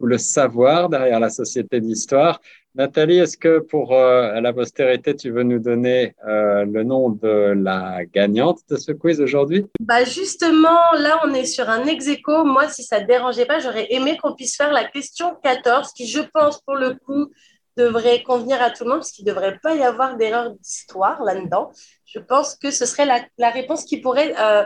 le 0.00 0.18
savoir 0.18 0.90
derrière 0.90 1.20
la 1.20 1.30
Société 1.30 1.80
d'Histoire. 1.80 2.42
Nathalie, 2.76 3.20
est-ce 3.20 3.38
que 3.38 3.60
pour 3.60 3.94
euh, 3.94 4.38
la 4.38 4.52
postérité, 4.52 5.16
tu 5.16 5.30
veux 5.30 5.44
nous 5.44 5.58
donner 5.58 6.14
euh, 6.28 6.66
le 6.66 6.84
nom 6.84 7.08
de 7.08 7.54
la 7.56 8.04
gagnante 8.04 8.60
de 8.68 8.76
ce 8.76 8.92
quiz 8.92 9.18
aujourd'hui? 9.18 9.64
Bah 9.80 10.04
Justement, 10.04 10.92
là, 10.98 11.18
on 11.24 11.32
est 11.32 11.46
sur 11.46 11.70
un 11.70 11.86
ex. 11.86 12.06
Moi, 12.26 12.68
si 12.68 12.82
ça 12.82 13.00
ne 13.00 13.06
dérangeait 13.06 13.46
pas, 13.46 13.60
j'aurais 13.60 13.86
aimé 13.94 14.18
qu'on 14.20 14.34
puisse 14.34 14.56
faire 14.56 14.72
la 14.72 14.84
question 14.84 15.36
14, 15.42 15.92
qui, 15.92 16.06
je 16.06 16.20
pense, 16.20 16.60
pour 16.60 16.74
le 16.74 16.96
coup, 16.96 17.30
devrait 17.78 18.22
convenir 18.22 18.60
à 18.60 18.70
tout 18.70 18.84
le 18.84 18.90
monde, 18.90 18.98
parce 18.98 19.12
qu'il 19.12 19.24
ne 19.24 19.30
devrait 19.30 19.58
pas 19.62 19.74
y 19.74 19.82
avoir 19.82 20.18
d'erreur 20.18 20.50
d'histoire 20.50 21.22
là-dedans. 21.22 21.70
Je 22.04 22.18
pense 22.18 22.56
que 22.56 22.70
ce 22.70 22.84
serait 22.84 23.06
la, 23.06 23.50
réponse 23.50 23.86
qui 23.86 24.02
pourrait 24.02 24.34
euh, 24.38 24.64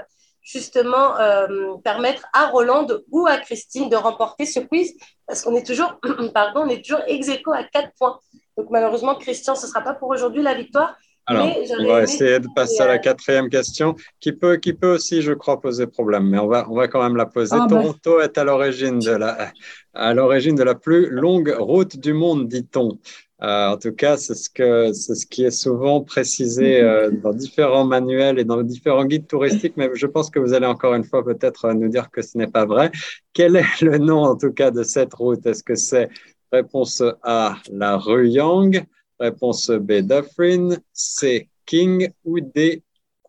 justement 0.50 1.18
euh, 1.18 1.76
permettre 1.84 2.26
à 2.32 2.46
Roland 2.48 2.86
ou 3.10 3.26
à 3.26 3.36
Christine 3.38 3.88
de 3.88 3.96
remporter 3.96 4.46
ce 4.46 4.60
quiz, 4.60 4.94
parce 5.26 5.42
qu'on 5.42 5.54
est 5.56 5.66
toujours, 5.66 6.00
pardon, 6.34 6.62
on 6.64 6.68
est 6.68 6.84
toujours 6.84 7.02
ex 7.06 7.28
à 7.28 7.64
4 7.64 7.90
points. 7.98 8.18
Donc 8.56 8.68
malheureusement, 8.70 9.14
Christian, 9.14 9.54
ce 9.54 9.66
ne 9.66 9.70
sera 9.70 9.80
pas 9.82 9.94
pour 9.94 10.08
aujourd'hui 10.08 10.42
la 10.42 10.54
victoire, 10.54 10.96
alors, 11.26 11.48
on 11.78 11.86
va 11.86 12.02
essayer 12.02 12.40
de 12.40 12.48
passer 12.56 12.80
à 12.80 12.88
la 12.88 12.98
quatrième 12.98 13.48
question, 13.48 13.94
qui 14.18 14.32
peut, 14.32 14.56
qui 14.56 14.72
peut 14.72 14.94
aussi, 14.94 15.22
je 15.22 15.32
crois, 15.32 15.60
poser 15.60 15.86
problème, 15.86 16.28
mais 16.28 16.38
on 16.38 16.48
va, 16.48 16.66
on 16.68 16.74
va 16.74 16.88
quand 16.88 17.00
même 17.00 17.14
la 17.14 17.26
poser. 17.26 17.54
Ah, 17.54 17.66
ben. 17.68 17.80
Toronto 17.80 18.20
est 18.20 18.36
à 18.36 18.42
l'origine 18.42 18.98
de 18.98 19.12
la, 19.12 19.52
à 19.94 20.12
l'origine 20.12 20.56
de 20.56 20.64
la 20.64 20.74
plus 20.74 21.08
longue 21.08 21.54
route 21.56 21.96
du 21.96 22.14
monde, 22.14 22.48
dit-on. 22.48 22.98
Euh, 23.42 23.68
en 23.68 23.78
tout 23.78 23.92
cas, 23.92 24.18
c'est 24.18 24.34
ce 24.34 25.26
qui 25.26 25.44
est 25.44 25.50
souvent 25.50 26.02
précisé 26.02 26.80
euh, 26.80 27.10
dans 27.10 27.32
différents 27.32 27.86
manuels 27.86 28.38
et 28.38 28.44
dans 28.44 28.62
différents 28.62 29.06
guides 29.06 29.26
touristiques, 29.26 29.78
mais 29.78 29.90
je 29.94 30.06
pense 30.06 30.28
que 30.28 30.38
vous 30.38 30.52
allez 30.52 30.66
encore 30.66 30.94
une 30.94 31.04
fois 31.04 31.24
peut-être 31.24 31.72
nous 31.72 31.88
dire 31.88 32.10
que 32.10 32.20
ce 32.20 32.36
n'est 32.36 32.48
pas 32.48 32.66
vrai. 32.66 32.90
Quel 33.32 33.56
est 33.56 33.80
le 33.80 33.96
nom, 33.96 34.24
en 34.24 34.36
tout 34.36 34.52
cas, 34.52 34.70
de 34.70 34.82
cette 34.82 35.14
route? 35.14 35.44
Est-ce 35.46 35.62
que 35.62 35.74
c'est 35.74 36.10
réponse 36.52 37.02
A, 37.22 37.56
la 37.72 37.96
rue 37.96 38.28
Yang? 38.28 38.84
Réponse 39.18 39.70
B, 39.70 40.00
Dufferin? 40.02 40.76
C, 40.92 41.48
King? 41.64 42.10
Ou 42.24 42.40
D, 42.40 42.82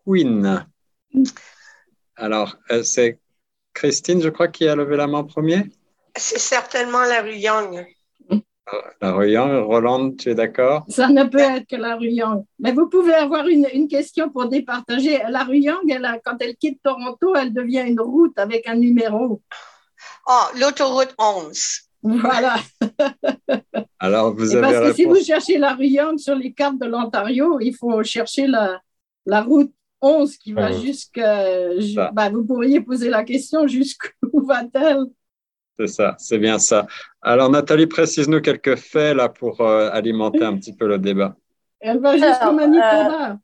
Queen? 0.04 0.66
Alors, 2.16 2.56
euh, 2.70 2.82
c'est 2.82 3.18
Christine, 3.72 4.20
je 4.20 4.28
crois, 4.28 4.48
qui 4.48 4.68
a 4.68 4.76
levé 4.76 4.96
la 4.96 5.06
main 5.06 5.18
en 5.18 5.24
premier. 5.24 5.64
C'est 6.16 6.38
certainement 6.38 7.04
la 7.04 7.22
rue 7.22 7.36
Young. 7.36 7.86
La 9.00 9.12
rue 9.12 9.32
Young, 9.32 9.64
Roland, 9.64 10.12
tu 10.12 10.30
es 10.30 10.34
d'accord? 10.34 10.84
Ça 10.88 11.08
ne 11.08 11.24
peut 11.24 11.38
être 11.38 11.66
que 11.66 11.76
la 11.76 11.96
rue 11.96 12.10
Young. 12.10 12.44
Mais 12.60 12.72
vous 12.72 12.88
pouvez 12.88 13.14
avoir 13.14 13.46
une, 13.48 13.66
une 13.74 13.88
question 13.88 14.30
pour 14.30 14.48
départager. 14.48 15.18
La 15.28 15.46
elle 15.50 16.20
quand 16.24 16.36
elle 16.40 16.56
quitte 16.56 16.80
Toronto, 16.82 17.34
elle 17.34 17.52
devient 17.52 17.84
une 17.86 18.00
route 18.00 18.38
avec 18.38 18.68
un 18.68 18.76
numéro. 18.76 19.42
Oh, 20.28 20.44
l'autoroute 20.60 21.14
11. 21.18 21.80
Voilà. 22.02 22.56
Alors, 23.98 24.34
vous 24.34 24.54
avez 24.54 24.60
Parce 24.60 24.90
que 24.90 24.94
si 24.94 25.04
vous 25.04 25.22
cherchez 25.22 25.58
la 25.58 25.74
rue 25.74 25.86
Young 25.86 26.18
sur 26.18 26.34
les 26.34 26.52
cartes 26.52 26.78
de 26.78 26.86
l'Ontario, 26.86 27.58
il 27.60 27.74
faut 27.74 28.02
chercher 28.02 28.46
la, 28.46 28.80
la 29.26 29.42
route 29.42 29.72
11 30.00 30.36
qui 30.36 30.52
va 30.52 30.72
jusqu'à. 30.72 31.44
Bah, 32.12 32.28
vous 32.28 32.44
pourriez 32.44 32.80
poser 32.80 33.08
la 33.08 33.24
question 33.24 33.66
jusqu'où 33.66 34.10
va-t-elle 34.46 35.06
C'est 35.78 35.86
ça, 35.86 36.14
c'est 36.18 36.38
bien 36.38 36.58
ça. 36.58 36.86
Alors, 37.22 37.50
Nathalie, 37.50 37.86
précise-nous 37.86 38.40
quelques 38.40 38.76
faits 38.76 39.16
là 39.16 39.28
pour 39.28 39.60
euh, 39.60 39.88
alimenter 39.92 40.44
un 40.44 40.56
petit 40.56 40.74
peu 40.74 40.86
le 40.86 40.98
débat. 40.98 41.34
Elle 41.80 42.00
va 42.00 42.16
jusqu'au 42.16 42.52
Manitoba. 42.52 43.38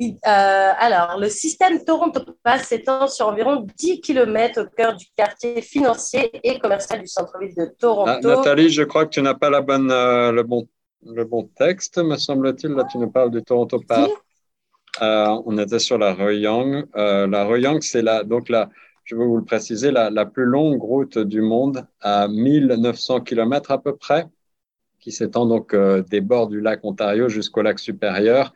Euh, 0.00 0.72
alors, 0.78 1.18
le 1.18 1.28
système 1.28 1.84
Toronto 1.84 2.20
Pass 2.44 2.68
s'étend 2.68 3.08
sur 3.08 3.26
environ 3.26 3.66
10 3.76 4.00
km 4.00 4.62
au 4.62 4.66
cœur 4.66 4.96
du 4.96 5.06
quartier 5.16 5.60
financier 5.60 6.30
et 6.44 6.60
commercial 6.60 7.00
du 7.00 7.08
centre-ville 7.08 7.54
de 7.54 7.66
Toronto. 7.78 8.10
Ah, 8.12 8.20
Nathalie, 8.36 8.70
je 8.70 8.84
crois 8.84 9.06
que 9.06 9.10
tu 9.10 9.22
n'as 9.22 9.34
pas 9.34 9.50
la 9.50 9.60
bonne, 9.60 9.90
euh, 9.90 10.30
le, 10.30 10.44
bon, 10.44 10.68
le 11.04 11.24
bon 11.24 11.50
texte, 11.56 11.98
me 11.98 12.16
semble-t-il. 12.16 12.74
Là, 12.74 12.84
tu 12.84 12.98
nous 12.98 13.10
parles 13.10 13.32
du 13.32 13.42
Toronto 13.42 13.80
Pass. 13.80 14.08
Euh, 15.02 15.42
on 15.44 15.58
était 15.58 15.80
sur 15.80 15.98
la 15.98 16.12
Young. 16.32 16.86
la 16.94 17.58
Young, 17.58 17.82
c'est 17.82 18.02
la, 18.02 18.22
donc 18.22 18.48
la, 18.48 18.70
je 19.08 19.16
veux 19.16 19.24
vous 19.24 19.38
le 19.38 19.44
préciser, 19.44 19.90
la, 19.90 20.10
la 20.10 20.26
plus 20.26 20.44
longue 20.44 20.82
route 20.82 21.18
du 21.18 21.40
monde 21.40 21.86
à 22.00 22.28
1900 22.28 23.22
km 23.22 23.70
à 23.70 23.78
peu 23.78 23.96
près, 23.96 24.26
qui 25.00 25.12
s'étend 25.12 25.46
donc 25.46 25.74
des 26.10 26.20
bords 26.20 26.48
du 26.48 26.60
lac 26.60 26.80
Ontario 26.84 27.28
jusqu'au 27.28 27.62
lac 27.62 27.78
supérieur. 27.78 28.52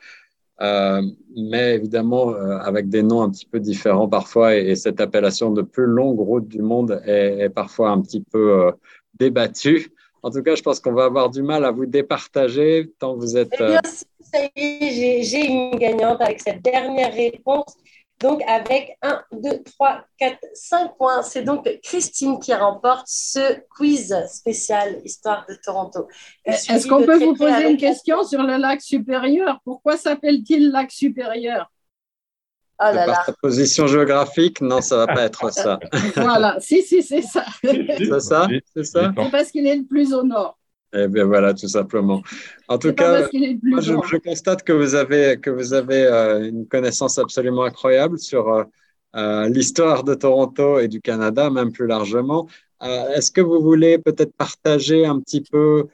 Euh, 0.60 1.02
mais 1.34 1.74
évidemment 1.74 2.30
euh, 2.30 2.58
avec 2.58 2.88
des 2.88 3.02
noms 3.02 3.22
un 3.22 3.30
petit 3.30 3.46
peu 3.46 3.58
différents 3.58 4.08
parfois, 4.08 4.54
et, 4.54 4.76
cette 4.76 5.00
appellation 5.00 5.50
de 5.50 5.62
plus 5.62 5.86
longue 5.86 6.20
route 6.20 6.46
du 6.46 6.62
monde 6.62 7.02
est, 7.04 7.48
parfois 7.48 7.90
un 7.90 8.00
petit 8.00 8.20
peu, 8.20 8.66
euh, 8.66 8.70
débattu. 9.14 9.92
En 10.22 10.30
tout 10.30 10.42
cas, 10.42 10.54
je 10.54 10.62
pense 10.62 10.78
qu'on 10.78 10.92
va 10.92 11.06
avoir 11.06 11.30
du 11.30 11.42
mal 11.42 11.64
à 11.64 11.72
vous 11.72 11.86
départager 11.86 12.92
tant 13.00 13.16
vous 13.16 13.36
êtes. 13.36 13.48
Eh 13.54 13.66
bien, 13.66 13.80
ça 14.20 14.38
y 14.56 14.60
est, 14.60 15.22
j'ai 15.24 15.46
une 15.46 15.76
gagnante 15.76 16.20
avec 16.20 16.40
cette 16.40 16.62
dernière 16.62 17.12
réponse. 17.12 17.76
Donc, 18.22 18.40
avec 18.46 18.96
1, 19.02 19.20
2, 19.32 19.62
3, 19.64 20.04
4, 20.16 20.38
5 20.54 20.96
points, 20.96 21.22
c'est 21.22 21.42
donc 21.42 21.68
Christine 21.82 22.38
qui 22.38 22.54
remporte 22.54 23.06
ce 23.08 23.58
quiz 23.76 24.16
spécial 24.28 25.00
Histoire 25.04 25.44
de 25.48 25.56
Toronto. 25.62 26.06
Est-ce 26.44 26.86
qu'on 26.86 27.04
peut 27.04 27.18
vous 27.18 27.34
poser 27.34 27.68
une 27.68 27.76
question 27.76 28.22
sur 28.22 28.44
le 28.44 28.58
lac 28.58 28.80
supérieur? 28.80 29.58
Pourquoi 29.64 29.96
s'appelle-t-il 29.96 30.70
lac 30.70 30.92
supérieur? 30.92 31.70
Oh 32.80 32.92
là 32.92 33.06
par 33.06 33.26
sa 33.26 33.32
position 33.32 33.86
géographique, 33.86 34.60
non, 34.60 34.80
ça 34.80 34.96
ne 34.96 35.00
va 35.00 35.06
pas 35.08 35.22
être 35.22 35.52
ça. 35.52 35.78
voilà, 36.16 36.56
si, 36.58 36.82
si, 36.82 37.02
c'est 37.02 37.22
ça. 37.22 37.44
c'est 37.62 38.20
ça? 38.20 38.48
C'est 38.74 38.84
ça? 38.84 39.12
Parce 39.30 39.50
qu'il 39.50 39.66
est 39.66 39.76
le 39.76 39.84
plus 39.84 40.12
au 40.14 40.22
nord. 40.22 40.58
Eh 40.94 41.08
bien 41.08 41.24
voilà, 41.24 41.54
tout 41.54 41.68
simplement. 41.68 42.22
En 42.68 42.78
tout 42.78 42.92
cas, 42.92 43.26
moi, 43.62 43.80
je, 43.80 44.16
constate 44.18 44.62
que 44.62 44.72
vous 44.72 44.94
avez, 44.94 45.38
que 45.40 45.48
vous 45.48 45.72
avez 45.72 46.04
euh, 46.04 46.48
une 46.48 46.66
connaissance 46.66 47.18
absolument 47.18 47.64
incroyable 47.64 48.18
sur 48.18 48.48
euh, 48.48 48.64
euh, 49.16 49.48
l'histoire 49.48 50.04
de 50.04 50.14
Toronto 50.14 50.78
et 50.78 50.88
du 50.88 51.00
Canada, 51.00 51.48
même 51.48 51.72
plus 51.72 51.86
largement. 51.86 52.46
Est-ce 52.82 53.30
que 53.30 53.40
vous 53.40 53.60
voulez 53.62 53.98
peut-être 53.98 54.34
partager 54.34 55.06
un 55.06 55.20
petit 55.20 55.40
peu 55.40 55.86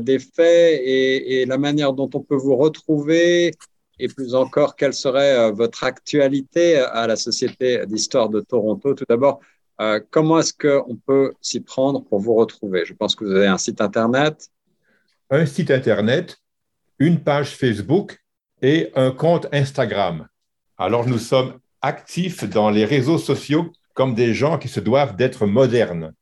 des 0.00 0.20
faits 0.20 0.80
et, 0.84 1.40
et, 1.40 1.46
la 1.46 1.58
manière 1.58 1.92
dont 1.94 2.08
on 2.14 2.20
peut 2.20 2.36
vous 2.36 2.54
retrouver? 2.54 3.52
Et 3.98 4.06
plus 4.06 4.36
encore, 4.36 4.76
quelle 4.76 4.94
serait 4.94 5.50
votre 5.50 5.82
actualité 5.82 6.76
à 6.76 7.08
la 7.08 7.16
Société 7.16 7.84
d'histoire 7.86 8.28
de 8.28 8.40
Toronto? 8.40 8.94
Tout 8.94 9.04
d'abord, 9.08 9.40
euh, 9.82 10.00
comment 10.10 10.38
est-ce 10.38 10.54
qu'on 10.54 10.96
peut 10.96 11.34
s'y 11.40 11.60
prendre 11.60 12.04
pour 12.04 12.20
vous 12.20 12.34
retrouver? 12.34 12.84
Je 12.84 12.94
pense 12.94 13.16
que 13.16 13.24
vous 13.24 13.32
avez 13.32 13.48
un 13.48 13.58
site 13.58 13.80
Internet. 13.80 14.48
Un 15.28 15.44
site 15.44 15.72
Internet, 15.72 16.38
une 17.00 17.18
page 17.18 17.56
Facebook 17.56 18.22
et 18.60 18.92
un 18.94 19.10
compte 19.10 19.48
Instagram. 19.52 20.28
Alors 20.78 21.06
nous 21.08 21.18
sommes 21.18 21.58
actifs 21.80 22.44
dans 22.44 22.70
les 22.70 22.84
réseaux 22.84 23.18
sociaux 23.18 23.72
comme 23.94 24.14
des 24.14 24.34
gens 24.34 24.56
qui 24.56 24.68
se 24.68 24.78
doivent 24.78 25.16
d'être 25.16 25.46
modernes. 25.46 26.14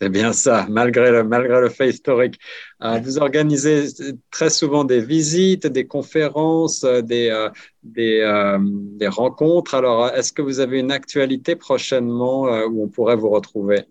C'est 0.00 0.08
bien 0.08 0.32
ça, 0.32 0.66
malgré 0.70 1.10
le, 1.10 1.24
malgré 1.24 1.60
le 1.60 1.68
fait 1.68 1.90
historique. 1.90 2.38
Euh, 2.82 2.98
vous 3.00 3.18
organisez 3.18 3.84
très 4.30 4.48
souvent 4.48 4.84
des 4.84 5.02
visites, 5.02 5.66
des 5.66 5.86
conférences, 5.86 6.84
euh, 6.84 7.02
des, 7.02 7.28
euh, 7.28 7.50
des, 7.82 8.56
des, 8.96 9.08
rencontres. 9.08 9.74
Alors, 9.74 10.08
est-ce 10.08 10.32
que 10.32 10.40
vous 10.40 10.60
avez 10.60 10.80
une 10.80 10.90
actualité 10.90 11.54
prochainement 11.54 12.44
où 12.44 12.82
on 12.84 12.88
pourrait 12.88 13.16
vous 13.16 13.28
retrouver? 13.28 13.84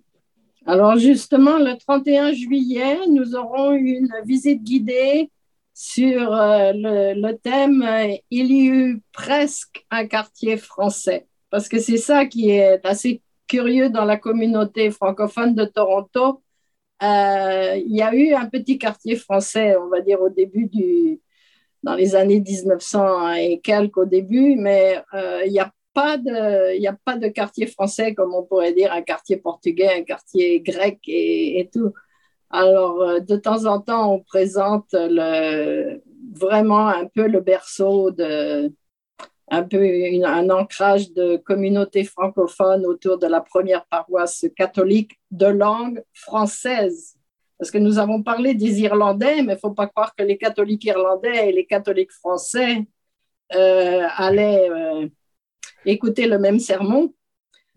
Alors, 0.65 0.97
justement, 0.97 1.59
le 1.59 1.77
31 1.77 2.33
juillet, 2.33 2.97
nous 3.07 3.35
aurons 3.35 3.73
une 3.73 4.11
visite 4.25 4.63
guidée 4.63 5.29
sur 5.75 6.31
le, 6.31 7.13
le 7.21 7.37
thème 7.37 7.87
Il 8.31 8.51
y 8.51 8.65
eut 8.65 9.01
presque 9.11 9.85
un 9.91 10.07
quartier 10.07 10.57
français. 10.57 11.27
Parce 11.51 11.69
que 11.69 11.79
c'est 11.79 11.97
ça 11.97 12.25
qui 12.25 12.49
est 12.49 12.83
assez 12.83 13.21
curieux 13.49 13.89
dans 13.89 14.05
la 14.05 14.17
communauté 14.17 14.91
francophone 14.91 15.55
de 15.55 15.65
Toronto. 15.65 16.41
Euh, 17.03 17.75
il 17.77 17.95
y 17.95 18.01
a 18.01 18.13
eu 18.13 18.33
un 18.33 18.47
petit 18.47 18.77
quartier 18.77 19.15
français, 19.15 19.75
on 19.77 19.89
va 19.89 20.01
dire 20.01 20.21
au 20.21 20.29
début 20.29 20.67
du, 20.67 21.19
dans 21.83 21.95
les 21.95 22.15
années 22.15 22.41
1900 22.41 23.33
et 23.33 23.59
quelques 23.61 23.97
au 23.97 24.05
début, 24.05 24.55
mais 24.55 25.01
euh, 25.13 25.41
il 25.45 25.51
n'y 25.51 25.59
a 25.59 25.71
pas 25.93 26.17
de, 26.17 26.77
il 26.77 26.87
a 26.87 26.97
pas 27.05 27.17
de 27.17 27.27
quartier 27.29 27.67
français 27.67 28.13
comme 28.13 28.33
on 28.35 28.43
pourrait 28.43 28.73
dire 28.73 28.93
un 28.93 29.01
quartier 29.01 29.37
portugais, 29.37 29.99
un 29.99 30.03
quartier 30.03 30.61
grec 30.61 30.99
et, 31.07 31.59
et 31.59 31.69
tout. 31.69 31.93
Alors 32.51 33.01
euh, 33.01 33.19
de 33.19 33.35
temps 33.37 33.65
en 33.65 33.79
temps, 33.81 34.13
on 34.13 34.19
présente 34.21 34.89
le, 34.93 36.01
vraiment 36.33 36.87
un 36.87 37.07
peu 37.07 37.27
le 37.27 37.41
berceau 37.41 38.11
de, 38.11 38.73
un 39.51 39.63
peu 39.63 39.83
un 40.25 40.49
ancrage 40.49 41.11
de 41.13 41.37
communauté 41.37 42.03
francophone 42.03 42.85
autour 42.85 43.17
de 43.17 43.27
la 43.27 43.41
première 43.41 43.85
paroisse 43.85 44.45
catholique 44.55 45.19
de 45.31 45.47
langue 45.47 46.03
française. 46.13 47.15
Parce 47.57 47.71
que 47.71 47.77
nous 47.77 47.99
avons 47.99 48.23
parlé 48.23 48.53
des 48.53 48.79
Irlandais, 48.81 49.41
mais 49.41 49.53
il 49.53 49.55
ne 49.55 49.55
faut 49.55 49.71
pas 49.71 49.87
croire 49.87 50.15
que 50.15 50.23
les 50.23 50.37
catholiques 50.37 50.85
irlandais 50.85 51.49
et 51.49 51.51
les 51.51 51.65
catholiques 51.65 52.13
français 52.13 52.85
euh, 53.53 54.07
allaient 54.15 54.69
euh, 54.69 55.07
écouter 55.85 56.25
le 56.27 56.39
même 56.39 56.59
sermon 56.59 57.13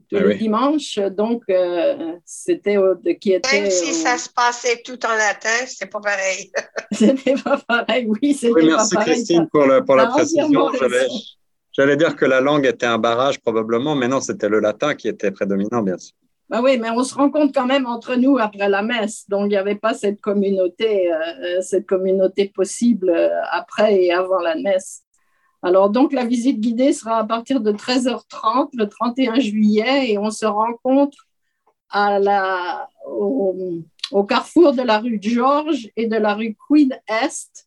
tous 0.09 0.18
ah 0.18 0.27
les 0.27 0.35
dimanches. 0.37 0.99
Donc, 0.99 1.43
euh, 1.49 2.12
c'était 2.25 2.77
qui 3.18 3.33
était. 3.33 3.62
Même 3.62 3.70
si 3.70 3.95
ça 3.95 4.18
se 4.18 4.29
passait 4.29 4.83
tout 4.85 5.05
en 5.07 5.16
latin, 5.16 5.66
c'était 5.66 5.87
pas 5.87 6.01
pareil. 6.01 6.53
c'était 6.93 7.35
pas 7.43 7.59
pareil, 7.66 8.07
oui. 8.07 8.39
Oui, 8.43 8.66
merci 8.66 8.97
Christine 8.97 9.49
pour, 9.51 9.66
pour 9.87 9.97
la 9.97 10.07
précision. 10.07 10.70
J'allais 11.73 11.97
dire 11.97 12.16
que 12.16 12.27
la 12.27 12.41
langue 12.41 12.66
était 12.66 12.87
un 12.87 12.99
barrage 12.99 13.41
probablement, 13.41 13.95
mais 13.95 14.09
non, 14.09 14.20
c'était 14.20 14.49
le 14.49 14.61
latin 14.61 14.95
qui 14.95 15.09
était 15.09 15.31
prédominant, 15.31 15.83
bien 15.83 15.97
sûr. 15.97 16.14
Ben 16.53 16.61
oui, 16.62 16.77
mais 16.77 16.91
on 16.91 17.03
se 17.03 17.14
rend 17.14 17.31
compte 17.31 17.55
quand 17.55 17.64
même 17.64 17.87
entre 17.87 18.14
nous 18.14 18.37
après 18.37 18.68
la 18.68 18.83
messe, 18.83 19.27
donc 19.27 19.45
il 19.47 19.49
n'y 19.49 19.57
avait 19.57 19.75
pas 19.75 19.95
cette 19.95 20.20
communauté, 20.20 21.11
euh, 21.11 21.16
euh, 21.16 21.61
cette 21.62 21.87
communauté 21.87 22.53
possible 22.55 23.09
euh, 23.09 23.31
après 23.51 24.03
et 24.03 24.12
avant 24.12 24.39
la 24.39 24.55
messe. 24.57 25.03
Alors 25.62 25.89
donc 25.89 26.12
la 26.12 26.27
visite 26.27 26.61
guidée 26.61 26.93
sera 26.93 27.20
à 27.20 27.25
partir 27.25 27.62
de 27.62 27.73
13h30 27.73 28.68
le 28.75 28.87
31 28.87 29.41
juillet 29.41 30.11
et 30.11 30.18
on 30.18 30.31
se 30.31 30.45
rencontre 30.45 31.27
au, 33.07 33.57
au 34.11 34.25
carrefour 34.25 34.75
de 34.75 34.83
la 34.83 34.99
rue 34.99 35.18
Georges 35.23 35.89
et 35.97 36.07
de 36.07 36.16
la 36.16 36.35
rue 36.35 36.55
Queen 36.68 36.93
Est 37.09 37.66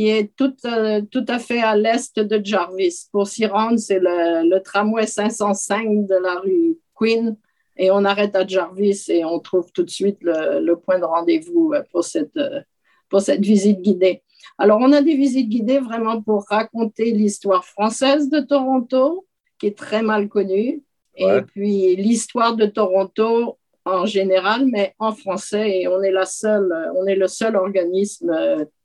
qui 0.00 0.08
est 0.08 0.34
tout, 0.34 0.56
euh, 0.64 1.02
tout 1.10 1.26
à 1.28 1.38
fait 1.38 1.60
à 1.60 1.76
l'est 1.76 2.18
de 2.18 2.40
Jarvis. 2.42 3.08
Pour 3.12 3.28
s'y 3.28 3.44
rendre, 3.44 3.78
c'est 3.78 3.98
le, 3.98 4.48
le, 4.48 4.62
tramway 4.62 5.06
505 5.06 6.06
de 6.06 6.14
la 6.14 6.36
rue 6.36 6.78
Queen 6.94 7.36
et 7.76 7.90
on 7.90 8.06
arrête 8.06 8.34
à 8.34 8.46
Jarvis 8.46 9.04
et 9.08 9.26
on 9.26 9.38
trouve 9.40 9.70
tout 9.72 9.82
de 9.82 9.90
suite 9.90 10.16
le, 10.22 10.60
le 10.60 10.76
point 10.76 10.98
de 10.98 11.04
rendez-vous 11.04 11.74
euh, 11.74 11.82
pour 11.92 12.02
cette, 12.02 12.34
euh, 12.38 12.62
pour 13.10 13.20
cette 13.20 13.42
visite 13.42 13.82
guidée. 13.82 14.22
Alors, 14.56 14.78
on 14.80 14.90
a 14.90 15.02
des 15.02 15.16
visites 15.16 15.50
guidées 15.50 15.80
vraiment 15.80 16.22
pour 16.22 16.46
raconter 16.48 17.10
l'histoire 17.10 17.66
française 17.66 18.30
de 18.30 18.40
Toronto, 18.40 19.26
qui 19.58 19.66
est 19.66 19.76
très 19.76 20.00
mal 20.00 20.30
connue, 20.30 20.82
et 21.14 21.42
puis 21.42 21.94
l'histoire 21.96 22.56
de 22.56 22.64
Toronto 22.64 23.58
en 23.84 24.06
général, 24.06 24.64
mais 24.64 24.94
en 24.98 25.12
français. 25.12 25.82
Et 25.82 25.88
on 25.88 26.00
est, 26.02 26.10
la 26.10 26.24
seule, 26.24 26.72
on 26.96 27.04
est 27.06 27.16
le 27.16 27.28
seul 27.28 27.56
organisme 27.56 28.34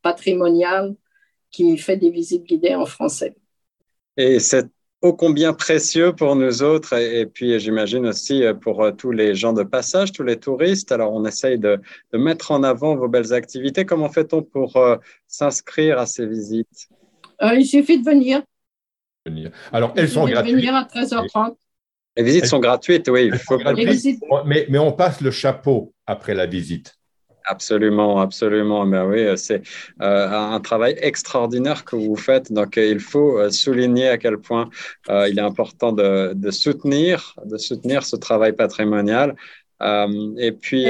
patrimonial 0.02 0.94
qui 1.56 1.78
fait 1.78 1.98
des 1.98 2.10
visites 2.10 2.44
guidées 2.44 2.76
en 2.76 2.86
français. 2.86 3.36
Et 4.18 4.40
c'est 4.40 4.66
ô 5.02 5.14
combien 5.14 5.54
précieux 5.54 6.14
pour 6.14 6.36
nous 6.36 6.64
autres 6.64 6.94
et, 6.94 7.26
puis 7.26 7.60
j'imagine 7.60 8.08
aussi 8.08 8.44
pour 8.62 8.86
tous 8.98 9.12
les 9.12 9.36
gens 9.36 9.54
de 9.54 9.64
passage, 9.64 10.12
tous 10.12 10.24
les 10.24 10.38
touristes. 10.38 10.92
Alors 10.92 11.14
on 11.14 11.26
essaye 11.26 11.60
de, 11.60 11.80
de 12.12 12.18
mettre 12.18 12.52
en 12.52 12.64
avant 12.64 12.96
vos 12.96 13.08
belles 13.08 13.34
activités. 13.34 13.86
Comment 13.86 14.10
fait-on 14.10 14.42
pour 14.42 14.76
euh, 14.78 14.98
s'inscrire 15.28 16.00
à 16.00 16.06
ces 16.06 16.26
visites? 16.26 16.90
Euh, 17.42 17.56
Il 17.56 17.66
suffit 17.66 18.00
de 18.00 18.10
venir. 18.10 18.42
Alors 19.72 19.94
elles 19.96 20.10
sont 20.10 20.26
gratuites. 20.26 20.56
venir 20.56 20.76
à 20.76 20.84
13h30. 20.84 21.56
Les 22.18 22.24
visites 22.24 22.46
sont 22.46 22.60
gratuites, 22.60 23.10
oui. 23.10 23.30
Mais, 24.46 24.66
mais 24.70 24.78
on 24.78 24.94
passe 24.94 25.20
le 25.20 25.32
chapeau 25.32 25.94
après 26.06 26.34
la 26.34 26.46
visite. 26.46 26.96
Absolument, 27.48 28.20
absolument. 28.20 28.86
Mais 28.86 29.02
oui, 29.02 29.38
c'est 29.38 29.62
euh, 30.02 30.30
un 30.30 30.60
travail 30.60 30.96
extraordinaire 31.00 31.86
que 31.86 31.96
vous 31.96 32.16
faites. 32.16 32.52
Donc, 32.52 32.76
il 32.78 33.00
faut 33.00 33.38
euh, 33.38 33.52
souligner 33.52 34.08
à 34.08 34.18
quel 34.18 34.38
point 34.38 34.70
euh, 35.10 35.30
il 35.30 35.38
est 35.38 35.44
important 35.44 35.92
de, 35.92 36.34
de, 36.34 36.52
soutenir, 36.52 37.36
de 37.46 37.58
soutenir 37.58 38.04
ce 38.04 38.16
travail 38.16 38.54
patrimonial. 38.54 39.36
et 39.82 40.52
puis, 40.54 40.86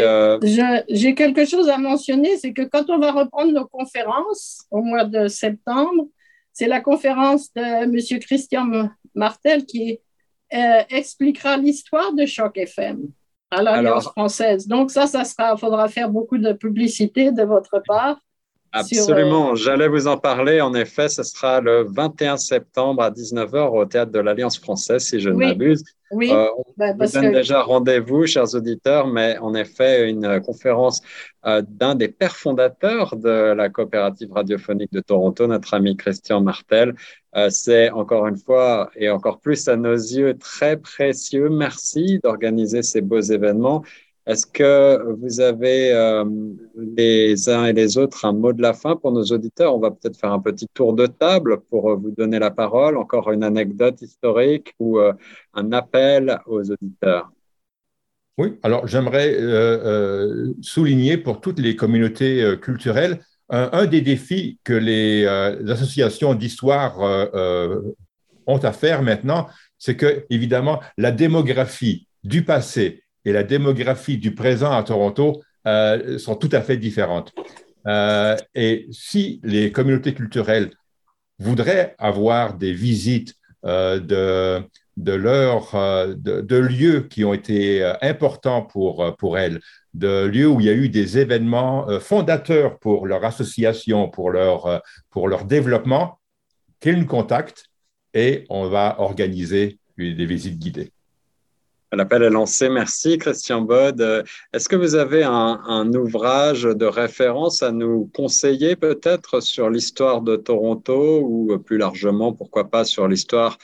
j'ai 0.89 1.15
quelque 1.15 1.45
chose 1.45 1.67
à 1.69 1.77
mentionner, 1.77 2.37
c'est 2.37 2.53
que 2.53 2.63
quand 2.63 2.89
on 2.89 2.99
va 2.99 3.11
reprendre 3.11 3.51
nos 3.51 3.67
conférences 3.67 4.65
au 4.71 4.81
mois 4.81 5.05
de 5.05 5.27
septembre, 5.27 6.07
c'est 6.53 6.67
la 6.67 6.79
conférence 6.79 7.53
de 7.53 7.61
M. 7.61 8.19
Christian 8.21 8.89
Martel 9.13 9.65
qui 9.65 9.99
expliquera 10.51 11.57
l'histoire 11.57 12.13
de 12.13 12.25
Choc 12.25 12.57
FM 12.57 13.09
à 13.55 13.63
l'Alliance 13.63 14.05
française. 14.05 14.67
Donc 14.67 14.91
ça, 14.91 15.07
ça 15.07 15.23
sera, 15.23 15.55
faudra 15.57 15.87
faire 15.87 16.09
beaucoup 16.09 16.37
de 16.37 16.53
publicité 16.53 17.31
de 17.31 17.43
votre 17.43 17.81
part. 17.85 18.19
Absolument, 18.77 19.51
euh, 19.51 19.55
j'allais 19.55 19.87
vous 19.87 20.05
en 20.07 20.17
parler. 20.17 20.59
En 20.59 20.73
effet, 20.73 21.07
ce 21.07 21.23
sera 21.23 21.61
le 21.61 21.85
21 21.89 22.35
septembre 22.35 23.03
à 23.03 23.09
19h 23.09 23.69
au 23.69 23.85
théâtre 23.85 24.11
de 24.11 24.19
l'Alliance 24.19 24.59
française, 24.59 25.01
si 25.01 25.21
je 25.21 25.29
ne 25.29 25.35
m'abuse. 25.35 25.81
Oui, 26.11 26.29
euh, 26.29 26.47
on 26.57 26.63
ben, 26.75 26.95
vous 26.99 27.11
donne 27.11 27.31
déjà 27.31 27.61
rendez-vous, 27.61 28.25
chers 28.27 28.53
auditeurs, 28.53 29.07
mais 29.07 29.37
en 29.37 29.55
effet, 29.55 30.09
une 30.09 30.41
conférence 30.41 31.01
euh, 31.45 31.61
d'un 31.65 31.95
des 31.95 32.09
pères 32.09 32.35
fondateurs 32.35 33.15
de 33.15 33.53
la 33.53 33.69
coopérative 33.69 34.33
radiophonique 34.33 34.91
de 34.91 34.99
Toronto, 34.99 35.47
notre 35.47 35.73
ami 35.73 35.95
Christian 35.95 36.41
Martel. 36.41 36.95
C'est 37.49 37.89
encore 37.89 38.27
une 38.27 38.37
fois 38.37 38.89
et 38.95 39.09
encore 39.09 39.41
plus 39.41 39.67
à 39.67 39.75
nos 39.75 39.93
yeux 39.93 40.37
très 40.37 40.77
précieux. 40.77 41.49
Merci 41.49 42.19
d'organiser 42.23 42.81
ces 42.81 43.01
beaux 43.01 43.19
événements 43.19 43.83
Est-ce 44.27 44.47
que 44.47 45.13
vous 45.19 45.39
avez 45.39 45.91
euh, 45.91 46.25
les 46.75 47.47
uns 47.47 47.65
et 47.65 47.73
les 47.73 47.95
autres 47.99 48.25
un 48.25 48.33
mot 48.33 48.53
de 48.53 48.61
la 48.61 48.73
fin 48.73 48.95
pour 48.95 49.11
nos 49.11 49.23
auditeurs? 49.25 49.75
On 49.75 49.79
va 49.79 49.91
peut-être 49.91 50.19
faire 50.19 50.31
un 50.31 50.39
petit 50.39 50.65
tour 50.73 50.93
de 50.93 51.05
table 51.05 51.59
pour 51.69 51.91
euh, 51.91 51.95
vous 51.95 52.09
donner 52.09 52.39
la 52.39 52.49
parole. 52.49 52.97
Encore 52.97 53.31
une 53.31 53.43
anecdote 53.43 54.01
historique 54.01 54.73
ou 54.79 54.97
euh, 54.97 55.13
un 55.53 55.71
appel 55.73 56.39
aux 56.47 56.71
auditeurs? 56.71 57.31
Oui, 58.39 58.57
alors 58.63 58.85
j'aimerais 58.85 59.37
souligner 60.59 61.15
pour 61.15 61.39
toutes 61.39 61.59
les 61.59 61.77
communautés 61.77 62.57
culturelles 62.61 63.21
un, 63.47 63.85
des 63.85 64.01
défis 64.01 64.59
que 64.65 64.73
les, 64.73 65.25
associations 65.25 66.33
d'histoire 66.33 66.99
ont 68.45 68.57
à 68.57 68.73
faire 68.73 69.03
maintenant, 69.03 69.47
c'est 69.77 69.95
que 69.95 70.25
évidemment 70.29 70.81
la 70.97 71.11
démographie 71.11 72.09
du 72.25 72.43
passé 72.43 73.04
et 73.25 73.33
la 73.33 73.43
démographie 73.43 74.17
du 74.17 74.33
présent 74.33 74.71
à 74.71 74.83
Toronto 74.83 75.41
euh, 75.67 76.17
sont 76.19 76.35
tout 76.35 76.49
à 76.51 76.61
fait 76.61 76.77
différentes. 76.77 77.33
Euh, 77.87 78.35
et 78.53 78.87
si 78.91 79.41
les 79.43 79.71
communautés 79.71 80.13
culturelles 80.13 80.71
voudraient 81.39 81.95
avoir 81.97 82.55
des 82.55 82.71
visites 82.71 83.33
euh, 83.65 83.99
de, 83.99 84.63
de, 84.97 86.41
de, 86.41 86.55
lieux 86.55 87.01
qui 87.01 87.25
ont 87.25 87.33
été 87.33 87.83
importants 88.01 88.61
pour, 88.61 89.15
pour 89.17 89.37
elles, 89.37 89.59
de 89.93 90.25
lieux 90.25 90.47
où 90.47 90.59
il 90.59 90.67
y 90.67 90.69
a 90.69 90.73
eu 90.73 90.89
des 90.89 91.17
événements 91.17 91.87
fondateurs 91.99 92.79
pour 92.79 93.07
leur 93.07 93.25
association, 93.25 94.07
pour 94.07 94.29
leur, 94.29 94.81
pour 95.09 95.27
leur 95.27 95.45
développement, 95.45 96.19
qu'ils 96.79 96.99
nous 96.99 97.05
contactent 97.05 97.65
et 98.13 98.45
on 98.49 98.67
va 98.69 98.95
organiser 98.99 99.79
des 99.97 100.25
visites 100.25 100.59
guidées. 100.59 100.91
L'appel 101.95 102.23
est 102.23 102.29
lancé. 102.29 102.69
Merci, 102.69 103.17
Christian 103.17 103.61
Bod. 103.61 104.01
Est-ce 104.53 104.67
que 104.67 104.75
vous 104.75 104.95
avez 104.95 105.23
un, 105.23 105.93
ouvrage 105.93 106.63
de 106.63 106.85
référence 106.85 107.63
à 107.63 107.71
nous 107.71 108.09
conseiller 108.13 108.75
peut-être 108.75 109.39
sur 109.39 109.69
l'histoire 109.69 110.21
de 110.21 110.35
Toronto 110.35 111.21
ou 111.21 111.57
plus 111.59 111.77
largement, 111.77 112.33
pourquoi 112.33 112.69
pas, 112.69 112.83
sur 112.83 113.07
l'histoire 113.07 113.57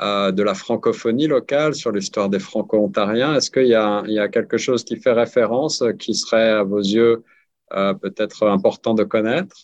euh, 0.00 0.32
de 0.32 0.42
la 0.42 0.54
francophonie 0.54 1.26
locale, 1.26 1.74
sur 1.74 1.92
l'histoire 1.92 2.28
des 2.28 2.38
franco-ontariens? 2.38 3.34
Est-ce 3.34 3.50
qu'il 3.50 3.66
y, 3.66 3.74
a 3.74 4.28
quelque 4.28 4.58
chose 4.58 4.84
qui 4.84 4.96
fait 4.96 5.12
référence, 5.12 5.82
qui 5.98 6.14
serait 6.14 6.50
à 6.50 6.62
vos 6.62 6.80
yeux 6.80 7.24
euh, 7.72 7.94
peut-être 7.94 8.46
important 8.46 8.94
de 8.94 9.04
connaître? 9.04 9.56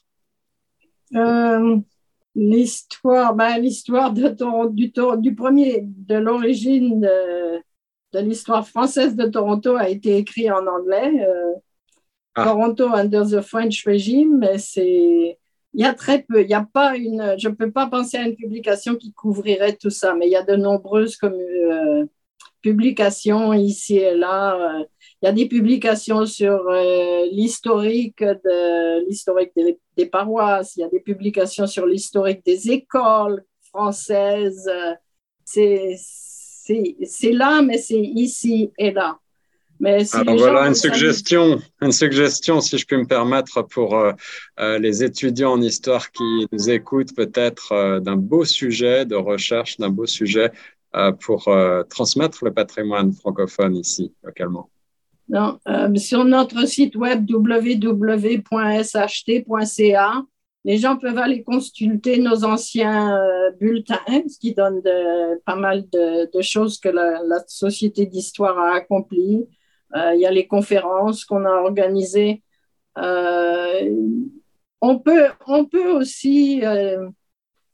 Euh, 1.14 1.79
L'histoire, 2.37 3.33
ben, 3.35 3.59
l'histoire 3.59 4.12
du 4.12 5.35
premier, 5.37 5.85
de 5.85 6.16
l'origine 6.16 7.09
de 8.14 8.20
l'histoire 8.20 8.66
française 8.66 9.16
de 9.16 9.26
Toronto 9.26 9.76
a 9.76 9.88
été 9.88 10.16
écrit 10.16 10.50
en 10.50 10.66
anglais. 10.66 11.12
Euh, 11.26 11.52
ah. 12.36 12.44
Toronto 12.44 12.88
under 12.88 13.24
the 13.26 13.40
French 13.40 13.84
regime, 13.86 14.38
mais 14.38 14.58
c'est 14.58 15.38
il 15.76 15.80
y 15.80 15.84
a 15.84 15.92
très 15.92 16.22
peu. 16.22 16.42
Il 16.42 16.48
y 16.48 16.54
a 16.54 16.66
pas 16.72 16.96
une. 16.96 17.34
Je 17.38 17.48
ne 17.48 17.54
peux 17.54 17.70
pas 17.70 17.88
penser 17.88 18.16
à 18.16 18.22
une 18.22 18.36
publication 18.36 18.94
qui 18.94 19.12
couvrirait 19.12 19.76
tout 19.76 19.90
ça, 19.90 20.14
mais 20.14 20.26
il 20.28 20.32
y 20.32 20.36
a 20.36 20.42
de 20.42 20.54
nombreuses 20.54 21.16
comme, 21.16 21.34
euh, 21.34 22.06
publications 22.62 23.52
ici 23.52 23.98
et 23.98 24.14
là. 24.14 24.86
il 25.20 25.26
y 25.26 25.28
a 25.28 25.32
des 25.32 25.46
publications 25.46 26.24
sur 26.24 26.66
euh, 26.68 27.26
l'historique 27.30 28.22
de 28.22 29.06
l'historique 29.06 29.52
des, 29.56 29.78
des, 29.96 30.06
paroisses. 30.06 30.76
Il 30.76 30.80
y 30.80 30.84
a 30.84 30.88
des 30.88 31.00
publications 31.00 31.66
sur 31.66 31.86
l'historique 31.86 32.44
des 32.46 32.70
écoles 32.70 33.44
françaises. 33.70 34.70
C'est 35.44 35.96
c'est 36.64 37.32
là, 37.32 37.62
mais 37.62 37.78
c'est 37.78 38.00
ici 38.00 38.70
et 38.78 38.90
là. 38.92 39.18
Mais 39.80 40.04
Alors 40.14 40.36
voilà 40.36 40.68
une 40.68 40.74
suggestion, 40.74 41.60
une 41.82 41.92
suggestion, 41.92 42.60
si 42.60 42.78
je 42.78 42.86
puis 42.86 42.96
me 42.96 43.06
permettre, 43.06 43.62
pour 43.62 43.98
euh, 43.98 44.12
euh, 44.60 44.78
les 44.78 45.02
étudiants 45.02 45.52
en 45.52 45.60
histoire 45.60 46.12
qui 46.12 46.46
nous 46.52 46.70
écoutent, 46.70 47.14
peut-être 47.14 47.72
euh, 47.72 47.98
d'un 48.00 48.16
beau 48.16 48.44
sujet 48.44 49.04
de 49.04 49.16
recherche, 49.16 49.76
d'un 49.78 49.90
beau 49.90 50.06
sujet 50.06 50.52
pour 51.18 51.50
transmettre 51.90 52.44
le 52.44 52.54
patrimoine 52.54 53.12
francophone 53.12 53.74
ici, 53.74 54.12
localement. 54.22 54.70
Non, 55.28 55.58
sur 55.96 56.24
notre 56.24 56.68
site 56.68 56.94
web 56.94 57.28
www.sht.ca, 57.28 57.82
les 60.64 60.78
gens 60.78 60.96
peuvent 60.96 61.18
aller 61.18 61.42
consulter 61.42 62.18
nos 62.18 62.44
anciens 62.44 63.18
euh, 63.18 63.50
bulletins, 63.52 63.98
ce 64.26 64.38
qui 64.38 64.54
donne 64.54 64.82
pas 65.44 65.56
mal 65.56 65.84
de, 65.90 66.40
choses 66.40 66.78
que 66.78 66.88
la, 66.88 67.20
Société 67.46 68.06
d'histoire 68.06 68.58
a 68.58 68.74
accomplies. 68.74 69.46
Euh, 69.94 70.14
il 70.14 70.20
y 70.20 70.26
a 70.26 70.30
les 70.30 70.46
conférences 70.46 71.24
qu'on 71.24 71.44
a 71.44 71.50
organisées. 71.50 72.42
Euh, 72.96 73.90
on, 74.80 74.98
peut, 74.98 75.26
on 75.46 75.66
peut 75.66 75.90
aussi 75.90 76.62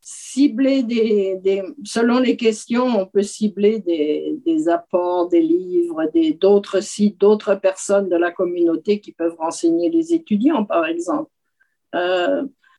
cibler 0.00 0.82
des, 0.82 1.62
selon 1.84 2.18
les 2.18 2.36
questions, 2.36 2.86
on 2.86 3.06
peut 3.06 3.22
cibler 3.22 3.78
des, 3.78 4.68
apports, 4.68 5.28
des 5.28 5.42
livres, 5.42 6.10
d'autres 6.40 6.80
sites, 6.80 7.18
d'autres 7.18 7.54
personnes 7.54 8.08
de 8.08 8.16
la 8.16 8.32
communauté 8.32 9.00
qui 9.00 9.12
peuvent 9.12 9.36
renseigner 9.38 9.90
les 9.90 10.12
étudiants, 10.12 10.64
par 10.64 10.86
exemple. 10.86 11.30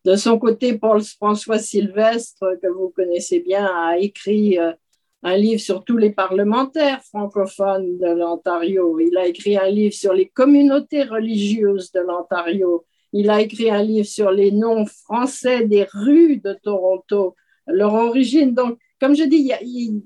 De 0.04 0.16
son 0.16 0.39
côté, 0.39 0.78
Paul 0.78 1.04
François 1.04 1.60
Sylvestre, 1.60 2.58
que 2.62 2.68
vous 2.68 2.89
connaissez 2.89 3.39
bien, 3.39 3.66
a 3.66 3.97
écrit 3.97 4.58
euh, 4.58 4.72
un 5.22 5.38
livre 5.38 5.62
sur 5.62 5.84
tous 5.84 5.97
les 5.97 6.10
parlementaires 6.10 7.04
francophones 7.04 7.99
de 7.99 8.08
l'Ontario. 8.08 8.99
Il 8.99 9.16
a 9.18 9.28
écrit 9.28 9.58
un 9.58 9.70
livre 9.70 9.93
sur 9.93 10.14
les 10.14 10.28
communautés 10.28 11.04
religieuses 11.04 11.91
de 11.91 11.99
l'Ontario. 11.99 12.86
Il 13.14 13.30
a 13.30 13.41
écrit 13.41 13.70
un 13.70 13.84
livre 13.84 14.08
sur 14.08 14.32
les 14.32 14.52
noms 14.52 14.86
français 14.88 15.68
des 15.68 15.86
rues 15.93 16.38
de 16.38 16.54
Toronto, 16.54 17.36
leur 17.68 17.93
origine. 17.93 18.56
Donc, 18.56 18.80
comme 18.99 19.16
je 19.16 19.24
dis, 19.24 19.52
il 19.62 20.02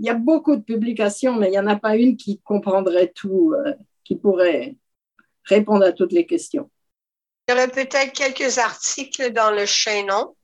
y 0.00 0.08
a, 0.08 0.14
beaucoup 0.14 0.56
de 0.56 0.62
publications, 0.62 1.36
mais 1.36 1.48
il 1.48 1.52
n'y 1.52 1.58
en 1.58 1.66
a 1.68 1.76
pas 1.76 1.96
une 1.96 2.16
qui 2.16 2.40
comprendrait 2.40 3.12
tout, 3.14 3.52
euh, 3.54 3.74
qui 4.02 4.16
pourrait 4.16 4.76
répondre 5.44 5.84
à 5.84 5.92
toutes 5.92 6.12
les 6.12 6.26
questions. 6.26 6.70
Il 7.50 7.54
y 7.54 7.56
aurait 7.56 7.68
peut-être 7.68 8.12
quelques 8.12 8.58
articles 8.58 9.32
dans 9.32 9.50
le 9.50 9.66
Chaînon 9.66 10.36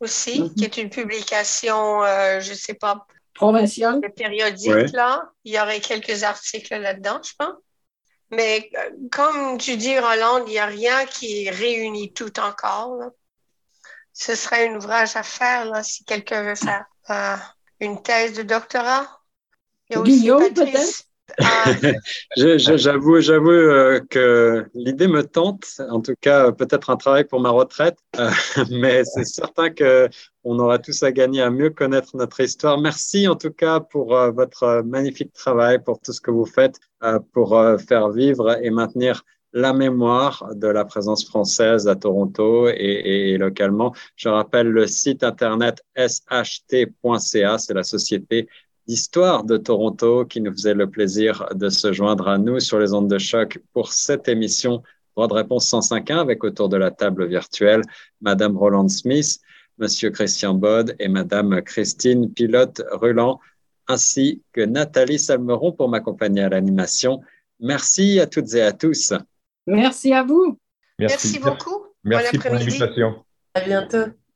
aussi, 0.00 0.42
mhm. 0.42 0.54
qui 0.54 0.64
est 0.64 0.76
une 0.76 0.90
publication, 0.90 2.04
euh, 2.04 2.40
je 2.40 2.50
ne 2.50 2.56
sais 2.56 2.74
pas, 2.74 3.06
provinciale. 3.32 4.02
Périodique, 4.14 4.92
là. 4.92 5.22
Il 5.44 5.54
y 5.54 5.58
aurait 5.58 5.80
quelques 5.80 6.24
articles 6.24 6.76
là-dedans, 6.76 7.22
je 7.22 7.32
pense. 7.38 7.54
Mais 8.30 8.68
euh, 8.76 8.90
comme 9.10 9.56
tu 9.56 9.78
dis, 9.78 9.98
Roland, 9.98 10.44
il 10.44 10.50
n'y 10.50 10.58
a 10.58 10.66
rien 10.66 11.06
qui 11.06 11.48
réunit 11.48 12.12
tout 12.12 12.38
encore. 12.38 12.98
Ce 14.12 14.34
serait 14.34 14.68
un 14.68 14.76
ouvrage 14.76 15.16
à 15.16 15.22
faire 15.22 15.64
là, 15.64 15.82
si 15.82 16.04
quelqu'un 16.04 16.42
veut 16.42 16.54
faire 16.54 16.84
euh, 17.08 17.36
une 17.80 18.02
thèse 18.02 18.34
de 18.34 18.42
doctorat. 18.42 19.08
Guillaume, 19.90 20.52
peut-être? 20.52 21.04
J'avoue, 22.36 23.20
j'avoue 23.20 23.50
euh, 23.50 24.00
que 24.10 24.66
l'idée 24.74 25.08
me 25.08 25.22
tente. 25.22 25.80
En 25.90 26.00
tout 26.00 26.14
cas, 26.20 26.52
peut-être 26.52 26.90
un 26.90 26.96
travail 26.96 27.24
pour 27.24 27.40
ma 27.40 27.50
retraite, 27.50 27.98
euh, 28.18 28.30
mais 28.70 29.04
c'est 29.04 29.24
certain 29.24 29.70
que 29.70 30.08
on 30.44 30.58
aura 30.58 30.78
tous 30.78 31.02
à 31.02 31.12
gagner 31.12 31.42
à 31.42 31.50
mieux 31.50 31.70
connaître 31.70 32.16
notre 32.16 32.40
histoire. 32.40 32.78
Merci 32.78 33.28
en 33.28 33.36
tout 33.36 33.52
cas 33.52 33.80
pour 33.80 34.16
euh, 34.16 34.30
votre 34.30 34.82
magnifique 34.84 35.32
travail, 35.32 35.82
pour 35.82 36.00
tout 36.00 36.12
ce 36.12 36.20
que 36.20 36.30
vous 36.30 36.46
faites 36.46 36.78
pour 37.32 37.60
faire 37.88 38.10
vivre 38.10 38.56
et 38.62 38.70
maintenir 38.70 39.24
la 39.52 39.72
mémoire 39.72 40.48
de 40.54 40.68
la 40.68 40.84
présence 40.84 41.24
française 41.24 41.88
à 41.88 41.96
Toronto 41.96 42.68
et, 42.68 43.32
et 43.32 43.38
localement. 43.38 43.92
Je 44.14 44.28
rappelle 44.28 44.68
le 44.68 44.86
site 44.86 45.24
internet 45.24 45.82
sht.ca, 45.96 47.58
c'est 47.58 47.74
la 47.74 47.82
société 47.82 48.48
d'histoire 48.92 49.42
de 49.44 49.56
Toronto 49.56 50.26
qui 50.26 50.42
nous 50.42 50.52
faisait 50.52 50.74
le 50.74 50.86
plaisir 50.86 51.48
de 51.54 51.70
se 51.70 51.94
joindre 51.94 52.28
à 52.28 52.36
nous 52.36 52.60
sur 52.60 52.78
les 52.78 52.92
ondes 52.92 53.08
de 53.08 53.16
choc 53.16 53.58
pour 53.72 53.90
cette 53.90 54.28
émission 54.28 54.82
Droit 55.16 55.28
de 55.28 55.32
réponse 55.32 55.72
105.1 55.72 56.18
avec 56.18 56.44
autour 56.44 56.68
de 56.68 56.76
la 56.76 56.90
table 56.90 57.26
virtuelle 57.26 57.80
Madame 58.20 58.54
Roland 58.54 58.88
Smith, 58.88 59.40
Monsieur 59.78 60.10
Christian 60.10 60.52
Bod 60.52 60.94
et 60.98 61.08
Madame 61.08 61.62
Christine 61.62 62.30
Pilote-Ruland, 62.30 63.40
ainsi 63.88 64.42
que 64.52 64.60
Nathalie 64.60 65.18
Salmeron 65.18 65.72
pour 65.72 65.88
m'accompagner 65.88 66.42
à 66.42 66.50
l'animation. 66.50 67.22
Merci 67.60 68.20
à 68.20 68.26
toutes 68.26 68.52
et 68.52 68.62
à 68.62 68.72
tous. 68.72 69.14
Merci 69.66 70.12
à 70.12 70.22
vous. 70.22 70.58
Merci, 70.98 71.38
beaucoup. 71.38 71.86
Merci 72.04 72.36
pour 72.36 72.50
l'invitation. 72.50 73.24
À 73.54 73.60
bientôt. 73.62 74.12